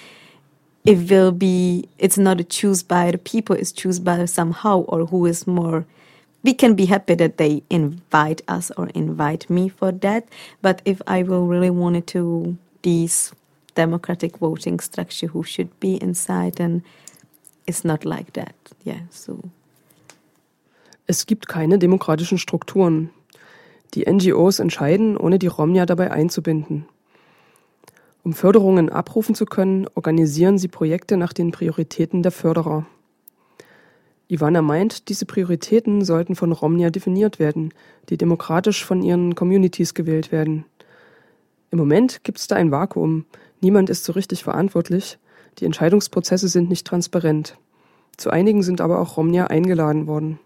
it 0.85 1.11
will 1.11 1.33
be 1.33 1.89
it's 1.99 2.19
not 2.19 2.49
choose 2.49 2.83
by 2.83 3.11
the 3.11 3.19
people 3.19 3.57
it's 3.57 3.73
choose 3.73 3.99
by 3.99 4.25
somehow 4.25 4.81
or 4.83 5.07
who 5.07 5.27
is 5.27 5.47
more 5.47 5.85
we 6.43 6.55
can 6.55 6.75
be 6.75 6.87
happy 6.87 7.15
that 7.15 7.39
they 7.39 7.63
invite 7.71 8.41
us 8.47 8.71
or 8.77 8.89
invite 8.95 9.51
me 9.51 9.69
for 9.69 9.93
that 9.93 10.29
but 10.63 10.81
if 10.85 11.03
i 11.07 11.23
will 11.23 11.47
really 11.47 11.71
want 11.71 11.97
it 11.97 12.07
to 12.07 12.57
these 12.83 13.33
democratic 13.75 14.39
voting 14.39 14.81
structure 14.81 15.27
who 15.27 15.43
should 15.43 15.81
be 15.81 16.01
inside 16.03 16.61
and 16.61 16.83
it's 17.67 17.85
not 17.85 18.05
like 18.05 18.33
that 18.35 18.55
yeah 18.85 19.01
so 19.11 19.51
Es 21.07 21.27
gibt 21.27 21.47
keine 21.47 21.79
demokratischen 21.79 22.39
Strukturen. 22.39 23.11
Die 23.95 24.05
NGOs 24.11 24.59
entscheiden, 24.59 25.17
ohne 25.17 25.39
die 25.39 25.47
Romnia 25.47 25.87
dabei 25.87 26.11
einzubinden. 26.11 26.87
Um 28.27 28.33
Förderungen 28.33 28.89
abrufen 28.89 29.37
zu 29.37 29.47
können, 29.47 29.87
organisieren 29.95 30.59
sie 30.59 30.67
Projekte 30.67 31.17
nach 31.17 31.33
den 31.33 31.53
Prioritäten 31.53 32.25
der 32.25 32.33
Förderer. 32.33 32.85
Ivana 34.27 34.63
meint, 34.63 35.09
diese 35.09 35.27
Prioritäten 35.27 36.05
sollten 36.05 36.35
von 36.35 36.51
Romnia 36.51 36.91
definiert 36.91 37.39
werden, 37.39 37.73
die 38.09 38.17
demokratisch 38.17 38.85
von 38.85 39.01
ihren 39.01 39.37
Communities 39.37 39.95
gewählt 39.95 40.33
werden. 40.33 40.65
Im 41.71 41.79
Moment 41.79 42.25
gibt 42.25 42.39
es 42.39 42.49
da 42.49 42.57
ein 42.57 42.73
Vakuum. 42.73 43.27
Niemand 43.61 43.91
ist 43.91 44.03
so 44.03 44.11
richtig 44.15 44.43
verantwortlich. 44.43 45.21
Die 45.61 45.65
Entscheidungsprozesse 45.65 46.49
sind 46.49 46.69
nicht 46.69 46.85
transparent. 46.85 47.57
Zu 48.17 48.31
einigen 48.31 48.65
sind 48.65 48.81
aber 48.81 48.99
auch 48.99 49.17
Romnia 49.17 49.47
eingeladen 49.47 50.09
worden. 50.09 50.41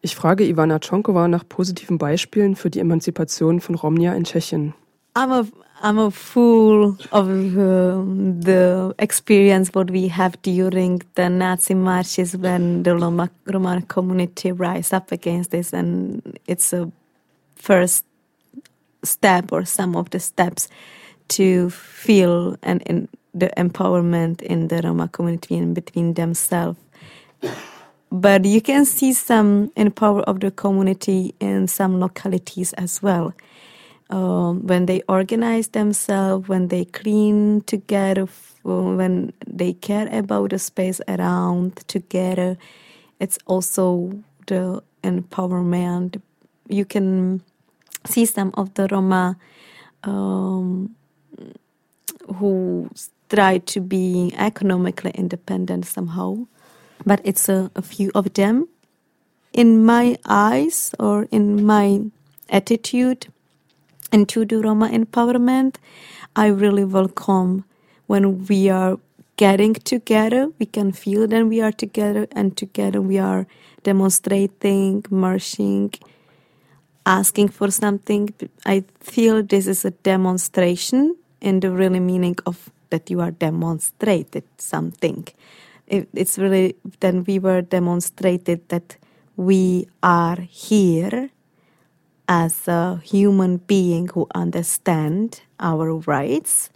Ich 0.00 0.16
frage 0.16 0.48
Ivana 0.48 0.78
Tschonkowa 0.78 1.28
nach 1.28 1.46
positiven 1.46 1.98
Beispielen 1.98 2.56
für 2.56 2.70
die 2.70 2.80
Emanzipation 2.80 3.60
von 3.60 3.74
Romnia 3.74 4.14
in 4.14 4.24
Tschechien. 4.24 4.72
I'm 5.14 5.46
I'm 5.82 5.98
a 5.98 6.10
fool 6.10 6.96
of 7.12 7.28
uh, 7.28 8.02
the 8.40 8.94
experience 8.98 9.70
what 9.74 9.90
we 9.90 10.08
have 10.08 10.40
during 10.42 11.02
the 11.16 11.28
Nazi 11.28 11.74
marches 11.74 12.36
when 12.36 12.82
the 12.82 12.96
Roma, 12.96 13.30
Roma 13.46 13.82
community 13.88 14.52
rise 14.52 14.92
up 14.92 15.12
against 15.12 15.50
this, 15.52 15.74
and 15.74 16.38
it's 16.46 16.72
a 16.72 16.90
first 17.56 18.04
step 19.04 19.52
or 19.52 19.64
some 19.64 19.96
of 19.96 20.10
the 20.10 20.20
steps 20.20 20.68
to 21.28 21.70
feel 21.70 22.56
and 22.62 22.82
in 22.82 23.08
the 23.34 23.50
empowerment 23.58 24.42
in 24.42 24.68
the 24.68 24.82
Roma 24.82 25.08
community 25.08 25.56
and 25.58 25.74
between 25.74 26.14
themselves. 26.14 26.78
But 28.12 28.44
you 28.46 28.62
can 28.62 28.84
see 28.86 29.12
some 29.12 29.72
empower 29.76 30.22
of 30.22 30.40
the 30.40 30.50
community 30.50 31.34
in 31.40 31.68
some 31.68 32.00
localities 32.00 32.72
as 32.74 33.02
well. 33.02 33.34
Um, 34.10 34.66
when 34.66 34.86
they 34.86 35.02
organize 35.08 35.68
themselves, 35.68 36.48
when 36.48 36.68
they 36.68 36.84
clean 36.84 37.62
together, 37.62 38.28
when 38.62 39.32
they 39.46 39.72
care 39.72 40.08
about 40.12 40.50
the 40.50 40.58
space 40.58 41.00
around 41.08 41.76
together, 41.88 42.56
it's 43.20 43.38
also 43.46 44.12
the 44.46 44.82
empowerment. 45.02 46.22
You 46.68 46.84
can 46.84 47.42
see 48.06 48.26
some 48.26 48.52
of 48.54 48.74
the 48.74 48.88
Roma 48.90 49.36
um, 50.04 50.94
who 52.36 52.90
try 53.28 53.58
to 53.58 53.80
be 53.80 54.32
economically 54.38 55.12
independent 55.12 55.86
somehow, 55.86 56.46
but 57.04 57.20
it's 57.24 57.48
a, 57.48 57.70
a 57.76 57.82
few 57.82 58.12
of 58.14 58.32
them. 58.34 58.68
In 59.52 59.84
my 59.84 60.18
eyes 60.26 60.94
or 61.00 61.28
in 61.32 61.64
my 61.64 62.02
attitude 62.50 63.28
into 64.12 64.44
the 64.44 64.58
Roma 64.58 64.88
empowerment, 64.88 65.76
I 66.34 66.46
really 66.48 66.84
welcome 66.84 67.64
when 68.06 68.46
we 68.46 68.68
are 68.68 68.98
getting 69.36 69.74
together, 69.74 70.50
we 70.58 70.66
can 70.66 70.92
feel 70.92 71.26
that 71.28 71.46
we 71.46 71.60
are 71.60 71.72
together, 71.72 72.26
and 72.32 72.56
together 72.56 73.02
we 73.02 73.18
are 73.18 73.46
demonstrating, 73.82 75.04
marching, 75.10 75.92
asking 77.04 77.48
for 77.48 77.70
something. 77.70 78.32
I 78.64 78.84
feel 79.00 79.42
this 79.42 79.66
is 79.66 79.84
a 79.84 79.90
demonstration 79.90 81.16
in 81.40 81.60
the 81.60 81.70
really 81.70 82.00
meaning 82.00 82.36
of 82.46 82.70
that 82.90 83.10
you 83.10 83.20
are 83.20 83.30
demonstrated 83.30 84.44
something. 84.58 85.26
It, 85.86 86.08
it's 86.14 86.38
really 86.38 86.76
then 87.00 87.24
we 87.24 87.38
were 87.38 87.62
demonstrated 87.62 88.68
that 88.68 88.96
we 89.36 89.88
are 90.02 90.38
here 90.40 91.30
as 92.28 92.68
a 92.68 93.00
human 93.04 93.58
being 93.58 94.08
who 94.08 94.26
understand 94.34 95.40
our 95.60 95.96
rights 95.98 96.70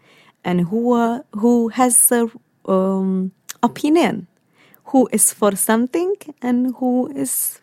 and 0.45 0.63
who 0.63 0.93
are, 0.93 1.25
who 1.33 1.69
has 1.69 2.13
a 2.13 2.31
um, 2.67 3.33
opinion, 3.63 4.27
who 4.87 5.09
is 5.13 5.33
for 5.33 5.57
something 5.57 6.15
and 6.43 6.75
who 6.77 7.11
is 7.15 7.61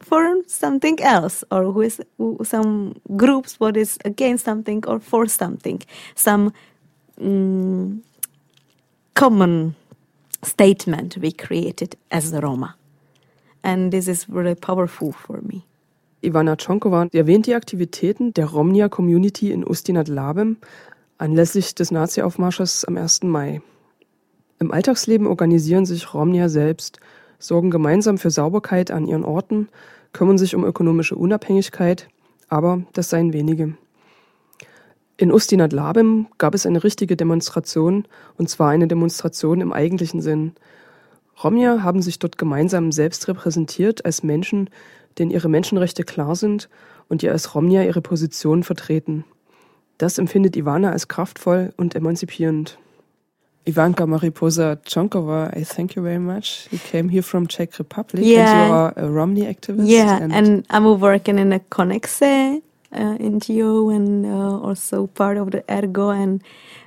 for 0.00 0.42
something 0.46 1.00
else, 1.02 1.44
or 1.50 1.64
who 1.72 1.82
is 1.82 2.00
who, 2.18 2.38
some 2.44 3.00
groups 3.16 3.60
what 3.60 3.76
is 3.76 3.98
against 4.04 4.44
something 4.44 4.84
or 4.86 5.00
for 5.00 5.26
something, 5.26 5.82
some 6.14 6.52
um, 7.20 8.02
common 9.14 9.74
statement 10.42 11.18
we 11.18 11.32
created 11.32 11.96
as 12.10 12.30
the 12.30 12.40
Roma, 12.40 12.76
and 13.64 13.92
this 13.92 14.08
is 14.08 14.28
really 14.28 14.54
powerful 14.54 15.12
for 15.12 15.40
me. 15.42 15.66
Ivana 16.20 16.56
Tschonkowa 16.56 17.06
erwähnt 17.12 17.46
die 17.46 17.54
Aktivitäten 17.54 18.34
der 18.34 18.46
Romnia 18.46 18.88
Community 18.88 19.52
in 19.52 19.64
Ustinat 19.64 20.08
Labem 20.08 20.56
anlässlich 21.16 21.76
des 21.76 21.92
Nazi-Aufmarsches 21.92 22.84
am 22.84 22.96
1. 22.96 23.22
Mai. 23.22 23.62
Im 24.58 24.72
Alltagsleben 24.72 25.28
organisieren 25.28 25.86
sich 25.86 26.12
Romnia 26.14 26.48
selbst, 26.48 26.98
sorgen 27.38 27.70
gemeinsam 27.70 28.18
für 28.18 28.30
Sauberkeit 28.30 28.90
an 28.90 29.06
ihren 29.06 29.24
Orten, 29.24 29.68
kümmern 30.12 30.38
sich 30.38 30.56
um 30.56 30.64
ökonomische 30.64 31.14
Unabhängigkeit, 31.14 32.08
aber 32.48 32.82
das 32.94 33.10
seien 33.10 33.32
wenige. 33.32 33.74
In 35.16 35.32
Ustinat 35.32 35.72
Labem 35.72 36.26
gab 36.38 36.54
es 36.54 36.66
eine 36.66 36.82
richtige 36.82 37.16
Demonstration, 37.16 38.06
und 38.36 38.48
zwar 38.48 38.70
eine 38.70 38.88
Demonstration 38.88 39.60
im 39.60 39.72
eigentlichen 39.72 40.20
Sinn. 40.20 40.52
Romja 41.44 41.84
haben 41.84 42.02
sich 42.02 42.18
dort 42.18 42.38
gemeinsam 42.38 42.90
selbst 42.90 43.28
repräsentiert 43.28 44.04
als 44.04 44.24
Menschen, 44.24 44.68
denen 45.18 45.30
ihre 45.30 45.48
Menschenrechte 45.48 46.04
klar 46.04 46.36
sind 46.36 46.68
und 47.08 47.22
die 47.22 47.28
als 47.30 47.54
Romnia 47.54 47.82
ihre 47.82 48.00
Position 48.00 48.62
vertreten. 48.62 49.24
Das 49.98 50.18
empfindet 50.18 50.56
Ivana 50.56 50.90
als 50.92 51.08
kraftvoll 51.08 51.72
und 51.76 51.94
emanzipierend. 51.94 52.78
Ivanka 53.66 54.06
Mariposa 54.06 54.76
Chonkova, 54.76 55.50
I 55.54 55.62
thank 55.62 55.94
you 55.94 56.02
very 56.02 56.18
much. 56.18 56.68
You 56.70 56.78
came 56.90 57.10
here 57.10 57.22
from 57.22 57.48
Czech 57.48 57.78
Republic 57.78 58.24
Yeah. 58.24 58.50
and 58.50 58.68
you 58.68 58.74
are 58.74 58.92
a 58.96 59.06
Romney 59.06 59.46
activist. 59.46 59.86
Yeah, 59.88 60.22
and, 60.22 60.64
I'm 60.70 61.00
working 61.00 61.36
in 61.38 61.52
a 61.52 61.58
Conexe 61.58 62.62
uh, 62.92 63.18
NGO 63.18 63.94
and 63.94 64.24
uh, 64.24 64.66
also 64.66 65.06
part 65.08 65.36
of 65.36 65.50
the 65.50 65.62
Ergo 65.68 66.10
and 66.10 66.42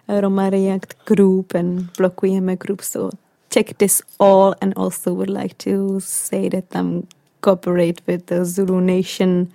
uh, 0.10 0.22
Roma 0.22 0.50
React 0.50 1.06
group 1.06 1.54
and 1.54 1.94
Blokujeme 1.94 2.58
group. 2.58 2.82
So 2.82 3.12
check 3.52 3.78
this 3.78 4.02
all 4.20 4.56
and 4.62 4.74
also 4.76 5.14
would 5.14 5.30
like 5.30 5.58
to 5.60 6.00
say 6.00 6.50
that 6.50 6.66
I'm 6.74 7.08
cooperate 7.42 8.02
with 8.08 8.28
the 8.28 8.46
Zulu 8.46 8.80
Nation 8.82 9.52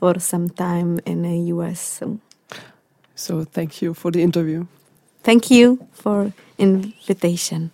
for 0.00 0.18
some 0.18 0.48
time 0.48 0.98
in 1.04 1.22
the 1.22 1.52
US. 1.52 2.02
So 3.14 3.44
thank 3.44 3.82
you 3.82 3.94
for 3.94 4.10
the 4.10 4.22
interview. 4.22 4.66
thank 5.26 5.50
you 5.50 5.78
for 5.92 6.32
invitation. 6.56 7.70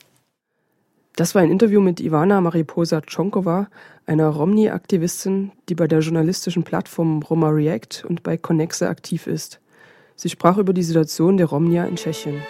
Das 1.17 1.35
war 1.35 1.43
ein 1.43 1.51
Interview 1.51 1.83
mit 1.83 2.01
Ivana 2.01 2.41
Mariposa 2.41 3.03
Chonkova, 3.03 3.69
einer 4.07 4.29
Romney-Aktivistin, 4.29 5.53
die 5.69 5.75
bei 5.75 5.87
der 5.87 6.01
journalistischen 6.01 6.63
Plattform 6.63 7.23
Roma 7.23 7.51
React 7.51 8.07
und 8.09 8.23
bei 8.23 8.39
Connexe 8.39 8.89
aktiv 8.89 9.27
ist. 9.27 9.61
Sie 10.17 10.31
sprach 10.31 10.57
über 10.57 10.73
die 10.73 10.83
Situation 10.83 11.37
der 11.37 11.47
Romnia 11.47 11.85
in 11.85 11.97
Tschechien. 11.97 12.41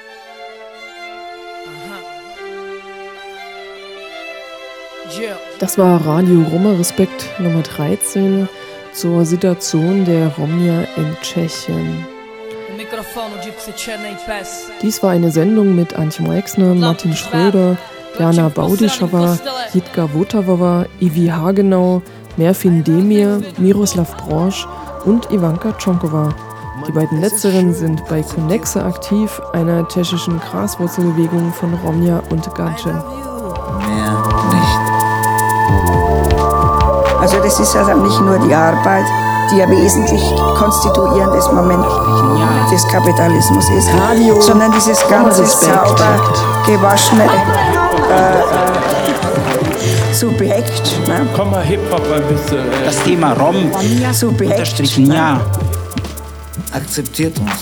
Das 5.58 5.78
war 5.78 6.04
Radio 6.06 6.42
Roma 6.50 6.72
Respekt 6.72 7.28
Nummer 7.38 7.62
13 7.62 8.48
zur 8.92 9.24
Situation 9.24 10.04
der 10.04 10.28
Romnia 10.36 10.82
in 10.96 11.16
Tschechien. 11.22 12.06
Dies 14.80 15.02
war 15.02 15.10
eine 15.10 15.30
Sendung 15.30 15.74
mit 15.74 15.94
Antje 15.94 16.26
Meixner, 16.26 16.74
Martin 16.74 17.14
Schröder, 17.14 17.76
Jana 18.18 18.48
Baudischowa, 18.48 19.38
Jitka 19.72 20.08
Votavova, 20.12 20.86
Ivi 21.00 21.28
Hagenau, 21.28 22.02
Merfin 22.36 22.84
Demir, 22.84 23.40
Miroslav 23.58 24.16
Brosch 24.16 24.66
und 25.04 25.30
Ivanka 25.30 25.72
Tschonkowa. 25.78 26.34
Die 26.86 26.92
beiden 26.92 27.20
letzteren 27.20 27.72
sind 27.72 28.02
bei 28.08 28.22
Connexe 28.22 28.84
aktiv, 28.84 29.40
einer 29.52 29.86
tschechischen 29.88 30.40
Graswurzelbewegung 30.40 31.52
von 31.52 31.74
Romja 31.74 32.22
und 32.30 32.52
Gadje. 32.54 33.31
Also 37.22 37.38
das 37.38 37.60
ist 37.60 37.76
also 37.76 37.94
nicht 38.02 38.20
nur 38.20 38.36
die 38.40 38.52
Arbeit, 38.52 39.04
die 39.48 39.58
ja 39.58 39.70
wesentlich 39.70 40.20
konstituierendes 40.58 41.52
Moment 41.52 41.84
des 42.68 42.86
Kapitalismus 42.88 43.70
ist, 43.70 43.88
sondern 44.40 44.72
dieses 44.72 45.06
ganze 45.08 45.44
sauber 45.46 46.20
gewaschene 46.66 47.22
äh, 47.22 47.28
äh, 47.28 48.42
Subjekt. 50.12 50.98
Ne? 51.06 51.28
Komm 51.36 51.52
mal 51.52 51.62
Hip-Hop 51.62 52.02
ein 52.12 52.22
bisschen. 52.26 52.58
Äh. 52.58 52.86
Das 52.86 53.00
Thema 53.04 53.34
Rom 53.34 53.70
Subjekt. 54.12 54.52
unterstrichen 54.52 55.12
ja. 55.12 55.40
Akzeptiert 56.72 57.38
uns. 57.38 57.52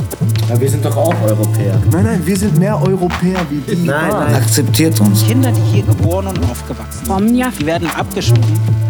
Ja, 0.48 0.58
wir 0.58 0.70
sind 0.70 0.84
doch 0.84 0.96
auch 0.96 1.14
Europäer. 1.22 1.78
Nein, 1.90 2.04
nein, 2.04 2.22
wir 2.24 2.36
sind 2.36 2.58
mehr 2.58 2.80
Europäer 2.80 3.40
wie 3.50 3.60
die. 3.60 3.86
Nein, 3.86 4.08
nein. 4.10 4.34
Akzeptiert 4.36 4.98
uns. 5.00 5.22
Kinder, 5.26 5.52
die 5.52 5.60
hier 5.60 5.82
geboren 5.82 6.28
und 6.28 6.42
aufgewachsen 6.50 7.04
sind, 7.04 7.60
die 7.60 7.66
werden 7.66 7.90
abgeschoben. 7.94 8.89